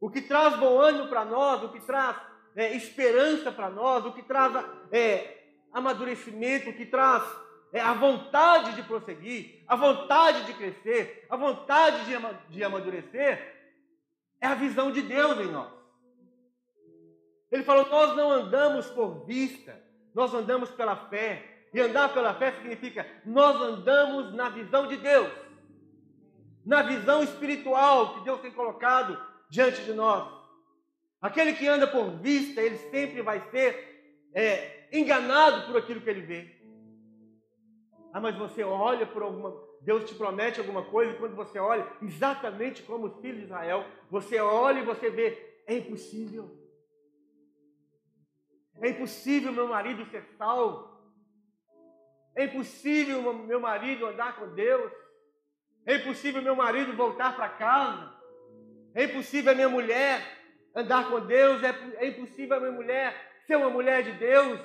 O 0.00 0.10
que 0.10 0.22
traz 0.22 0.58
bom 0.58 0.80
ânimo 0.80 1.08
para 1.08 1.24
nós, 1.24 1.62
o 1.62 1.68
que 1.68 1.80
traz 1.80 2.33
é, 2.56 2.74
esperança 2.76 3.50
para 3.50 3.68
nós, 3.68 4.04
o 4.04 4.12
que 4.12 4.22
traz 4.22 4.52
é, 4.92 5.44
amadurecimento, 5.72 6.70
o 6.70 6.74
que 6.74 6.86
traz 6.86 7.22
é, 7.72 7.80
a 7.80 7.92
vontade 7.92 8.74
de 8.74 8.82
prosseguir, 8.82 9.64
a 9.66 9.74
vontade 9.74 10.44
de 10.44 10.54
crescer, 10.54 11.26
a 11.28 11.36
vontade 11.36 12.04
de, 12.04 12.14
de 12.50 12.62
amadurecer, 12.62 13.54
é 14.40 14.46
a 14.46 14.54
visão 14.54 14.92
de 14.92 15.02
Deus 15.02 15.40
em 15.40 15.50
nós. 15.50 15.72
Ele 17.50 17.62
falou: 17.62 17.88
Nós 17.88 18.16
não 18.16 18.30
andamos 18.30 18.86
por 18.90 19.24
vista, 19.24 19.80
nós 20.14 20.32
andamos 20.34 20.70
pela 20.70 20.96
fé. 21.08 21.50
E 21.72 21.80
andar 21.80 22.14
pela 22.14 22.34
fé 22.34 22.52
significa 22.52 23.04
nós 23.24 23.60
andamos 23.60 24.32
na 24.32 24.48
visão 24.48 24.86
de 24.86 24.96
Deus, 24.96 25.32
na 26.64 26.82
visão 26.82 27.24
espiritual 27.24 28.14
que 28.14 28.24
Deus 28.24 28.40
tem 28.40 28.52
colocado 28.52 29.20
diante 29.50 29.82
de 29.82 29.92
nós. 29.92 30.33
Aquele 31.24 31.54
que 31.54 31.66
anda 31.66 31.86
por 31.86 32.10
vista, 32.20 32.60
ele 32.60 32.76
sempre 32.76 33.22
vai 33.22 33.40
ser 33.50 34.28
é, 34.34 34.86
enganado 34.92 35.66
por 35.66 35.78
aquilo 35.78 36.02
que 36.02 36.10
ele 36.10 36.20
vê. 36.20 36.54
Ah, 38.12 38.20
mas 38.20 38.36
você 38.36 38.62
olha 38.62 39.06
por 39.06 39.22
alguma, 39.22 39.58
Deus 39.80 40.04
te 40.04 40.14
promete 40.14 40.60
alguma 40.60 40.84
coisa 40.84 41.12
e 41.12 41.16
quando 41.16 41.34
você 41.34 41.58
olha, 41.58 41.90
exatamente 42.02 42.82
como 42.82 43.06
os 43.06 43.20
filhos 43.22 43.38
de 43.38 43.44
Israel, 43.44 43.86
você 44.10 44.38
olha 44.38 44.80
e 44.80 44.84
você 44.84 45.08
vê, 45.08 45.62
é 45.66 45.78
impossível. 45.78 46.54
É 48.82 48.90
impossível 48.90 49.50
meu 49.50 49.68
marido 49.68 50.04
ser 50.10 50.26
salvo. 50.36 50.92
É 52.36 52.44
impossível 52.44 53.32
meu 53.32 53.60
marido 53.60 54.04
andar 54.04 54.36
com 54.36 54.54
Deus. 54.54 54.92
É 55.86 55.96
impossível 55.96 56.42
meu 56.42 56.54
marido 56.54 56.94
voltar 56.94 57.34
para 57.34 57.48
casa. 57.48 58.14
É 58.94 59.04
impossível 59.04 59.52
a 59.52 59.54
minha 59.54 59.70
mulher 59.70 60.43
andar 60.74 61.10
com 61.10 61.20
Deus. 61.26 61.62
É, 61.62 61.70
é 61.96 62.08
impossível 62.08 62.56
a 62.56 62.60
minha 62.60 62.72
mulher 62.72 63.14
ser 63.46 63.56
uma 63.56 63.70
mulher 63.70 64.02
de 64.02 64.12
Deus. 64.12 64.60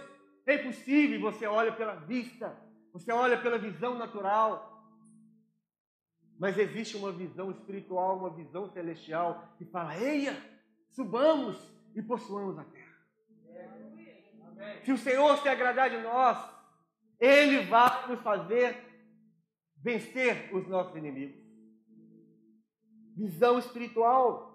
É 0.45 0.55
impossível. 0.55 1.22
Você 1.22 1.45
olha 1.45 1.72
pela 1.72 1.95
vista. 1.95 2.57
Você 2.93 3.12
olha 3.12 3.38
pela 3.38 3.57
visão 3.57 3.95
natural. 3.95 4.70
Mas 6.39 6.57
existe 6.57 6.95
uma 6.95 7.12
visão 7.12 7.51
espiritual, 7.51 8.18
uma 8.18 8.30
visão 8.30 8.70
celestial 8.70 9.53
que 9.57 9.66
fala: 9.66 9.97
eia, 9.97 10.36
subamos 10.91 11.57
e 11.93 12.01
possuamos 12.01 12.57
a 12.57 12.64
terra. 12.64 12.89
Se 14.84 14.91
o 14.91 14.97
Senhor 14.97 15.38
se 15.38 15.49
agradar 15.49 15.89
de 15.89 15.97
nós, 15.97 16.38
Ele 17.20 17.66
vai 17.66 18.07
nos 18.07 18.22
fazer 18.22 18.78
vencer 19.78 20.49
os 20.53 20.68
nossos 20.68 20.95
inimigos. 20.95 21.39
Visão 23.16 23.60
espiritual. 23.60 24.48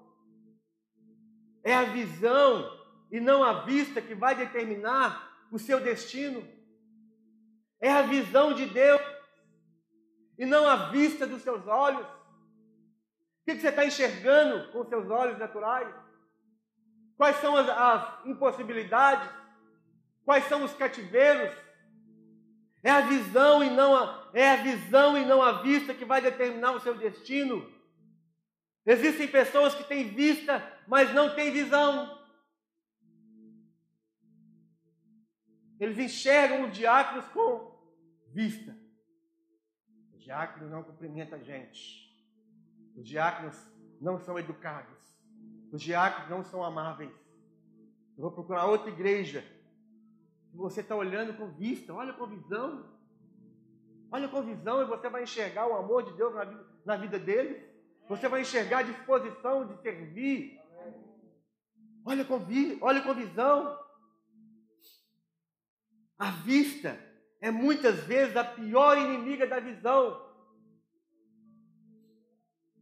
É 1.64 1.74
a 1.74 1.84
visão 1.84 2.70
e 3.10 3.18
não 3.18 3.42
a 3.42 3.64
vista 3.64 4.00
que 4.00 4.14
vai 4.14 4.34
determinar 4.34 5.46
o 5.50 5.58
seu 5.58 5.80
destino. 5.80 6.46
É 7.80 7.90
a 7.90 8.02
visão 8.02 8.52
de 8.52 8.66
Deus 8.66 9.00
e 10.38 10.44
não 10.44 10.68
a 10.68 10.90
vista 10.90 11.26
dos 11.26 11.42
seus 11.42 11.66
olhos. 11.66 12.06
O 12.06 13.44
que 13.44 13.56
você 13.56 13.68
está 13.68 13.84
enxergando 13.84 14.70
com 14.72 14.84
seus 14.84 15.10
olhos 15.10 15.38
naturais? 15.38 15.92
Quais 17.16 17.36
são 17.36 17.56
as, 17.56 17.68
as 17.68 18.26
impossibilidades? 18.26 19.28
Quais 20.24 20.44
são 20.44 20.64
os 20.64 20.74
cativeiros? 20.74 21.54
É 22.82 22.90
a 22.90 23.00
visão 23.00 23.64
e 23.64 23.70
não 23.70 23.96
a, 23.96 24.30
é 24.34 24.50
a 24.50 24.56
visão 24.56 25.16
e 25.16 25.24
não 25.24 25.42
a 25.42 25.62
vista 25.62 25.94
que 25.94 26.04
vai 26.04 26.20
determinar 26.20 26.72
o 26.72 26.80
seu 26.80 26.94
destino. 26.94 27.70
Existem 28.86 29.26
pessoas 29.28 29.74
que 29.74 29.84
têm 29.84 30.14
vista, 30.14 30.62
mas 30.86 31.12
não 31.14 31.34
têm 31.34 31.50
visão. 31.50 32.22
Eles 35.80 35.98
enxergam 35.98 36.68
os 36.68 36.76
diáconos 36.76 37.26
com 37.28 37.74
vista. 38.32 38.76
O 40.12 40.18
diácono 40.18 40.68
não 40.68 40.82
cumprimenta 40.82 41.36
a 41.36 41.42
gente. 41.42 42.04
Os 42.96 43.08
diáconos 43.08 43.56
não 44.00 44.18
são 44.18 44.38
educados. 44.38 44.98
Os 45.72 45.82
diáconos 45.82 46.30
não 46.30 46.44
são 46.44 46.62
amáveis. 46.62 47.12
Eu 48.16 48.22
vou 48.22 48.30
procurar 48.30 48.66
outra 48.66 48.90
igreja. 48.90 49.44
Você 50.52 50.82
está 50.82 50.94
olhando 50.94 51.36
com 51.36 51.50
vista, 51.50 51.92
olha 51.92 52.12
com 52.12 52.26
visão. 52.26 52.94
Olha 54.10 54.28
com 54.28 54.42
visão 54.42 54.82
e 54.82 54.84
você 54.84 55.08
vai 55.08 55.24
enxergar 55.24 55.66
o 55.66 55.74
amor 55.74 56.04
de 56.04 56.12
Deus 56.12 56.32
na 56.34 56.44
vida, 56.44 56.66
na 56.84 56.96
vida 56.96 57.18
deles. 57.18 57.73
Você 58.08 58.28
vai 58.28 58.42
enxergar 58.42 58.78
a 58.78 58.82
disposição 58.82 59.66
de 59.66 59.80
servir. 59.80 60.60
Olha 62.04 62.24
com, 62.24 62.38
vi, 62.38 62.78
olha 62.82 63.00
com 63.02 63.14
visão. 63.14 63.78
A 66.18 66.30
vista 66.30 66.98
é 67.40 67.50
muitas 67.50 68.00
vezes 68.04 68.36
a 68.36 68.44
pior 68.44 68.98
inimiga 68.98 69.46
da 69.46 69.58
visão. 69.58 70.22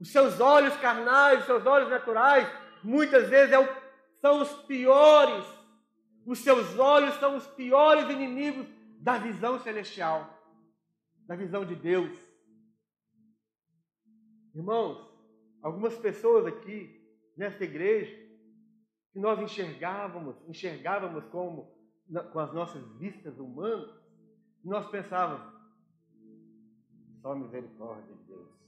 Os 0.00 0.10
seus 0.10 0.40
olhos 0.40 0.76
carnais, 0.76 1.40
os 1.40 1.46
seus 1.46 1.64
olhos 1.64 1.88
naturais, 1.88 2.48
muitas 2.82 3.28
vezes 3.28 3.52
é 3.52 3.58
o, 3.58 3.68
são 4.20 4.42
os 4.42 4.52
piores. 4.64 5.44
Os 6.26 6.40
seus 6.40 6.76
olhos 6.78 7.14
são 7.20 7.36
os 7.36 7.46
piores 7.46 8.10
inimigos 8.10 8.66
da 8.98 9.18
visão 9.18 9.60
celestial, 9.60 10.38
da 11.26 11.34
visão 11.34 11.64
de 11.64 11.74
Deus. 11.74 12.16
Irmãos, 14.54 15.11
algumas 15.62 15.96
pessoas 15.98 16.46
aqui 16.46 17.00
nesta 17.36 17.64
igreja 17.64 18.14
que 19.12 19.18
nós 19.18 19.40
enxergávamos, 19.40 20.36
enxergávamos 20.48 21.24
como 21.26 21.72
com 22.32 22.38
as 22.38 22.52
nossas 22.52 22.84
vistas 22.98 23.38
humanas, 23.38 23.90
nós 24.64 24.88
pensávamos, 24.90 25.52
só 27.20 27.34
misericórdia 27.34 28.14
de 28.14 28.24
Deus 28.24 28.62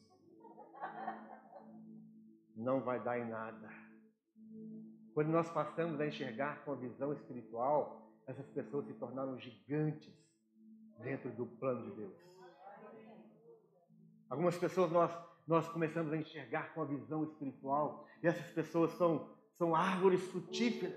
não 2.56 2.80
vai 2.80 3.02
dar 3.02 3.18
em 3.18 3.28
nada. 3.28 3.68
Quando 5.12 5.28
nós 5.28 5.50
passamos 5.50 6.00
a 6.00 6.06
enxergar 6.06 6.64
com 6.64 6.72
a 6.72 6.76
visão 6.76 7.12
espiritual, 7.12 8.12
essas 8.26 8.46
pessoas 8.48 8.86
se 8.86 8.94
tornaram 8.94 9.38
gigantes 9.38 10.12
dentro 11.02 11.30
do 11.30 11.46
plano 11.46 11.90
de 11.90 11.96
Deus. 11.96 12.14
Algumas 14.28 14.56
pessoas 14.56 14.90
nós, 14.90 15.12
nós 15.46 15.68
começamos 15.68 16.12
a 16.12 16.16
enxergar 16.16 16.72
com 16.74 16.82
a 16.82 16.86
visão 16.86 17.24
espiritual, 17.24 18.06
e 18.22 18.26
essas 18.26 18.50
pessoas 18.50 18.92
são, 18.92 19.28
são 19.52 19.74
árvores 19.74 20.22
frutíferas. 20.28 20.94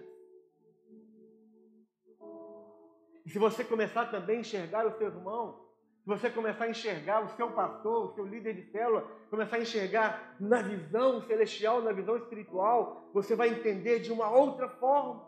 E 3.25 3.29
se 3.29 3.37
você 3.37 3.63
começar 3.63 4.05
também 4.05 4.37
a 4.37 4.39
enxergar 4.41 4.87
os 4.87 4.97
seus 4.97 5.13
irmãos 5.13 5.67
se 6.07 6.09
você 6.09 6.29
começar 6.29 6.63
a 6.63 6.69
enxergar 6.69 7.25
o 7.25 7.35
seu 7.35 7.51
pastor, 7.51 8.05
o 8.05 8.15
seu 8.15 8.25
líder 8.25 8.53
de 8.53 8.71
célula, 8.71 9.01
começar 9.29 9.57
a 9.57 9.59
enxergar 9.59 10.37
na 10.39 10.61
visão 10.61 11.21
celestial, 11.23 11.81
na 11.81 11.91
visão 11.91 12.15
espiritual, 12.15 13.09
você 13.13 13.35
vai 13.35 13.49
entender 13.49 13.99
de 13.99 14.09
uma 14.09 14.29
outra 14.29 14.69
forma. 14.69 15.27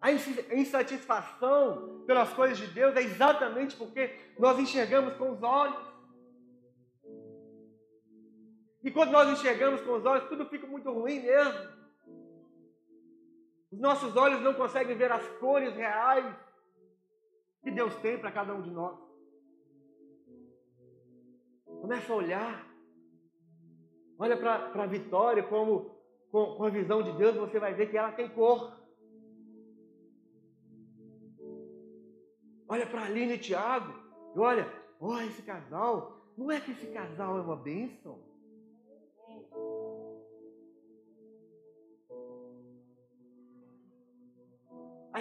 A 0.00 0.10
insatisfação 0.10 2.02
pelas 2.04 2.32
coisas 2.32 2.58
de 2.58 2.66
Deus 2.66 2.96
é 2.96 3.02
exatamente 3.02 3.76
porque 3.76 4.12
nós 4.36 4.58
enxergamos 4.58 5.14
com 5.14 5.30
os 5.30 5.40
olhos. 5.40 5.91
E 8.82 8.90
quando 8.90 9.12
nós 9.12 9.28
enxergamos 9.28 9.80
com 9.82 9.92
os 9.92 10.04
olhos, 10.04 10.28
tudo 10.28 10.46
fica 10.46 10.66
muito 10.66 10.90
ruim 10.90 11.20
mesmo. 11.20 11.82
Os 13.70 13.80
nossos 13.80 14.16
olhos 14.16 14.40
não 14.42 14.54
conseguem 14.54 14.96
ver 14.96 15.10
as 15.10 15.26
cores 15.38 15.74
reais 15.74 16.36
que 17.62 17.70
Deus 17.70 17.94
tem 17.96 18.18
para 18.18 18.32
cada 18.32 18.54
um 18.54 18.60
de 18.60 18.70
nós. 18.70 18.98
Começa 21.80 22.12
a 22.12 22.16
olhar. 22.16 22.66
Olha 24.18 24.36
para 24.36 24.82
a 24.82 24.86
vitória 24.86 25.42
como 25.42 25.90
com, 26.30 26.54
com 26.56 26.64
a 26.64 26.70
visão 26.70 27.02
de 27.02 27.12
Deus, 27.12 27.36
você 27.36 27.58
vai 27.58 27.74
ver 27.74 27.90
que 27.90 27.96
ela 27.96 28.12
tem 28.12 28.28
cor. 28.28 28.76
Olha 32.68 32.86
para 32.86 33.04
Aline 33.04 33.34
e 33.34 33.38
Tiago. 33.38 33.92
E 34.34 34.38
olha, 34.38 34.66
olha 34.98 35.26
esse 35.26 35.42
casal. 35.42 36.18
Não 36.36 36.50
é 36.50 36.58
que 36.58 36.72
esse 36.72 36.86
casal 36.86 37.38
é 37.38 37.42
uma 37.42 37.56
bênção? 37.56 38.31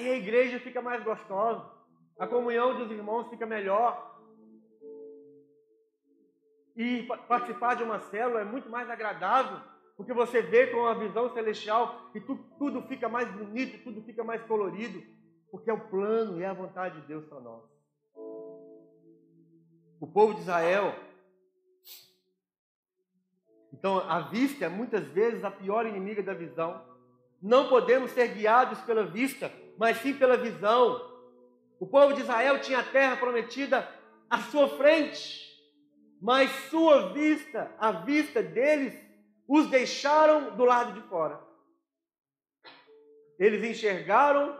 Aí 0.01 0.11
a 0.11 0.15
igreja 0.15 0.59
fica 0.59 0.81
mais 0.81 1.03
gostosa 1.03 1.81
a 2.21 2.27
comunhão 2.27 2.77
dos 2.77 2.91
irmãos 2.91 3.29
fica 3.29 3.47
melhor. 3.47 4.15
E 6.75 7.01
participar 7.27 7.75
de 7.75 7.81
uma 7.81 7.99
célula 7.99 8.41
é 8.41 8.45
muito 8.45 8.69
mais 8.69 8.87
agradável, 8.91 9.59
porque 9.97 10.13
você 10.13 10.39
vê 10.39 10.67
com 10.67 10.85
a 10.85 10.93
visão 10.93 11.33
celestial 11.33 12.11
e 12.13 12.21
tu, 12.21 12.37
tudo 12.59 12.83
fica 12.83 13.09
mais 13.09 13.27
bonito, 13.31 13.83
tudo 13.83 14.03
fica 14.03 14.23
mais 14.23 14.39
colorido, 14.43 15.01
porque 15.49 15.71
é 15.71 15.73
o 15.73 15.89
plano 15.89 16.39
e 16.39 16.43
é 16.43 16.45
a 16.45 16.53
vontade 16.53 17.01
de 17.01 17.07
Deus 17.07 17.25
para 17.25 17.39
nós. 17.39 17.63
O 19.99 20.05
povo 20.05 20.35
de 20.35 20.41
Israel. 20.41 20.93
Então, 23.73 23.97
a 24.07 24.19
vista 24.19 24.65
é 24.65 24.69
muitas 24.69 25.07
vezes 25.07 25.43
a 25.43 25.49
pior 25.49 25.87
inimiga 25.87 26.21
da 26.21 26.35
visão. 26.35 26.85
Não 27.41 27.67
podemos 27.67 28.11
ser 28.11 28.27
guiados 28.27 28.79
pela 28.81 29.03
vista, 29.03 29.51
mas 29.81 29.97
sim 29.97 30.13
pela 30.13 30.37
visão. 30.37 31.01
O 31.79 31.87
povo 31.87 32.13
de 32.13 32.21
Israel 32.21 32.61
tinha 32.61 32.81
a 32.81 32.83
terra 32.83 33.17
prometida 33.17 33.89
à 34.29 34.37
sua 34.37 34.67
frente, 34.77 35.41
mas 36.21 36.51
sua 36.69 37.11
vista, 37.13 37.75
a 37.79 37.91
vista 37.91 38.43
deles, 38.43 38.93
os 39.47 39.71
deixaram 39.71 40.55
do 40.55 40.65
lado 40.65 40.93
de 40.93 41.01
fora. 41.09 41.41
Eles 43.39 43.63
enxergaram 43.63 44.55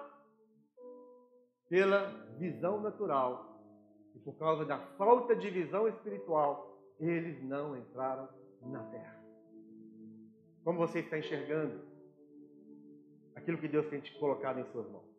pela 1.70 2.08
visão 2.40 2.82
natural. 2.82 3.62
E 4.16 4.20
por 4.22 4.36
causa 4.40 4.66
da 4.66 4.80
falta 4.98 5.36
de 5.36 5.52
visão 5.52 5.88
espiritual, 5.88 6.82
eles 7.00 7.44
não 7.44 7.78
entraram 7.78 8.28
na 8.64 8.84
terra. 8.86 9.24
Como 10.64 10.80
você 10.80 10.98
está 11.02 11.20
enxergando 11.20 11.80
aquilo 13.36 13.60
que 13.60 13.68
Deus 13.68 13.86
tem 13.86 14.02
te 14.02 14.18
colocado 14.18 14.60
em 14.60 14.66
suas 14.72 14.90
mãos? 14.90 15.11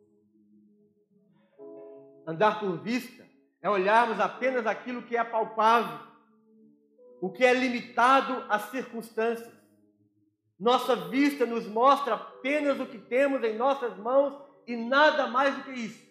Andar 2.25 2.59
por 2.59 2.77
vista 2.77 3.25
é 3.61 3.69
olharmos 3.69 4.19
apenas 4.19 4.65
aquilo 4.65 5.03
que 5.03 5.15
é 5.15 5.23
palpável, 5.23 5.99
o 7.21 7.31
que 7.31 7.45
é 7.45 7.53
limitado 7.53 8.45
às 8.49 8.63
circunstâncias. 8.63 9.51
Nossa 10.59 10.95
vista 10.95 11.45
nos 11.45 11.65
mostra 11.67 12.15
apenas 12.15 12.79
o 12.79 12.85
que 12.85 12.97
temos 12.97 13.43
em 13.43 13.57
nossas 13.57 13.97
mãos 13.97 14.41
e 14.67 14.75
nada 14.75 15.27
mais 15.27 15.55
do 15.55 15.63
que 15.63 15.71
isso. 15.71 16.03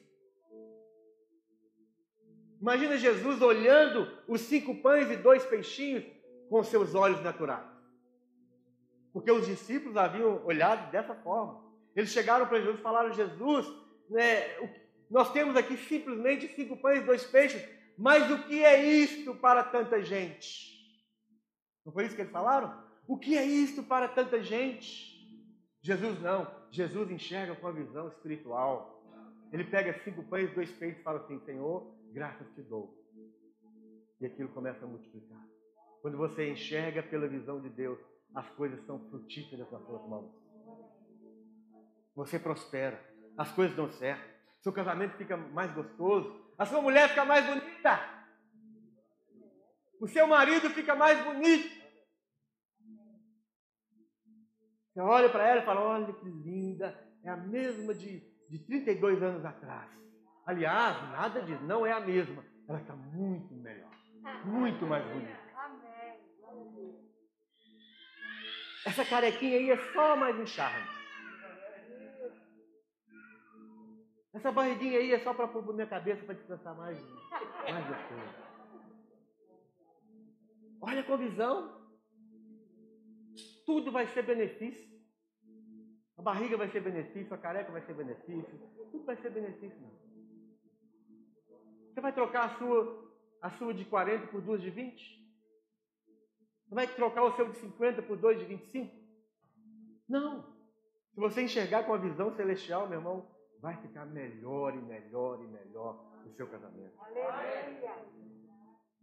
Imagina 2.61 2.97
Jesus 2.97 3.43
olhando 3.43 4.09
os 4.29 4.43
cinco 4.43 4.77
pães 4.77 5.11
e 5.11 5.17
dois 5.17 5.45
peixinhos 5.45 6.05
com 6.49 6.63
seus 6.63 6.95
olhos 6.95 7.21
naturais. 7.23 7.67
Porque 9.13 9.31
os 9.31 9.47
discípulos 9.47 9.97
haviam 9.97 10.45
olhado 10.47 10.91
dessa 10.91 11.15
forma. 11.15 11.63
Eles 11.95 12.11
chegaram 12.11 12.47
para 12.47 12.59
Jesus 12.59 12.79
e 12.79 12.83
falaram: 12.83 13.13
Jesus, 13.13 13.67
né, 14.09 14.59
nós 15.13 15.31
temos 15.31 15.55
aqui 15.57 15.77
simplesmente 15.77 16.49
cinco 16.57 16.75
pães 16.75 17.03
e 17.03 17.05
dois 17.05 17.23
peixes, 17.23 17.63
mas 17.99 18.31
o 18.31 18.45
que 18.45 18.65
é 18.65 18.83
isto 18.83 19.35
para 19.35 19.63
tanta 19.63 20.03
gente? 20.03 20.73
Não 21.85 21.93
foi 21.93 22.07
isso 22.07 22.17
que 22.17 22.23
eles 22.23 22.33
falaram? 22.33 22.83
O 23.07 23.19
que 23.19 23.37
é 23.37 23.45
isto 23.45 23.83
para 23.83 24.09
tanta 24.09 24.43
gente? 24.43 25.13
Jesus 25.83 26.19
não. 26.23 26.51
Jesus 26.71 27.11
enxerga 27.11 27.55
com 27.55 27.67
a 27.67 27.73
visão 27.73 28.09
espiritual. 28.09 29.05
Ele 29.53 29.65
pega 29.65 30.03
cinco 30.03 30.23
pães 30.23 30.51
e 30.51 30.55
dois 30.55 30.71
peixes 30.71 30.99
e 30.99 31.03
fala 31.03 31.19
assim: 31.19 31.39
Senhor, 31.41 31.95
graças 32.15 32.49
te 32.55 32.63
dou. 32.63 32.99
E 34.19 34.25
aquilo 34.25 34.49
começa 34.49 34.83
a 34.83 34.89
multiplicar. 34.89 35.47
Quando 36.01 36.17
você 36.17 36.51
enxerga 36.51 37.03
pela 37.03 37.29
visão 37.29 37.61
de 37.61 37.69
Deus, 37.69 37.99
as 38.35 38.49
coisas 38.51 38.83
são 38.87 38.99
frutíferas 39.11 39.71
nas 39.71 39.85
suas 39.85 40.09
mãos. 40.09 40.33
Você 42.15 42.39
prospera, 42.39 42.99
as 43.37 43.53
coisas 43.53 43.77
dão 43.77 43.91
certo, 43.91 44.33
seu 44.63 44.73
casamento 44.73 45.17
fica 45.17 45.37
mais 45.37 45.73
gostoso, 45.73 46.41
a 46.57 46.65
sua 46.65 46.81
mulher 46.81 47.09
fica 47.09 47.25
mais 47.25 47.45
bonita, 47.45 48.01
o 50.01 50.07
seu 50.07 50.27
marido 50.27 50.71
fica 50.71 50.95
mais 50.95 51.23
bonito. 51.25 51.83
Você 54.93 55.01
olha 55.01 55.29
para 55.31 55.49
ela 55.49 55.63
e 55.63 55.65
fala: 55.65 55.81
Olha 55.81 56.13
que 56.13 56.25
linda, 56.25 56.97
é 57.25 57.31
a 57.31 57.37
mesma 57.37 57.95
de, 57.95 58.21
de 58.49 58.59
32 58.61 59.23
anos 59.23 59.45
atrás. 59.45 59.91
Aliás, 60.47 61.03
nada 61.11 61.43
disso, 61.43 61.63
não 61.65 61.85
é 61.85 61.93
a 61.93 62.01
mesma. 62.01 62.45
Ela 62.69 62.81
está 62.81 62.95
muito 62.95 63.55
melhor, 63.55 63.91
muito 64.45 64.87
mais 64.87 65.05
bonita. 65.05 65.43
Essa 68.85 69.05
carequinha 69.05 69.59
aí 69.59 69.71
é 69.71 69.93
só 69.93 70.17
mais 70.17 70.37
um 70.39 70.47
charme. 70.47 71.02
Essa 74.33 74.51
barriguinha 74.51 74.99
aí 74.99 75.12
é 75.12 75.18
só 75.18 75.35
para 75.35 75.49
pôr 75.49 75.74
minha 75.74 75.87
cabeça 75.87 76.24
para 76.24 76.35
descansar 76.35 76.74
mais, 76.76 76.99
mais 77.70 77.87
gostoso. 77.87 78.53
Olha 80.80 81.03
com 81.05 81.16
visão. 81.18 81.80
Tudo 83.66 83.93
vai 83.93 84.07
ser 84.09 84.22
benefício. 84.22 84.91
A 86.16 86.22
barriga 86.22 86.57
vai 86.57 86.70
ser 86.70 86.80
benefício, 86.80 87.35
a 87.35 87.39
careca 87.39 87.70
vai 87.70 87.83
ser 87.83 87.95
benefício. 87.95 88.59
Tudo 88.91 89.05
vai 89.05 89.16
ser 89.16 89.30
benefício, 89.30 89.80
não. 89.80 89.93
Você 91.89 92.01
vai 92.01 92.12
trocar 92.12 92.47
a 92.47 92.59
sua, 92.59 93.12
a 93.41 93.51
sua 93.51 93.74
de 93.74 93.85
40 93.85 94.28
por 94.28 94.41
duas 94.41 94.62
de 94.62 94.70
20? 94.70 95.22
Você 96.66 96.74
vai 96.74 96.87
trocar 96.87 97.24
o 97.24 97.37
seu 97.37 97.51
de 97.51 97.57
50 97.59 98.03
por 98.03 98.16
dois 98.16 98.39
de 98.39 98.47
25? 98.47 98.97
Não. 100.09 100.43
Se 101.12 101.20
você 101.20 101.43
enxergar 101.43 101.85
com 101.85 101.93
a 101.93 101.99
visão 101.99 102.35
celestial, 102.35 102.89
meu 102.89 102.99
irmão, 102.99 103.32
vai 103.63 103.77
ficar 103.77 104.05
melhor 104.07 104.75
e 104.75 104.83
melhor 104.83 105.41
e 105.41 105.47
melhor 105.47 106.05
o 106.27 106.31
seu 106.33 106.49
casamento. 106.49 107.01
Aleluia. 107.01 107.95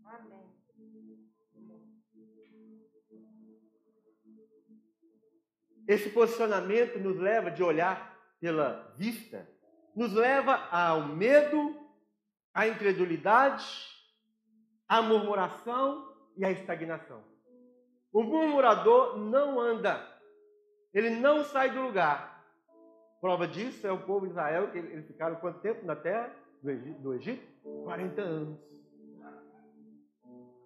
Amém. 0.04 0.60
Esse 5.88 6.10
posicionamento 6.10 7.00
nos 7.00 7.18
leva 7.18 7.50
de 7.50 7.64
olhar 7.64 8.16
pela 8.40 8.94
vista, 8.98 9.50
nos 9.96 10.14
leva 10.14 10.54
ao 10.70 11.08
medo, 11.08 11.76
à 12.54 12.68
incredulidade, 12.68 13.66
à 14.88 15.02
murmuração 15.02 16.16
e 16.38 16.46
à 16.46 16.52
estagnação. 16.52 17.24
O 18.12 18.24
murmurador 18.24 19.18
não 19.18 19.60
anda, 19.60 20.06
ele 20.94 21.12
não 21.12 21.44
sai 21.44 21.72
do 21.72 21.82
lugar. 21.82 22.29
Prova 23.22 23.48
disso 23.48 23.86
é 23.86 23.92
o 23.92 24.00
povo 24.00 24.26
de 24.26 24.32
Israel, 24.32 24.72
que 24.72 24.78
eles 24.78 25.06
ficaram 25.06 25.36
quanto 25.36 25.60
tempo 25.60 25.86
na 25.86 25.96
terra 25.96 26.34
do 26.62 27.14
Egito? 27.14 27.46
40 27.84 28.22
anos. 28.22 28.60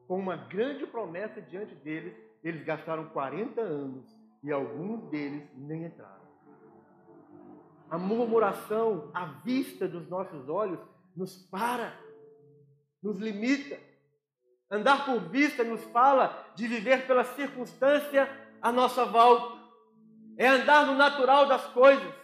Com 0.07 0.19
uma 0.19 0.35
grande 0.35 0.85
promessa 0.85 1.41
diante 1.41 1.73
deles, 1.75 2.15
eles 2.43 2.63
gastaram 2.63 3.09
40 3.09 3.59
anos 3.59 4.05
e 4.43 4.51
alguns 4.51 5.09
deles 5.09 5.47
nem 5.55 5.85
entraram. 5.85 6.21
A 7.89 7.97
murmuração 7.97 9.09
à 9.13 9.25
vista 9.25 9.87
dos 9.87 10.07
nossos 10.09 10.47
olhos 10.49 10.79
nos 11.15 11.35
para, 11.47 11.97
nos 13.01 13.17
limita. 13.17 13.79
Andar 14.69 15.05
por 15.05 15.19
vista 15.29 15.63
nos 15.63 15.83
fala 15.85 16.51
de 16.55 16.67
viver 16.67 17.07
pela 17.07 17.23
circunstância 17.23 18.29
à 18.61 18.71
nossa 18.71 19.05
volta. 19.05 19.61
É 20.37 20.47
andar 20.47 20.87
no 20.87 20.95
natural 20.95 21.47
das 21.47 21.65
coisas. 21.67 22.22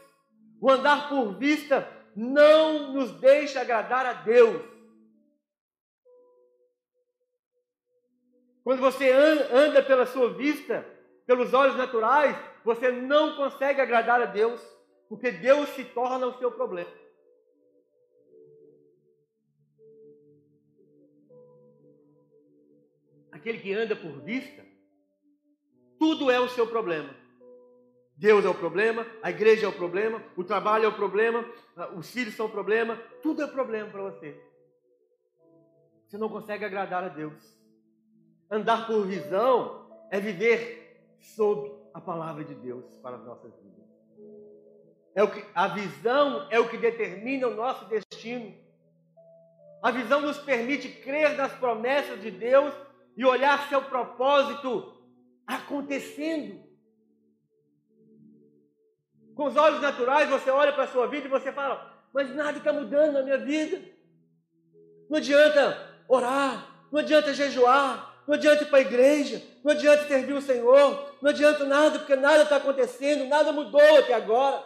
O 0.62 0.70
andar 0.70 1.10
por 1.10 1.38
vista 1.38 1.88
não 2.16 2.94
nos 2.94 3.12
deixa 3.20 3.62
agradar 3.62 4.06
a 4.06 4.14
Deus. 4.14 4.62
Quando 8.64 8.82
você 8.82 9.10
anda 9.12 9.82
pela 9.82 10.06
sua 10.06 10.34
vista, 10.34 10.86
pelos 11.26 11.54
olhos 11.54 11.76
naturais, 11.76 12.36
você 12.64 12.92
não 12.92 13.36
consegue 13.36 13.82
agradar 13.82 14.22
a 14.22 14.26
Deus, 14.26 14.62
porque 15.08 15.32
Deus 15.32 15.70
se 15.70 15.86
torna 15.86 16.28
o 16.28 16.38
seu 16.38 16.52
problema. 16.52 16.92
Aquele 23.32 23.60
que 23.60 23.74
anda 23.74 23.96
por 23.96 24.22
vista, 24.22 24.66
tudo 25.98 26.30
é 26.30 26.40
o 26.40 26.50
seu 26.50 26.68
problema. 26.68 27.16
Deus 28.20 28.44
é 28.44 28.50
o 28.50 28.54
problema, 28.54 29.08
a 29.24 29.30
igreja 29.30 29.66
é 29.66 29.70
o 29.70 29.72
problema, 29.72 30.22
o 30.36 30.44
trabalho 30.44 30.84
é 30.84 30.88
o 30.90 30.94
problema, 30.94 31.46
os 31.96 32.12
filhos 32.12 32.36
são 32.36 32.48
o 32.48 32.52
problema, 32.52 32.98
tudo 33.24 33.42
é 33.42 33.48
problema 33.48 33.90
para 33.90 34.02
você. 34.02 34.38
Você 36.06 36.18
não 36.18 36.28
consegue 36.28 36.66
agradar 36.66 37.02
a 37.02 37.08
Deus. 37.08 37.58
Andar 38.52 38.88
por 38.88 39.08
visão 39.08 39.90
é 40.12 40.20
viver 40.20 41.16
sob 41.22 41.72
a 41.94 42.02
palavra 42.02 42.44
de 42.44 42.54
Deus 42.56 42.84
para 42.98 43.16
as 43.16 43.24
nossas 43.24 43.54
vidas. 43.62 43.88
É 45.16 45.24
o 45.24 45.32
que, 45.32 45.46
a 45.56 45.70
visão 45.70 46.46
é 46.52 46.60
o 46.60 46.68
que 46.68 46.78
determina 46.78 47.48
o 47.48 47.56
nosso 47.56 47.86
destino. 47.86 48.54
A 49.82 49.92
visão 49.92 50.20
nos 50.20 50.38
permite 50.40 50.90
crer 50.90 51.38
nas 51.38 51.54
promessas 51.54 52.22
de 52.22 52.32
Deus 52.32 52.74
e 53.16 53.24
olhar 53.24 53.70
seu 53.70 53.82
propósito 53.82 54.94
acontecendo. 55.48 56.69
Com 59.40 59.46
os 59.46 59.56
olhos 59.56 59.80
naturais, 59.80 60.30
você 60.30 60.50
olha 60.50 60.74
para 60.74 60.84
a 60.84 60.88
sua 60.88 61.08
vida 61.08 61.26
e 61.26 61.30
você 61.30 61.50
fala: 61.54 61.90
Mas 62.14 62.36
nada 62.36 62.58
está 62.58 62.74
mudando 62.74 63.14
na 63.14 63.22
minha 63.22 63.38
vida. 63.38 63.82
Não 65.10 65.18
adianta 65.18 65.96
orar, 66.10 66.70
não 66.92 67.00
adianta 67.00 67.34
jejuar, 67.34 68.22
não 68.28 68.36
adianta 68.36 68.64
ir 68.64 68.66
para 68.66 68.80
a 68.80 68.82
igreja, 68.82 69.42
não 69.64 69.72
adianta 69.72 70.10
servir 70.10 70.34
o 70.34 70.42
Senhor, 70.42 71.16
não 71.22 71.30
adianta 71.30 71.64
nada, 71.64 72.00
porque 72.00 72.18
nada 72.18 72.44
está 72.44 72.58
acontecendo, 72.58 73.30
nada 73.30 73.54
mudou 73.54 73.80
até 73.98 74.14
agora. 74.14 74.62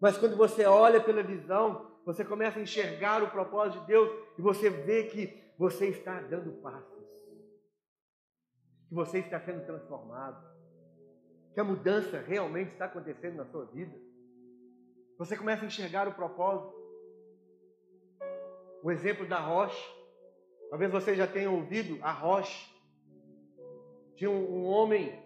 Mas 0.00 0.16
quando 0.16 0.34
você 0.34 0.64
olha 0.64 0.98
pela 0.98 1.22
visão, 1.22 1.90
você 2.06 2.24
começa 2.24 2.58
a 2.58 2.62
enxergar 2.62 3.22
o 3.22 3.30
propósito 3.30 3.80
de 3.80 3.86
Deus 3.86 4.10
e 4.38 4.40
você 4.40 4.70
vê 4.70 5.04
que 5.04 5.52
você 5.58 5.88
está 5.88 6.22
dando 6.22 6.52
passos, 6.62 7.04
que 8.88 8.94
você 8.94 9.18
está 9.18 9.38
sendo 9.40 9.66
transformado, 9.66 10.53
que 11.54 11.60
a 11.60 11.64
mudança 11.64 12.18
realmente 12.18 12.72
está 12.72 12.86
acontecendo 12.86 13.36
na 13.36 13.46
sua 13.46 13.64
vida. 13.66 13.96
Você 15.16 15.36
começa 15.36 15.62
a 15.62 15.66
enxergar 15.66 16.08
o 16.08 16.14
propósito. 16.14 16.74
O 18.82 18.90
exemplo 18.90 19.26
da 19.26 19.38
rocha. 19.38 19.88
Talvez 20.68 20.90
você 20.90 21.14
já 21.14 21.28
tenha 21.28 21.48
ouvido 21.48 21.98
a 22.02 22.10
rocha. 22.10 22.68
Tinha 24.16 24.28
um, 24.28 24.62
um 24.62 24.66
homem 24.66 25.16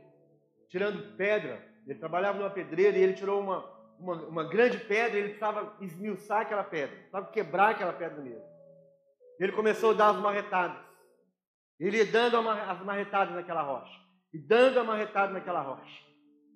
tirando 0.69 1.17
pedra. 1.17 1.67
Ele 1.87 1.99
trabalhava 1.99 2.39
numa 2.39 2.51
pedreira 2.51 2.99
e 2.99 3.03
ele 3.03 3.15
tirou 3.15 3.41
uma, 3.41 3.65
uma, 3.99 4.15
uma 4.27 4.45
grande 4.45 4.79
pedra 4.79 5.17
e 5.17 5.21
ele 5.21 5.29
precisava 5.31 5.77
esmiuçar 5.81 6.43
aquela 6.43 6.63
pedra, 6.63 6.95
precisava 6.95 7.31
quebrar 7.31 7.71
aquela 7.71 7.95
pedra 7.95 8.23
mesmo. 8.23 8.45
Ele 9.41 9.53
começou 9.53 9.93
a 9.93 9.95
dar 9.95 10.11
as 10.11 10.21
marretadas. 10.21 10.79
Ele 11.81 11.97
ia 11.97 12.05
dando 12.05 12.37
as 12.37 12.85
marretadas 12.85 13.35
naquela 13.35 13.63
rocha. 13.63 13.99
E 14.35 14.39
dando 14.39 14.79
a 14.79 14.85
marretada 14.85 15.33
naquela 15.33 15.63
rocha. 15.63 16.08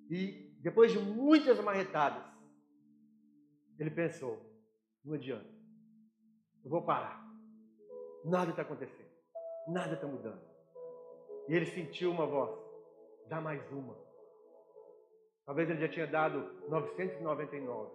E 0.09 0.55
depois 0.61 0.91
de 0.91 0.99
muitas 0.99 1.59
marretadas, 1.59 2.23
ele 3.79 3.91
pensou: 3.91 4.39
não 5.03 5.15
adianta, 5.15 5.49
eu 6.63 6.69
vou 6.69 6.81
parar. 6.81 7.21
Nada 8.23 8.51
está 8.51 8.61
acontecendo. 8.61 9.11
Nada 9.67 9.95
está 9.95 10.07
mudando. 10.07 10.41
E 11.49 11.53
ele 11.53 11.65
sentiu 11.65 12.11
uma 12.11 12.25
voz: 12.25 12.57
dá 13.27 13.41
mais 13.41 13.61
uma. 13.71 13.95
Talvez 15.45 15.69
ele 15.69 15.81
já 15.81 15.89
tinha 15.89 16.07
dado 16.07 16.49
999. 16.69 17.91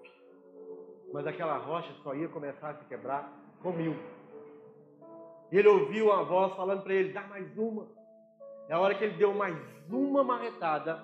Mas 1.13 1.27
aquela 1.27 1.57
rocha 1.57 1.93
só 2.03 2.15
ia 2.15 2.29
começar 2.29 2.71
a 2.71 2.75
se 2.75 2.85
quebrar 2.85 3.33
com 3.63 3.73
mil. 3.73 3.95
Ele 5.51 5.69
ouviu 5.69 6.13
a 6.13 6.23
voz 6.23 6.55
falando 6.55 6.83
para 6.83 6.95
ele: 6.95 7.13
dá 7.13 7.23
mais 7.23 7.57
uma. 7.57 7.89
É 8.69 8.75
a 8.75 8.81
hora 8.81 8.95
que 8.95 9.05
ele 9.05 9.17
deu 9.17 9.33
mais 9.33 9.57
uma 9.89 10.23
marretada, 10.23 11.03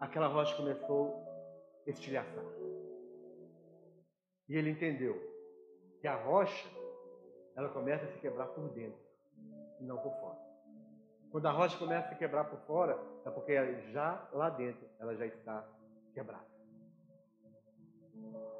aquela 0.00 0.26
rocha 0.28 0.56
começou 0.56 1.24
a 1.86 1.90
estilhaçar. 1.90 2.44
E 4.48 4.56
ele 4.56 4.70
entendeu 4.70 5.14
que 6.00 6.06
a 6.06 6.16
rocha 6.16 6.68
ela 7.56 7.68
começa 7.68 8.04
a 8.04 8.08
se 8.08 8.18
quebrar 8.18 8.46
por 8.48 8.68
dentro 8.70 8.98
e 9.80 9.84
não 9.84 9.98
por 9.98 10.12
fora. 10.20 10.38
Quando 11.30 11.46
a 11.46 11.52
rocha 11.52 11.78
começa 11.78 12.06
a 12.06 12.10
se 12.10 12.16
quebrar 12.16 12.44
por 12.44 12.58
fora, 12.60 12.98
é 13.24 13.30
porque 13.30 13.54
já 13.92 14.28
lá 14.32 14.50
dentro 14.50 14.86
ela 14.98 15.16
já 15.16 15.26
está 15.26 15.66
quebrada. 16.12 16.46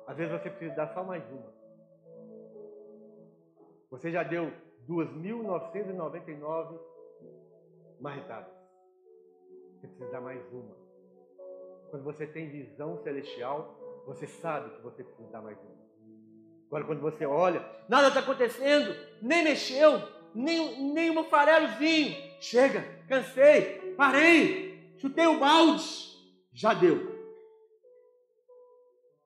Às 0.06 0.16
vezes 0.16 0.32
você 0.32 0.50
precisa 0.50 0.74
dar 0.74 0.92
só 0.92 1.04
mais 1.04 1.24
uma. 1.30 1.52
Você 3.90 4.10
já 4.10 4.22
deu 4.22 4.50
2.999 4.88 6.80
marretadas. 8.00 8.52
você 9.80 9.86
precisa 9.86 10.10
dar 10.10 10.20
mais 10.20 10.44
uma. 10.52 10.83
Quando 11.94 12.06
você 12.06 12.26
tem 12.26 12.50
visão 12.50 12.98
celestial, 13.04 14.02
você 14.04 14.26
sabe 14.26 14.68
que 14.74 14.82
você 14.82 15.04
precisa 15.04 15.30
dar 15.30 15.40
mais 15.40 15.56
uma. 15.56 15.76
Agora, 16.66 16.84
quando 16.86 17.00
você 17.00 17.24
olha, 17.24 17.64
nada 17.88 18.08
está 18.08 18.18
acontecendo, 18.18 18.92
nem 19.22 19.44
mexeu, 19.44 20.02
nem, 20.34 20.92
nem 20.92 21.16
um 21.16 21.22
farelozinho. 21.22 22.16
Chega, 22.40 22.82
cansei, 23.08 23.94
parei, 23.96 24.92
chutei 24.98 25.24
o 25.28 25.38
balde, 25.38 25.84
já 26.52 26.74
deu. 26.74 26.96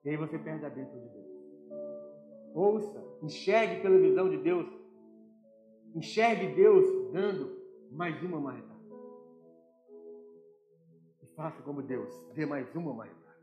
E 0.05 0.09
aí 0.09 0.15
você 0.15 0.37
perde 0.37 0.63
a 0.63 0.69
bênção 0.69 0.93
de 0.93 1.09
Deus. 1.09 1.25
Ouça, 2.53 3.03
enxergue 3.23 3.81
pela 3.81 3.97
visão 3.97 4.29
de 4.29 4.37
Deus. 4.37 4.67
Enxergue 5.95 6.53
Deus 6.53 7.11
dando 7.13 7.51
mais 7.89 8.21
uma 8.21 8.39
marretada. 8.39 8.68
Faça 11.39 11.61
como 11.61 11.81
Deus, 11.81 12.13
dê 12.35 12.45
mais 12.45 12.67
uma 12.75 12.93
marretada. 12.93 13.39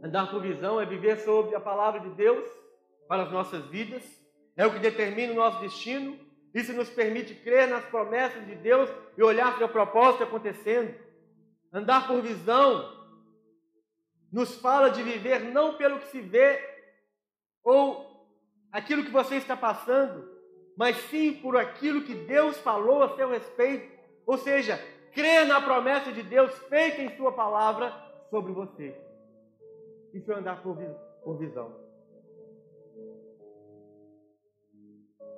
Andar 0.00 0.30
por 0.30 0.40
visão 0.40 0.80
é 0.80 0.86
viver 0.86 1.18
sob 1.18 1.52
a 1.52 1.58
palavra 1.58 1.98
de 1.98 2.10
Deus 2.10 2.48
para 3.08 3.24
as 3.24 3.32
nossas 3.32 3.66
vidas, 3.66 4.04
é 4.56 4.64
o 4.64 4.72
que 4.72 4.78
determina 4.78 5.32
o 5.32 5.34
nosso 5.34 5.60
destino. 5.60 6.16
Isso 6.54 6.72
nos 6.74 6.88
permite 6.88 7.34
crer 7.34 7.66
nas 7.66 7.84
promessas 7.86 8.46
de 8.46 8.54
Deus 8.54 8.88
e 9.18 9.22
olhar 9.24 9.56
para 9.56 9.66
o 9.66 9.68
propósito 9.68 10.22
acontecendo. 10.22 10.94
Andar 11.72 12.06
por 12.06 12.22
visão 12.22 13.04
nos 14.32 14.54
fala 14.60 14.90
de 14.90 15.02
viver 15.02 15.40
não 15.40 15.76
pelo 15.76 15.98
que 15.98 16.06
se 16.06 16.20
vê 16.20 16.62
ou 17.64 18.30
aquilo 18.70 19.04
que 19.04 19.10
você 19.10 19.34
está 19.34 19.56
passando, 19.56 20.24
mas 20.78 20.96
sim 21.10 21.32
por 21.32 21.56
aquilo 21.56 22.04
que 22.04 22.14
Deus 22.14 22.56
falou 22.58 23.02
a 23.02 23.16
seu 23.16 23.28
respeito. 23.28 23.92
Ou 24.24 24.38
seja, 24.38 24.80
crer 25.16 25.46
na 25.46 25.62
promessa 25.62 26.12
de 26.12 26.22
Deus 26.22 26.52
feita 26.68 27.00
em 27.00 27.16
Sua 27.16 27.32
palavra 27.32 27.90
sobre 28.28 28.52
você. 28.52 28.94
Isso 30.12 30.30
é 30.30 30.34
andar 30.34 30.62
por, 30.62 30.76
visão. 31.38 31.74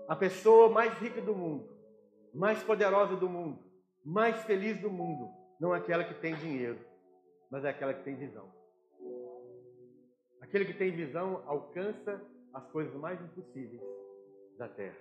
A 0.08 0.16
pessoa 0.16 0.68
mais 0.68 0.92
rica 0.98 1.20
do 1.22 1.32
mundo, 1.32 1.68
mais 2.34 2.60
poderosa 2.62 3.14
do 3.14 3.28
mundo, 3.28 3.60
mais 4.04 4.42
feliz 4.42 4.80
do 4.80 4.90
mundo, 4.90 5.30
não 5.60 5.72
é 5.72 5.78
aquela 5.78 6.02
que 6.02 6.14
tem 6.14 6.34
dinheiro, 6.34 6.78
mas 7.48 7.64
é 7.64 7.68
aquela 7.68 7.94
que 7.94 8.02
tem 8.02 8.16
visão. 8.16 8.52
Aquele 10.40 10.64
que 10.64 10.74
tem 10.74 10.90
visão 10.90 11.44
alcança 11.46 12.20
as 12.52 12.66
coisas 12.70 12.94
mais 12.94 13.20
impossíveis 13.20 13.80
da 14.58 14.66
terra. 14.66 14.96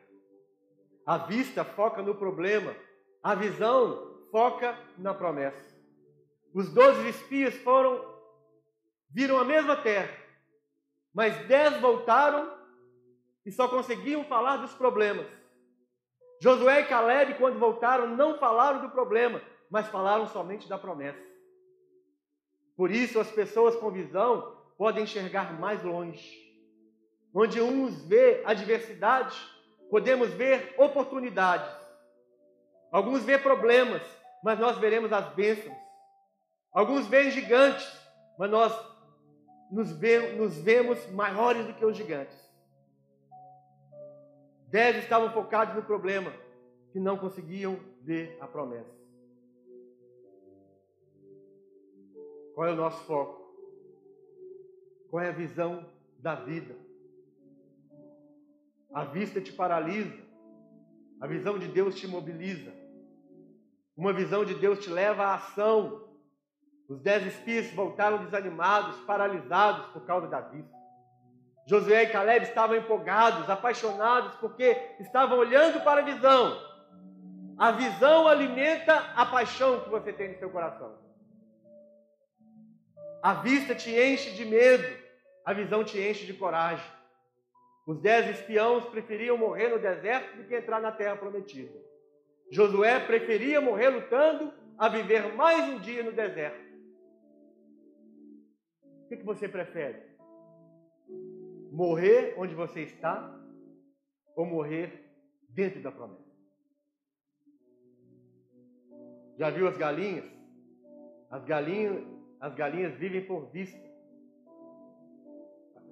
A 1.05 1.17
vista 1.17 1.63
foca 1.63 2.01
no 2.03 2.13
problema, 2.13 2.75
a 3.23 3.33
visão 3.33 4.16
foca 4.31 4.77
na 4.97 5.13
promessa. 5.13 5.75
Os 6.53 6.73
doze 6.73 7.09
espias 7.09 7.55
foram 7.57 8.15
viram 9.09 9.39
a 9.39 9.45
mesma 9.45 9.75
terra, 9.75 10.15
mas 11.13 11.35
dez 11.47 11.79
voltaram 11.79 12.55
e 13.45 13.51
só 13.51 13.67
conseguiam 13.67 14.23
falar 14.25 14.57
dos 14.57 14.73
problemas. 14.73 15.27
Josué 16.39 16.81
e 16.81 16.85
Caleb, 16.85 17.35
quando 17.35 17.57
voltaram, 17.57 18.15
não 18.15 18.37
falaram 18.37 18.81
do 18.81 18.89
problema, 18.89 19.41
mas 19.69 19.87
falaram 19.87 20.27
somente 20.27 20.67
da 20.69 20.77
promessa. 20.77 21.25
Por 22.75 22.91
isso, 22.91 23.19
as 23.19 23.31
pessoas 23.31 23.75
com 23.75 23.89
visão 23.89 24.55
podem 24.77 25.03
enxergar 25.03 25.59
mais 25.59 25.83
longe. 25.83 26.45
Onde 27.33 27.59
uns 27.59 28.03
vê 28.03 28.43
adversidade, 28.45 29.35
podemos 29.89 30.29
ver 30.29 30.75
oportunidades. 30.77 31.71
Alguns 32.91 33.23
vê 33.23 33.37
problemas, 33.37 34.03
mas 34.43 34.59
nós 34.59 34.77
veremos 34.77 35.11
as 35.11 35.33
bênçãos. 35.33 35.75
Alguns 36.71 37.07
veem 37.07 37.31
gigantes, 37.31 37.91
mas 38.37 38.49
nós 38.49 38.73
nos, 39.71 39.89
nos 40.37 40.57
vemos 40.57 41.05
maiores 41.11 41.65
do 41.65 41.73
que 41.73 41.85
os 41.85 41.95
gigantes. 41.95 42.37
Dez 44.67 44.97
estavam 44.97 45.31
focados 45.31 45.75
no 45.75 45.83
problema, 45.83 46.31
que 46.91 46.99
não 46.99 47.17
conseguiam 47.17 47.79
ver 48.01 48.37
a 48.41 48.47
promessa. 48.47 48.95
Qual 52.53 52.67
é 52.67 52.71
o 52.71 52.75
nosso 52.75 53.03
foco? 53.05 53.47
Qual 55.09 55.23
é 55.23 55.29
a 55.29 55.33
visão 55.33 55.85
da 56.19 56.35
vida? 56.35 56.75
A 58.93 59.05
vista 59.05 59.39
te 59.39 59.53
paralisa, 59.53 60.17
a 61.21 61.27
visão 61.27 61.57
de 61.57 61.67
Deus 61.67 61.95
te 61.95 62.07
mobiliza. 62.07 62.73
Uma 63.97 64.13
visão 64.13 64.45
de 64.45 64.53
Deus 64.53 64.77
te 64.77 64.91
leva 64.91 65.23
à 65.23 65.33
ação, 65.33 66.07
os 66.87 67.01
dez 67.01 67.25
espias 67.25 67.71
voltaram 67.71 68.23
desanimados, 68.23 68.95
paralisados 69.01 69.87
por 69.87 70.05
causa 70.05 70.27
da 70.27 70.39
vista. 70.39 70.77
Josué 71.65 72.03
e 72.03 72.09
Caleb 72.09 72.45
estavam 72.45 72.77
empolgados, 72.77 73.49
apaixonados, 73.49 74.35
porque 74.35 74.95
estavam 74.99 75.39
olhando 75.39 75.83
para 75.83 76.01
a 76.01 76.03
visão. 76.03 76.61
A 77.57 77.71
visão 77.71 78.27
alimenta 78.27 78.95
a 79.15 79.25
paixão 79.25 79.81
que 79.81 79.89
você 79.89 80.13
tem 80.13 80.29
no 80.29 80.37
seu 80.37 80.51
coração. 80.51 80.95
A 83.21 83.33
vista 83.33 83.73
te 83.73 83.89
enche 83.89 84.31
de 84.31 84.45
medo, 84.45 84.87
a 85.43 85.53
visão 85.53 85.83
te 85.83 85.99
enche 85.99 86.25
de 86.25 86.35
coragem. 86.35 86.85
Os 87.87 87.99
dez 87.99 88.29
espiãos 88.29 88.85
preferiam 88.85 89.37
morrer 89.37 89.69
no 89.69 89.79
deserto 89.79 90.37
do 90.37 90.43
que 90.43 90.55
entrar 90.55 90.79
na 90.79 90.91
terra 90.91 91.15
prometida. 91.17 91.86
Josué 92.49 92.99
preferia 93.05 93.59
morrer 93.59 93.89
lutando 93.89 94.53
a 94.77 94.87
viver 94.87 95.35
mais 95.35 95.69
um 95.69 95.79
dia 95.79 96.03
no 96.03 96.11
deserto. 96.11 96.65
O 99.03 99.07
que, 99.09 99.17
você 99.23 99.47
prefere? 99.47 100.01
Morrer 101.71 102.35
onde 102.37 102.55
você 102.55 102.81
está 102.81 103.37
ou 104.35 104.45
morrer 104.45 105.11
dentro 105.49 105.81
da 105.81 105.91
promessa? 105.91 106.27
Já 109.37 109.49
viu 109.49 109.67
as 109.67 109.77
galinhas? 109.77 110.25
As 111.29 111.43
galinhas, 111.43 112.03
as 112.39 112.55
galinhas 112.55 112.93
vivem 112.95 113.25
por 113.25 113.51
vista. 113.51 113.79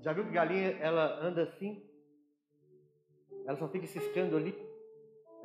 Já 0.01 0.13
viu 0.13 0.25
que 0.25 0.31
galinha 0.31 0.71
ela 0.79 1.19
anda 1.21 1.43
assim? 1.43 1.85
Ela 3.45 3.57
só 3.57 3.67
fica 3.67 3.85
ciscando 3.87 4.37
ali. 4.37 4.64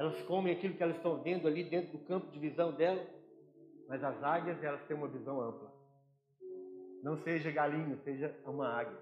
Elas 0.01 0.19
comem 0.23 0.51
aquilo 0.51 0.73
que 0.73 0.83
elas 0.83 0.97
estão 0.97 1.21
vendo 1.21 1.47
ali 1.47 1.63
dentro 1.63 1.93
do 1.93 1.99
campo 2.07 2.31
de 2.31 2.39
visão 2.39 2.73
dela. 2.73 3.05
Mas 3.87 4.03
as 4.03 4.23
águias 4.23 4.65
elas 4.65 4.83
têm 4.85 4.97
uma 4.97 5.07
visão 5.07 5.43
ampla. 5.43 5.71
Não 7.03 7.19
seja 7.19 7.51
galinha, 7.51 7.99
seja 8.03 8.35
uma 8.47 8.67
águia. 8.67 8.97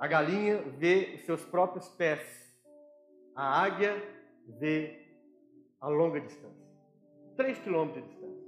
A 0.00 0.08
galinha 0.08 0.60
vê 0.76 1.12
os 1.14 1.20
seus 1.24 1.44
próprios 1.44 1.88
pés. 1.90 2.52
A 3.32 3.62
águia 3.62 3.94
vê 4.58 5.06
a 5.80 5.86
longa 5.86 6.20
distância. 6.20 6.66
Três 7.36 7.56
quilômetros 7.60 8.02
de 8.02 8.10
distância. 8.10 8.44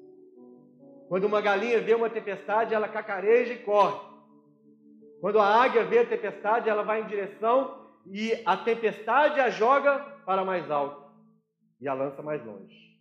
Quando 1.09 1.25
uma 1.25 1.41
galinha 1.41 1.81
vê 1.81 1.95
uma 1.95 2.11
tempestade, 2.11 2.75
ela 2.75 2.89
cacareja 2.89 3.53
e 3.53 3.59
corre. 3.61 4.01
Quando 5.20 5.39
a 5.39 5.47
águia 5.47 5.85
vê 5.85 6.01
a 6.01 6.07
tempestade, 6.07 6.68
ela 6.68 6.83
vai 6.83 7.01
em 7.01 7.07
direção 7.07 7.81
e 8.07 8.43
a 8.45 8.57
tempestade 8.57 9.39
a 9.39 9.51
joga 9.51 10.01
para 10.27 10.45
mais 10.45 10.68
alto 10.68 11.01
e 11.83 11.89
a 11.89 11.95
lança 11.95 12.22
mais 12.22 12.43
longe. 12.47 12.97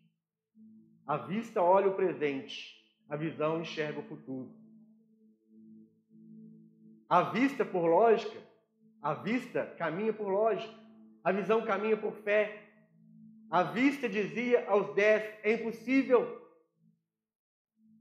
A 1.05 1.15
vista 1.15 1.61
olha 1.61 1.87
o 1.87 1.93
presente, 1.93 2.83
a 3.07 3.15
visão 3.15 3.61
enxerga 3.61 3.99
o 3.99 4.07
futuro. 4.07 4.51
A 7.07 7.21
vista 7.29 7.63
por 7.63 7.85
lógica, 7.85 8.39
a 8.99 9.13
vista 9.13 9.67
caminha 9.77 10.11
por 10.11 10.27
lógica, 10.27 10.73
a 11.23 11.31
visão 11.31 11.63
caminha 11.63 11.95
por 11.95 12.13
fé. 12.23 12.69
A 13.51 13.61
vista 13.61 14.09
dizia 14.09 14.67
aos 14.67 14.95
dez: 14.95 15.31
é 15.43 15.53
impossível. 15.53 16.41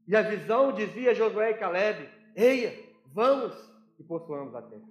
E 0.07 0.16
a 0.16 0.22
visão 0.22 0.72
dizia 0.72 1.11
a 1.11 1.14
Josué 1.14 1.51
e 1.51 1.59
Caleb: 1.59 2.09
eia, 2.35 2.72
vamos 3.07 3.55
e 3.99 4.03
possuamos 4.05 4.55
a 4.55 4.62
terra. 4.62 4.89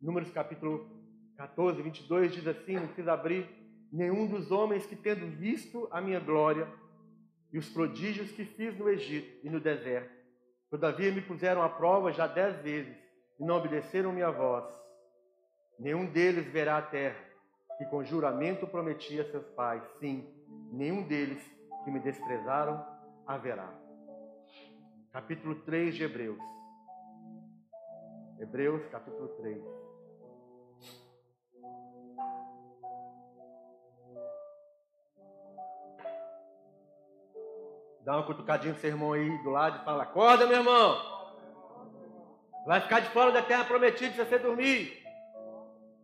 Números 0.00 0.30
capítulo 0.32 0.90
14, 1.36 1.80
22 1.82 2.32
diz 2.32 2.46
assim: 2.48 2.74
não 2.74 2.86
precisa 2.86 3.12
abrir. 3.12 3.57
Nenhum 3.92 4.26
dos 4.26 4.50
homens 4.50 4.86
que, 4.86 4.96
tendo 4.96 5.26
visto 5.36 5.88
a 5.90 6.00
minha 6.00 6.20
glória 6.20 6.68
e 7.52 7.58
os 7.58 7.68
prodígios 7.68 8.30
que 8.30 8.44
fiz 8.44 8.76
no 8.78 8.88
Egito 8.88 9.46
e 9.46 9.50
no 9.50 9.60
deserto, 9.60 10.18
Todavia 10.70 11.10
me 11.10 11.22
puseram 11.22 11.62
à 11.62 11.68
prova 11.68 12.12
já 12.12 12.26
dez 12.26 12.60
vezes 12.60 12.94
e 13.40 13.44
não 13.44 13.56
obedeceram 13.56 14.12
minha 14.12 14.30
voz. 14.30 14.66
Nenhum 15.78 16.04
deles 16.06 16.46
verá 16.46 16.76
a 16.76 16.82
terra 16.82 17.16
que 17.78 17.86
com 17.86 18.04
juramento 18.04 18.66
prometi 18.66 19.18
a 19.18 19.30
seus 19.30 19.46
pais. 19.50 19.82
Sim, 19.98 20.28
nenhum 20.70 21.06
deles 21.06 21.42
que 21.84 21.90
me 21.90 22.00
desprezaram 22.00 22.84
haverá. 23.26 23.72
Capítulo 25.10 25.54
3 25.62 25.94
de 25.94 26.04
Hebreus. 26.04 26.42
Hebreus, 28.38 28.84
capítulo 28.88 29.28
3. 29.28 29.87
Dá 38.04 38.16
uma 38.16 38.26
cutucadinha 38.26 38.72
pro 38.72 38.80
seu 38.80 38.90
irmão 38.90 39.12
aí 39.12 39.42
do 39.42 39.50
lado 39.50 39.80
e 39.80 39.84
fala: 39.84 40.02
Acorda, 40.04 40.46
meu 40.46 40.58
irmão. 40.58 41.18
Vai 42.66 42.80
ficar 42.80 43.00
de 43.00 43.10
fora 43.10 43.32
da 43.32 43.42
terra 43.42 43.64
prometida 43.64 44.12
se 44.12 44.24
você 44.24 44.38
dormir. 44.38 45.02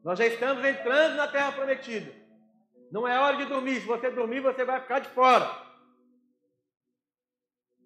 Nós 0.02 0.18
já 0.18 0.26
estamos 0.26 0.64
entrando 0.64 1.16
na 1.16 1.28
terra 1.28 1.52
prometida. 1.52 2.14
Não 2.90 3.06
é 3.08 3.18
hora 3.18 3.36
de 3.36 3.46
dormir. 3.46 3.80
Se 3.80 3.86
você 3.86 4.10
dormir, 4.10 4.40
você 4.40 4.64
vai 4.64 4.80
ficar 4.80 4.98
de 5.00 5.08
fora. 5.08 5.46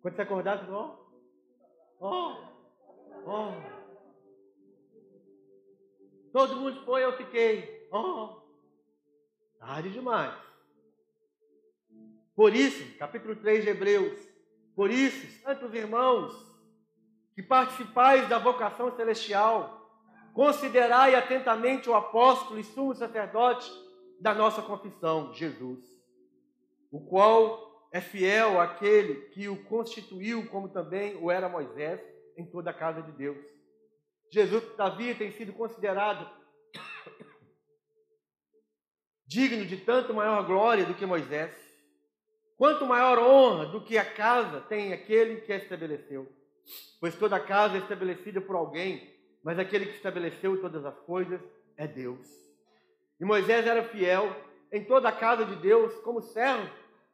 Quando 0.02 0.14
você 0.14 0.22
acordar, 0.22 0.58
você 0.58 0.66
fala: 0.66 0.98
Oh, 2.00 2.36
oh. 3.26 3.78
Todo 6.32 6.56
mundo 6.56 6.84
foi, 6.84 7.04
eu 7.04 7.16
fiquei. 7.16 7.88
Oh, 7.90 8.42
tarde 9.58 9.90
demais. 9.90 10.47
Por 12.38 12.54
isso, 12.54 12.96
capítulo 12.98 13.34
3 13.34 13.64
de 13.64 13.70
Hebreus, 13.70 14.16
por 14.76 14.92
isso, 14.92 15.26
santos 15.42 15.74
irmãos, 15.74 16.32
que 17.34 17.42
participais 17.42 18.28
da 18.28 18.38
vocação 18.38 18.94
celestial, 18.94 19.90
considerai 20.32 21.16
atentamente 21.16 21.90
o 21.90 21.96
apóstolo 21.96 22.60
e 22.60 22.62
sumo 22.62 22.94
sacerdote 22.94 23.68
da 24.20 24.36
nossa 24.36 24.62
confissão, 24.62 25.34
Jesus, 25.34 25.80
o 26.92 27.04
qual 27.08 27.88
é 27.92 28.00
fiel 28.00 28.60
àquele 28.60 29.16
que 29.30 29.48
o 29.48 29.64
constituiu, 29.64 30.46
como 30.46 30.68
também 30.68 31.16
o 31.16 31.32
era 31.32 31.48
Moisés, 31.48 32.00
em 32.36 32.46
toda 32.46 32.70
a 32.70 32.72
casa 32.72 33.02
de 33.02 33.10
Deus. 33.10 33.44
Jesus, 34.30 34.62
todavia, 34.62 35.12
tem 35.12 35.32
sido 35.32 35.52
considerado 35.52 36.30
digno 39.26 39.66
de 39.66 39.78
tanto 39.78 40.14
maior 40.14 40.46
glória 40.46 40.84
do 40.84 40.94
que 40.94 41.04
Moisés. 41.04 41.67
Quanto 42.58 42.84
maior 42.84 43.20
honra 43.20 43.66
do 43.66 43.80
que 43.80 43.96
a 43.96 44.04
casa 44.04 44.60
tem 44.62 44.92
aquele 44.92 45.42
que 45.42 45.52
a 45.52 45.56
estabeleceu. 45.56 46.26
Pois 47.00 47.14
toda 47.14 47.38
casa 47.38 47.76
é 47.76 47.78
estabelecida 47.78 48.40
por 48.40 48.56
alguém, 48.56 49.14
mas 49.44 49.60
aquele 49.60 49.86
que 49.86 49.94
estabeleceu 49.94 50.60
todas 50.60 50.84
as 50.84 50.98
coisas 50.98 51.40
é 51.76 51.86
Deus. 51.86 52.28
E 53.20 53.24
Moisés 53.24 53.64
era 53.64 53.84
fiel 53.84 54.34
em 54.72 54.84
toda 54.84 55.08
a 55.08 55.12
casa 55.12 55.46
de 55.46 55.54
Deus 55.54 55.94
como 56.00 56.20
servo 56.20 56.68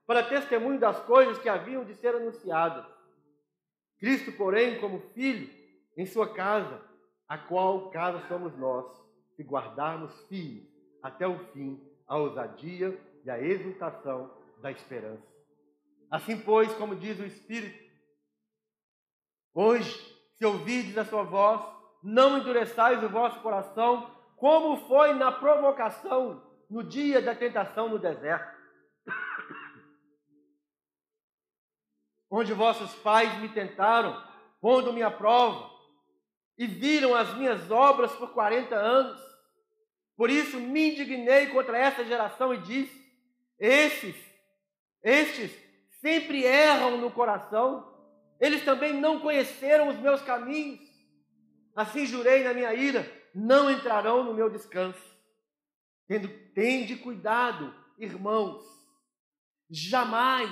para 0.07 0.23
testemunho 0.23 0.81
das 0.81 0.99
coisas 1.01 1.39
que 1.39 1.49
haviam 1.49 1.85
de 1.85 1.95
ser 1.95 2.15
anunciadas. 2.15 2.87
Cristo, 3.99 4.33
porém, 4.33 4.81
como 4.81 5.01
filho 5.13 5.51
em 5.95 6.07
sua 6.07 6.33
casa, 6.33 6.81
a 7.29 7.37
qual 7.37 7.91
casa 7.91 8.27
somos 8.29 8.57
nós, 8.57 8.87
se 9.37 9.43
guardarmos 9.43 10.13
firmes 10.23 10.67
até 11.03 11.29
o 11.29 11.39
fim 11.53 11.79
a 12.07 12.17
ousadia 12.17 12.99
e 13.25 13.31
a 13.31 13.39
exultação 13.39 14.31
da 14.61 14.71
esperança. 14.71 15.34
Assim, 16.15 16.39
pois, 16.39 16.73
como 16.75 16.95
diz 16.95 17.19
o 17.19 17.25
Espírito, 17.25 17.93
hoje, 19.53 19.93
se 20.37 20.47
ouvirdes 20.47 20.97
a 20.97 21.05
sua 21.05 21.25
voz, 21.25 21.61
não 22.05 22.39
endureçais 22.39 23.03
o 23.03 23.09
vosso 23.09 23.41
coração, 23.41 24.15
como 24.37 24.87
foi 24.87 25.13
na 25.15 25.33
provocação 25.33 26.41
no 26.71 26.85
dia 26.85 27.21
da 27.21 27.35
tentação 27.35 27.89
no 27.89 27.99
deserto. 27.99 28.57
Onde 32.31 32.53
vossos 32.53 32.95
pais 33.03 33.37
me 33.41 33.49
tentaram, 33.49 34.17
pondo-me 34.61 35.03
à 35.03 35.11
prova, 35.11 35.69
e 36.57 36.65
viram 36.65 37.13
as 37.13 37.35
minhas 37.35 37.73
obras 37.73 38.13
por 38.13 38.33
40 38.33 38.73
anos. 38.77 39.21
Por 40.17 40.31
isso 40.31 40.61
me 40.61 40.93
indignei 40.93 41.49
contra 41.49 41.77
essa 41.77 42.05
geração 42.05 42.55
e 42.55 42.59
disse: 42.59 43.05
Estes, 43.59 44.15
estes 45.03 45.64
sempre 46.05 46.45
erram 46.45 46.99
no 46.99 47.11
coração, 47.11 47.91
eles 48.39 48.63
também 48.63 48.93
não 48.93 49.21
conheceram 49.21 49.89
os 49.89 49.99
meus 49.99 50.21
caminhos. 50.21 50.83
Assim 51.75 52.05
jurei 52.05 52.45
na 52.45 52.53
minha 52.53 52.75
ira: 52.75 53.11
não 53.35 53.71
entrarão 53.71 54.23
no 54.23 54.35
meu 54.35 54.51
descanso. 54.51 55.03
Tendo, 56.07 56.29
tende 56.53 56.97
cuidado, 56.97 57.75
irmãos, 57.97 58.63
jamais, 59.71 60.51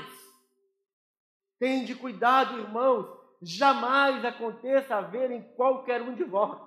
tende 1.58 1.94
cuidado, 1.94 2.58
irmãos, 2.58 3.06
jamais 3.42 4.24
aconteça 4.24 4.96
haver 4.96 5.30
em 5.30 5.42
qualquer 5.54 6.00
um 6.00 6.14
de 6.14 6.24
vós, 6.24 6.58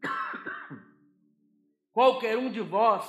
qualquer 1.92 2.38
um 2.38 2.52
de 2.52 2.60
vós, 2.60 3.04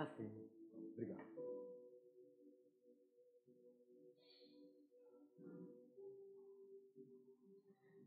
Assim, 0.00 0.32
obrigado. 0.94 1.28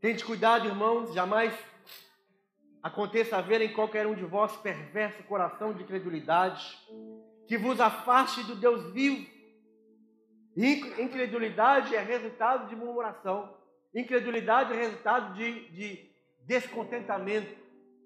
Tente 0.01 0.25
cuidado, 0.25 0.65
irmãos, 0.65 1.13
jamais 1.13 1.53
aconteça 2.81 3.37
haver 3.37 3.61
em 3.61 3.71
qualquer 3.73 4.07
um 4.07 4.15
de 4.15 4.25
vós 4.25 4.57
perverso 4.57 5.21
coração 5.25 5.71
de 5.71 5.83
credulidade, 5.83 6.79
que 7.47 7.59
vos 7.59 7.79
afaste 7.79 8.43
do 8.43 8.55
Deus 8.55 8.91
vivo. 8.91 9.31
Incredulidade 10.57 11.95
é 11.95 12.01
resultado 12.01 12.69
de 12.69 12.75
murmuração. 12.75 13.55
Incredulidade 13.93 14.73
é 14.73 14.75
resultado 14.75 15.35
de, 15.35 15.69
de 15.69 16.11
descontentamento, 16.41 17.55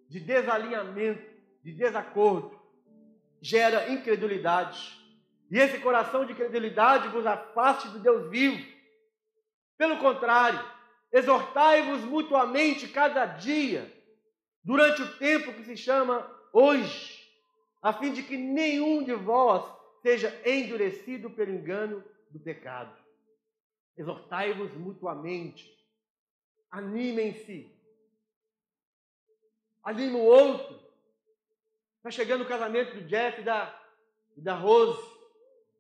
de 0.10 0.20
desalinhamento, 0.20 1.24
de 1.64 1.72
desacordo. 1.72 2.67
Gera 3.42 3.90
incredulidade. 3.92 4.98
E 5.50 5.58
esse 5.58 5.80
coração 5.80 6.26
de 6.26 6.34
credulidade 6.34 7.08
vos 7.10 7.26
afaste 7.26 7.88
do 7.90 8.00
Deus 8.00 8.30
vivo. 8.30 8.66
Pelo 9.78 9.98
contrário, 9.98 10.60
exortai-vos 11.12 12.02
mutuamente 12.02 12.88
cada 12.88 13.26
dia 13.26 13.94
durante 14.64 15.02
o 15.02 15.18
tempo 15.18 15.54
que 15.54 15.64
se 15.64 15.78
chama 15.78 16.30
hoje, 16.52 17.26
a 17.82 17.94
fim 17.94 18.12
de 18.12 18.24
que 18.24 18.36
nenhum 18.36 19.04
de 19.04 19.14
vós 19.14 19.64
seja 20.02 20.42
endurecido 20.46 21.30
pelo 21.30 21.52
engano 21.52 22.04
do 22.30 22.40
pecado. 22.40 22.94
Exortai-vos 23.96 24.74
mutuamente, 24.74 25.74
animem-se, 26.70 27.74
anime 29.84 30.16
o 30.16 30.24
outro. 30.24 30.87
Está 32.08 32.24
chegando 32.24 32.44
o 32.44 32.48
casamento 32.48 32.96
do 32.96 33.04
Jeff 33.04 33.42
e 33.42 33.44
da, 33.44 33.78
da 34.38 34.54
Rose. 34.54 34.98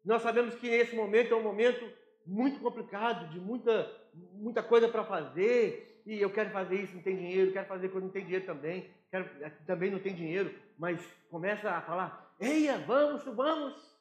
Nós 0.03 0.21
sabemos 0.21 0.55
que 0.55 0.67
esse 0.67 0.93
momento 0.93 1.33
é 1.33 1.37
um 1.37 1.41
momento 1.41 1.89
muito 2.25 2.59
complicado, 2.59 3.29
de 3.29 3.39
muita, 3.39 3.89
muita 4.33 4.61
coisa 4.61 4.89
para 4.89 5.05
fazer, 5.05 6.03
e 6.05 6.19
eu 6.19 6.29
quero 6.29 6.49
fazer 6.49 6.81
isso, 6.81 6.95
não 6.95 7.01
tem 7.01 7.15
dinheiro, 7.15 7.53
quero 7.53 7.65
fazer 7.65 7.87
quando 7.87 8.03
não 8.03 8.11
tem 8.11 8.25
dinheiro 8.25 8.45
também, 8.45 8.91
quero, 9.09 9.29
também 9.65 9.89
não 9.89 9.99
tem 9.99 10.13
dinheiro, 10.13 10.53
mas 10.77 10.99
começa 11.31 11.71
a 11.71 11.81
falar, 11.81 12.35
eia, 12.41 12.77
vamos, 12.79 13.23
vamos, 13.23 13.97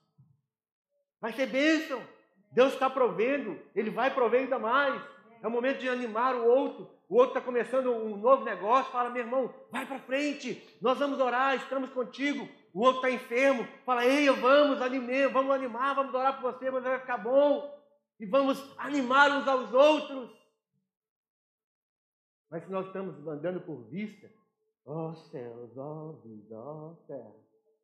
vai 1.20 1.32
ser 1.32 1.46
bênção, 1.46 2.02
Deus 2.50 2.72
está 2.72 2.90
provendo, 2.90 3.56
Ele 3.72 3.90
vai 3.90 4.12
prover 4.12 4.40
ainda 4.40 4.58
mais, 4.58 5.00
é 5.40 5.46
o 5.46 5.50
momento 5.50 5.78
de 5.78 5.88
animar 5.88 6.34
o 6.34 6.44
outro, 6.44 6.90
o 7.08 7.16
outro 7.16 7.36
está 7.36 7.40
começando 7.40 7.90
um 7.90 8.16
novo 8.16 8.44
negócio, 8.44 8.92
fala, 8.92 9.10
meu 9.10 9.22
irmão, 9.22 9.52
vai 9.70 9.86
para 9.86 10.00
frente, 10.00 10.76
nós 10.80 10.98
vamos 10.98 11.20
orar, 11.20 11.54
estamos 11.56 11.90
contigo, 11.90 12.48
o 12.74 12.80
outro 12.80 12.96
está 12.96 13.10
enfermo, 13.10 13.66
fala, 13.84 14.04
eia, 14.04 14.32
vamos, 14.32 14.82
anime, 14.82 15.26
vamos 15.28 15.54
animar, 15.54 15.94
vamos 15.94 16.14
orar 16.14 16.40
por 16.40 16.52
você, 16.52 16.70
mas 16.70 16.82
vai 16.82 16.98
ficar 16.98 17.18
bom, 17.18 17.72
e 18.18 18.26
vamos 18.26 18.58
animar 18.78 19.30
uns 19.30 19.46
aos 19.46 19.72
outros, 19.72 20.30
mas 22.50 22.64
se 22.64 22.70
nós 22.70 22.86
estamos 22.86 23.26
andando 23.26 23.60
por 23.60 23.88
vista, 23.88 24.30
ó 24.84 25.10
oh, 25.10 25.14
céus, 25.14 25.76
ó 25.76 26.10
oh, 26.10 26.12
vida, 26.22 26.58
ó 26.58 26.90
oh, 26.90 26.96
terra, 27.06 27.34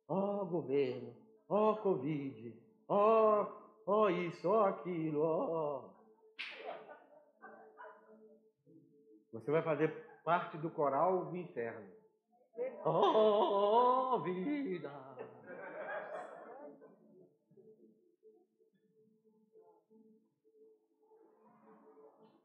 ó 0.07 0.45
governo, 0.45 1.15
ó 1.47 1.75
Covid, 1.75 2.55
ó 2.87 3.63
ó 3.85 4.09
isso, 4.09 4.49
ó 4.49 4.65
aquilo, 4.67 5.21
ó. 5.21 5.92
Você 9.33 9.51
vai 9.51 9.61
fazer 9.61 9.89
parte 10.23 10.57
do 10.57 10.69
coral 10.69 11.25
do 11.25 11.35
inferno. 11.37 11.91
Ó 12.85 14.19
vida. 14.19 14.91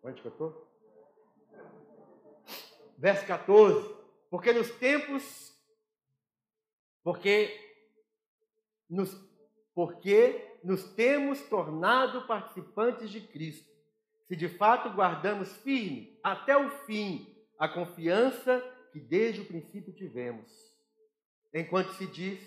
Onde 0.02 0.22
que 0.22 0.28
eu 0.28 0.32
estou? 0.32 0.68
verso 2.98 3.24
14. 3.26 3.96
Porque 4.28 4.52
nos 4.52 4.70
tempos, 4.72 5.56
porque 7.02 7.56
nos, 8.90 9.14
porque 9.74 10.58
nos 10.62 10.84
temos 10.94 11.40
tornado 11.48 12.26
participantes 12.26 13.08
de 13.08 13.20
Cristo, 13.20 13.72
se 14.26 14.36
de 14.36 14.48
fato 14.48 14.90
guardamos 14.90 15.50
firme 15.58 16.17
até 16.32 16.56
o 16.56 16.70
fim 16.86 17.26
a 17.58 17.68
confiança 17.68 18.62
que 18.92 19.00
desde 19.00 19.40
o 19.40 19.44
princípio 19.44 19.92
tivemos. 19.92 20.50
enquanto 21.52 21.92
se 21.94 22.06
diz: 22.06 22.40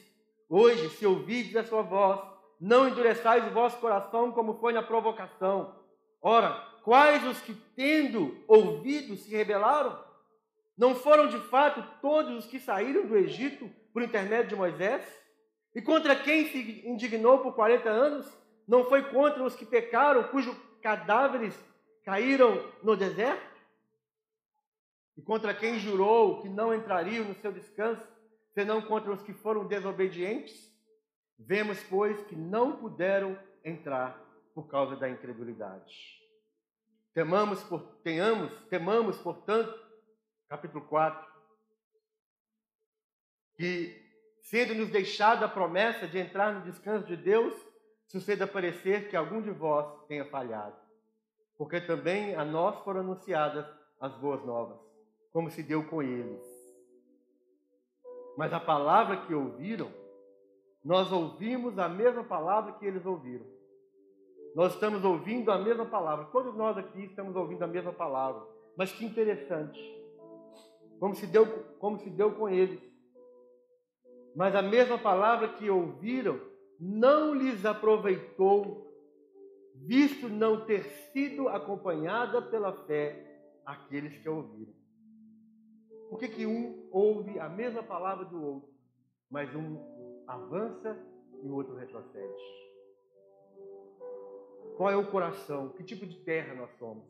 Hoje, 0.49 0.89
se 0.91 1.05
ouvides 1.05 1.55
a 1.55 1.63
sua 1.63 1.82
voz, 1.82 2.21
não 2.59 2.88
endureçais 2.88 3.45
o 3.47 3.53
vosso 3.53 3.77
coração 3.79 4.32
como 4.32 4.59
foi 4.59 4.71
na 4.73 4.84
provocação. 4.84 5.75
Ora, 6.21 6.51
quais 6.84 7.25
os 7.25 7.41
que, 7.41 7.53
tendo 7.75 8.43
ouvido, 8.47 9.15
se 9.15 9.36
rebelaram? 9.36 9.99
Não 10.77 10.95
foram 10.95 11.27
de 11.27 11.39
fato 11.39 11.84
todos 12.01 12.38
os 12.38 12.45
que 12.45 12.59
saíram 12.59 13.05
do 13.05 13.17
Egito 13.17 13.69
por 13.91 14.03
intermédio 14.03 14.49
de 14.49 14.55
Moisés? 14.55 15.03
E 15.73 15.82
contra 15.82 16.15
quem 16.15 16.47
se 16.49 16.88
indignou 16.88 17.39
por 17.39 17.53
40 17.55 17.89
anos? 17.89 18.27
Não 18.67 18.86
foi 18.86 19.03
contra 19.09 19.43
os 19.43 19.55
que 19.55 19.65
pecaram, 19.65 20.23
cujos 20.23 20.55
cadáveres 20.82 21.57
caíram 22.05 22.71
no 22.84 22.95
deserto? 22.95 23.50
E 25.18 25.22
contra 25.22 25.53
quem 25.53 25.80
jurou 25.80 26.41
que 26.41 26.49
não 26.49 26.74
entrariam 26.74 27.26
no 27.26 27.36
seu 27.36 27.51
descanso, 27.51 28.07
senão 28.53 28.82
contra 28.82 29.12
os 29.12 29.22
que 29.22 29.34
foram 29.34 29.68
desobedientes? 29.68 30.72
Vemos, 31.38 31.82
pois, 31.84 32.22
que 32.28 32.36
não 32.36 32.78
puderam 32.78 33.38
entrar 33.64 34.20
por 34.53 34.68
causa 34.68 34.95
da 34.95 35.09
incredulidade. 35.09 36.20
Temamos, 37.14 37.62
por, 37.64 37.82
tenhamos, 38.03 38.53
temamos, 38.70 39.18
portanto, 39.18 39.74
capítulo 40.47 40.86
4, 40.86 41.30
que, 43.55 44.01
sendo-nos 44.41 44.89
deixada 44.89 45.45
a 45.45 45.49
promessa 45.49 46.07
de 46.07 46.18
entrar 46.18 46.53
no 46.53 46.62
descanso 46.62 47.05
de 47.05 47.18
Deus, 47.18 47.53
suceda 48.07 48.47
parecer 48.47 49.09
que 49.09 49.16
algum 49.16 49.41
de 49.41 49.51
vós 49.51 50.05
tenha 50.07 50.26
falhado. 50.26 50.76
Porque 51.57 51.80
também 51.82 52.36
a 52.36 52.43
nós 52.43 52.84
foram 52.84 53.01
anunciadas 53.01 53.66
as 53.99 54.14
boas 54.16 54.43
novas, 54.45 54.80
como 55.32 55.49
se 55.49 55.63
deu 55.63 55.84
com 55.84 56.01
eles. 56.01 56.41
Mas 58.38 58.53
a 58.53 58.59
palavra 58.59 59.17
que 59.25 59.34
ouviram, 59.34 59.91
nós 60.84 61.11
ouvimos 61.11 61.77
a 61.77 61.88
mesma 61.88 62.23
palavra 62.23 62.73
que 62.73 62.86
eles 62.86 63.05
ouviram. 63.05 63.45
Nós 64.55 64.73
estamos 64.73 65.03
ouvindo 65.03 65.51
a 65.51 65.57
mesma 65.57 65.86
palavra. 65.86 66.25
Todos 66.25 66.55
nós 66.55 66.77
aqui 66.77 67.05
estamos 67.05 67.36
ouvindo 67.36 67.63
a 67.63 67.67
mesma 67.67 67.93
palavra. 67.93 68.41
Mas 68.75 68.91
que 68.91 69.05
interessante. 69.05 69.79
Como 70.99 71.15
se 71.15 71.25
deu, 71.27 71.45
como 71.79 71.99
se 71.99 72.09
deu 72.09 72.34
com 72.34 72.49
eles. 72.49 72.79
Mas 74.36 74.55
a 74.55 74.61
mesma 74.61 74.97
palavra 74.97 75.49
que 75.49 75.69
ouviram 75.69 76.39
não 76.79 77.34
lhes 77.34 77.65
aproveitou, 77.65 78.91
visto 79.75 80.27
não 80.27 80.65
ter 80.65 80.84
sido 80.84 81.47
acompanhada 81.47 82.41
pela 82.41 82.73
fé 82.86 83.41
aqueles 83.65 84.17
que 84.17 84.27
a 84.27 84.32
ouviram. 84.32 84.80
Por 86.12 86.20
que, 86.20 86.28
que 86.28 86.45
um 86.45 86.89
ouve 86.91 87.39
a 87.39 87.47
mesma 87.47 87.82
palavra 87.82 88.26
do 88.26 88.43
outro, 88.43 88.70
mas 89.30 89.49
um 89.55 89.80
avança 90.28 91.01
e 91.41 91.47
o 91.47 91.53
outro 91.55 91.74
retrocede? 91.74 92.43
Qual 94.76 94.89
é 94.89 94.97
o 94.97 95.09
coração? 95.09 95.70
Que 95.70 95.86
tipo 95.86 96.05
de 96.05 96.18
terra 96.26 96.53
nós 96.53 96.70
somos? 96.78 97.05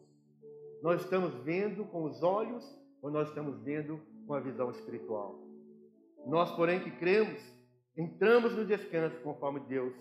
Nós 0.83 1.01
estamos 1.01 1.33
vendo 1.43 1.83
com 1.85 2.03
os 2.03 2.21
olhos 2.21 2.63
ou 3.01 3.09
nós 3.09 3.29
estamos 3.29 3.59
vendo 3.63 3.99
com 4.27 4.35
a 4.35 4.39
visão 4.39 4.69
espiritual? 4.69 5.35
Nós, 6.27 6.51
porém, 6.51 6.79
que 6.79 6.91
cremos, 6.91 7.41
entramos 7.97 8.55
no 8.55 8.63
descanso 8.63 9.19
conforme 9.21 9.61
Deus 9.61 9.95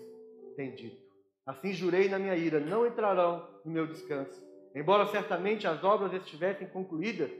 tem 0.55 0.75
dito. 0.75 1.01
Assim 1.43 1.73
jurei 1.73 2.07
na 2.07 2.19
minha 2.19 2.35
ira: 2.35 2.59
não 2.59 2.85
entrarão 2.85 3.49
no 3.65 3.71
meu 3.71 3.87
descanso, 3.87 4.39
embora 4.75 5.07
certamente 5.07 5.65
as 5.65 5.83
obras 5.83 6.13
estivessem 6.13 6.67
concluídas 6.67 7.31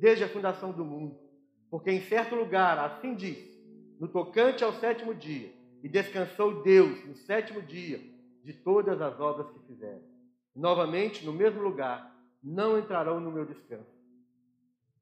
desde 0.00 0.24
a 0.24 0.28
fundação 0.28 0.72
do 0.72 0.84
mundo. 0.84 1.16
Porque 1.70 1.90
em 1.90 2.00
certo 2.00 2.34
lugar, 2.34 2.78
assim 2.78 3.14
diz, 3.14 3.38
no 4.00 4.08
tocante 4.08 4.64
ao 4.64 4.72
sétimo 4.72 5.14
dia, 5.14 5.52
e 5.82 5.88
descansou 5.88 6.62
Deus 6.62 7.04
no 7.06 7.14
sétimo 7.14 7.62
dia 7.62 8.00
de 8.42 8.52
todas 8.52 9.00
as 9.00 9.20
obras 9.20 9.50
que 9.50 9.66
fizeram. 9.66 10.02
Novamente, 10.54 11.24
no 11.24 11.32
mesmo 11.32 11.62
lugar, 11.62 12.16
não 12.42 12.78
entrarão 12.78 13.20
no 13.20 13.30
meu 13.30 13.44
descanso. 13.44 14.00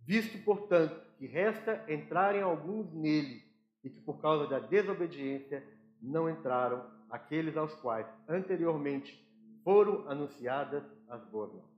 Visto, 0.05 0.39
portanto, 0.45 1.01
que 1.19 1.27
resta 1.27 1.85
entrarem 1.89 2.43
alguns 2.43 2.93
nele, 2.93 3.43
e 3.83 3.91
que 3.91 4.01
por 4.01 4.21
causa 4.21 4.47
da 4.47 4.59
desobediência 4.59 5.65
não 6.03 6.29
entraram 6.29 6.85
aqueles 7.09 7.57
aos 7.57 7.75
quais 7.77 8.07
anteriormente 8.29 9.25
foram 9.65 10.09
anunciadas 10.09 10.83
as 11.09 11.25
boas 11.31 11.53
novas. 11.53 11.71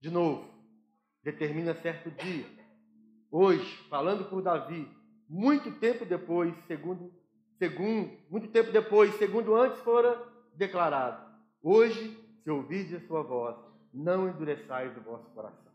De 0.00 0.10
novo, 0.10 0.51
determina 1.22 1.74
certo 1.74 2.10
dia, 2.10 2.46
hoje, 3.30 3.76
falando 3.88 4.24
por 4.24 4.42
Davi, 4.42 4.88
muito 5.28 5.70
tempo 5.78 6.04
depois, 6.04 6.54
segundo, 6.66 7.12
segundo, 7.58 8.10
muito 8.28 8.48
tempo 8.48 8.72
depois, 8.72 9.14
segundo 9.14 9.54
antes 9.54 9.78
fora 9.80 10.20
declarado, 10.54 11.24
hoje, 11.62 12.18
se 12.42 12.50
ouvides 12.50 12.94
a 12.94 13.06
sua 13.06 13.22
voz, 13.22 13.56
não 13.94 14.28
endureçais 14.28 14.96
o 14.96 15.00
vosso 15.00 15.30
coração. 15.30 15.72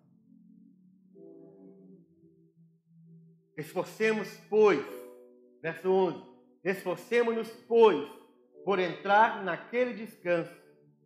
Esforcemos, 3.55 4.29
pois, 4.49 4.85
verso 5.61 5.89
11: 5.89 6.23
esforcemos-nos, 6.63 7.49
pois, 7.67 8.07
por 8.63 8.79
entrar 8.79 9.43
naquele 9.43 9.93
descanso, 9.93 10.53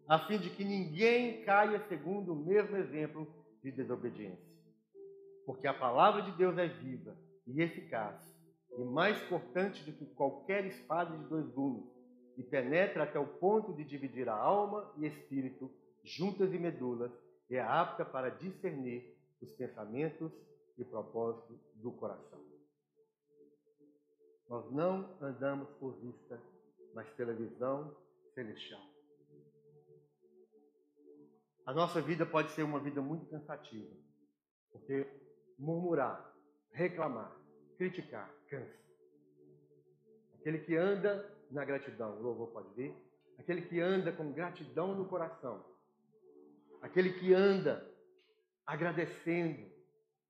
a 0.07 0.19
fim 0.19 0.37
de 0.37 0.49
que 0.49 0.65
ninguém 0.65 1.43
caia 1.43 1.79
segundo 1.87 2.33
o 2.33 2.35
mesmo 2.35 2.75
exemplo 2.75 3.40
de 3.63 3.71
desobediência. 3.71 4.51
Porque 5.45 5.67
a 5.67 5.73
palavra 5.73 6.21
de 6.21 6.31
Deus 6.33 6.57
é 6.57 6.67
viva 6.67 7.17
e 7.47 7.61
eficaz, 7.61 8.21
e 8.77 8.83
mais 8.83 9.21
cortante 9.27 9.83
do 9.83 9.91
que 9.91 10.05
qualquer 10.15 10.65
espada 10.65 11.17
de 11.17 11.25
dois 11.25 11.47
gumes, 11.49 11.85
e 12.37 12.43
penetra 12.43 13.03
até 13.03 13.19
o 13.19 13.27
ponto 13.27 13.73
de 13.73 13.83
dividir 13.83 14.29
a 14.29 14.35
alma 14.35 14.91
e 14.97 15.05
espírito, 15.05 15.69
juntas 16.03 16.53
e 16.53 16.57
medulas, 16.57 17.11
e 17.49 17.55
é 17.55 17.61
apta 17.61 18.05
para 18.05 18.29
discernir 18.29 19.17
os 19.41 19.51
pensamentos 19.51 20.31
e 20.77 20.85
propósito 20.85 21.59
do 21.75 21.91
coração. 21.91 22.39
Nós 24.47 24.69
não 24.71 25.17
andamos 25.21 25.69
por 25.79 25.93
vista, 25.99 26.41
mas 26.93 27.09
pela 27.11 27.33
visão 27.33 27.95
celestial. 28.33 28.81
A 31.65 31.73
nossa 31.73 32.01
vida 32.01 32.25
pode 32.25 32.51
ser 32.51 32.63
uma 32.63 32.79
vida 32.79 33.01
muito 33.01 33.25
cansativa, 33.27 33.93
porque 34.71 35.07
murmurar, 35.57 36.33
reclamar, 36.71 37.35
criticar, 37.77 38.29
cansa. 38.49 38.79
Aquele 40.39 40.59
que 40.59 40.75
anda 40.75 41.29
na 41.51 41.63
gratidão, 41.63 42.17
o 42.17 42.21
louvor 42.21 42.47
pode 42.49 42.73
ver, 42.73 42.95
aquele 43.37 43.61
que 43.61 43.79
anda 43.79 44.11
com 44.11 44.31
gratidão 44.31 44.95
no 44.95 45.07
coração, 45.07 45.63
aquele 46.81 47.13
que 47.13 47.33
anda 47.33 47.87
agradecendo, 48.65 49.69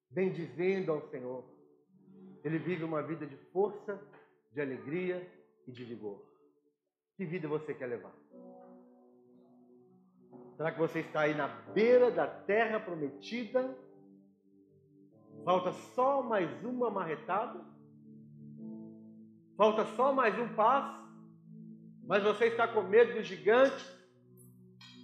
bendizendo 0.09 0.91
ao 0.91 1.09
Senhor, 1.09 1.45
ele 2.43 2.57
vive 2.57 2.83
uma 2.83 3.01
vida 3.01 3.25
de 3.25 3.37
força, 3.51 4.01
de 4.51 4.59
alegria 4.59 5.31
e 5.67 5.71
de 5.71 5.85
vigor. 5.85 6.21
Que 7.15 7.25
vida 7.25 7.47
você 7.47 7.73
quer 7.73 7.87
levar? 7.87 8.13
Será 10.61 10.71
que 10.73 10.77
você 10.77 10.99
está 10.99 11.21
aí 11.21 11.33
na 11.33 11.47
beira 11.47 12.11
da 12.11 12.27
terra 12.27 12.79
prometida? 12.79 13.75
Falta 15.43 15.71
só 15.95 16.21
mais 16.21 16.47
uma 16.63 16.87
marretada? 16.87 17.65
Falta 19.57 19.83
só 19.95 20.13
mais 20.13 20.37
um 20.37 20.53
passo? 20.53 21.01
Mas 22.05 22.21
você 22.21 22.45
está 22.45 22.67
com 22.67 22.83
medo 22.83 23.15
dos 23.15 23.25
gigantes? 23.25 23.91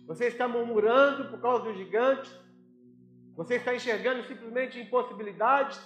Você 0.06 0.28
está 0.28 0.48
murmurando 0.48 1.28
por 1.32 1.42
causa 1.42 1.64
dos 1.64 1.76
gigantes? 1.76 2.32
Você 3.36 3.56
está 3.56 3.74
enxergando 3.74 4.22
simplesmente 4.26 4.80
impossibilidades? 4.80 5.82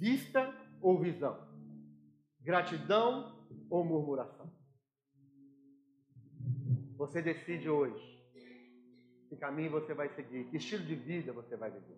Vista 0.00 0.52
ou 0.82 0.98
visão? 0.98 1.38
Gratidão 2.40 3.46
ou 3.70 3.84
murmuração? 3.84 4.50
Você 7.00 7.22
decide 7.22 7.66
hoje 7.66 8.22
que 9.30 9.36
caminho 9.36 9.70
você 9.70 9.94
vai 9.94 10.10
seguir, 10.10 10.44
que 10.50 10.58
estilo 10.58 10.84
de 10.84 10.94
vida 10.94 11.32
você 11.32 11.56
vai 11.56 11.70
viver. 11.70 11.96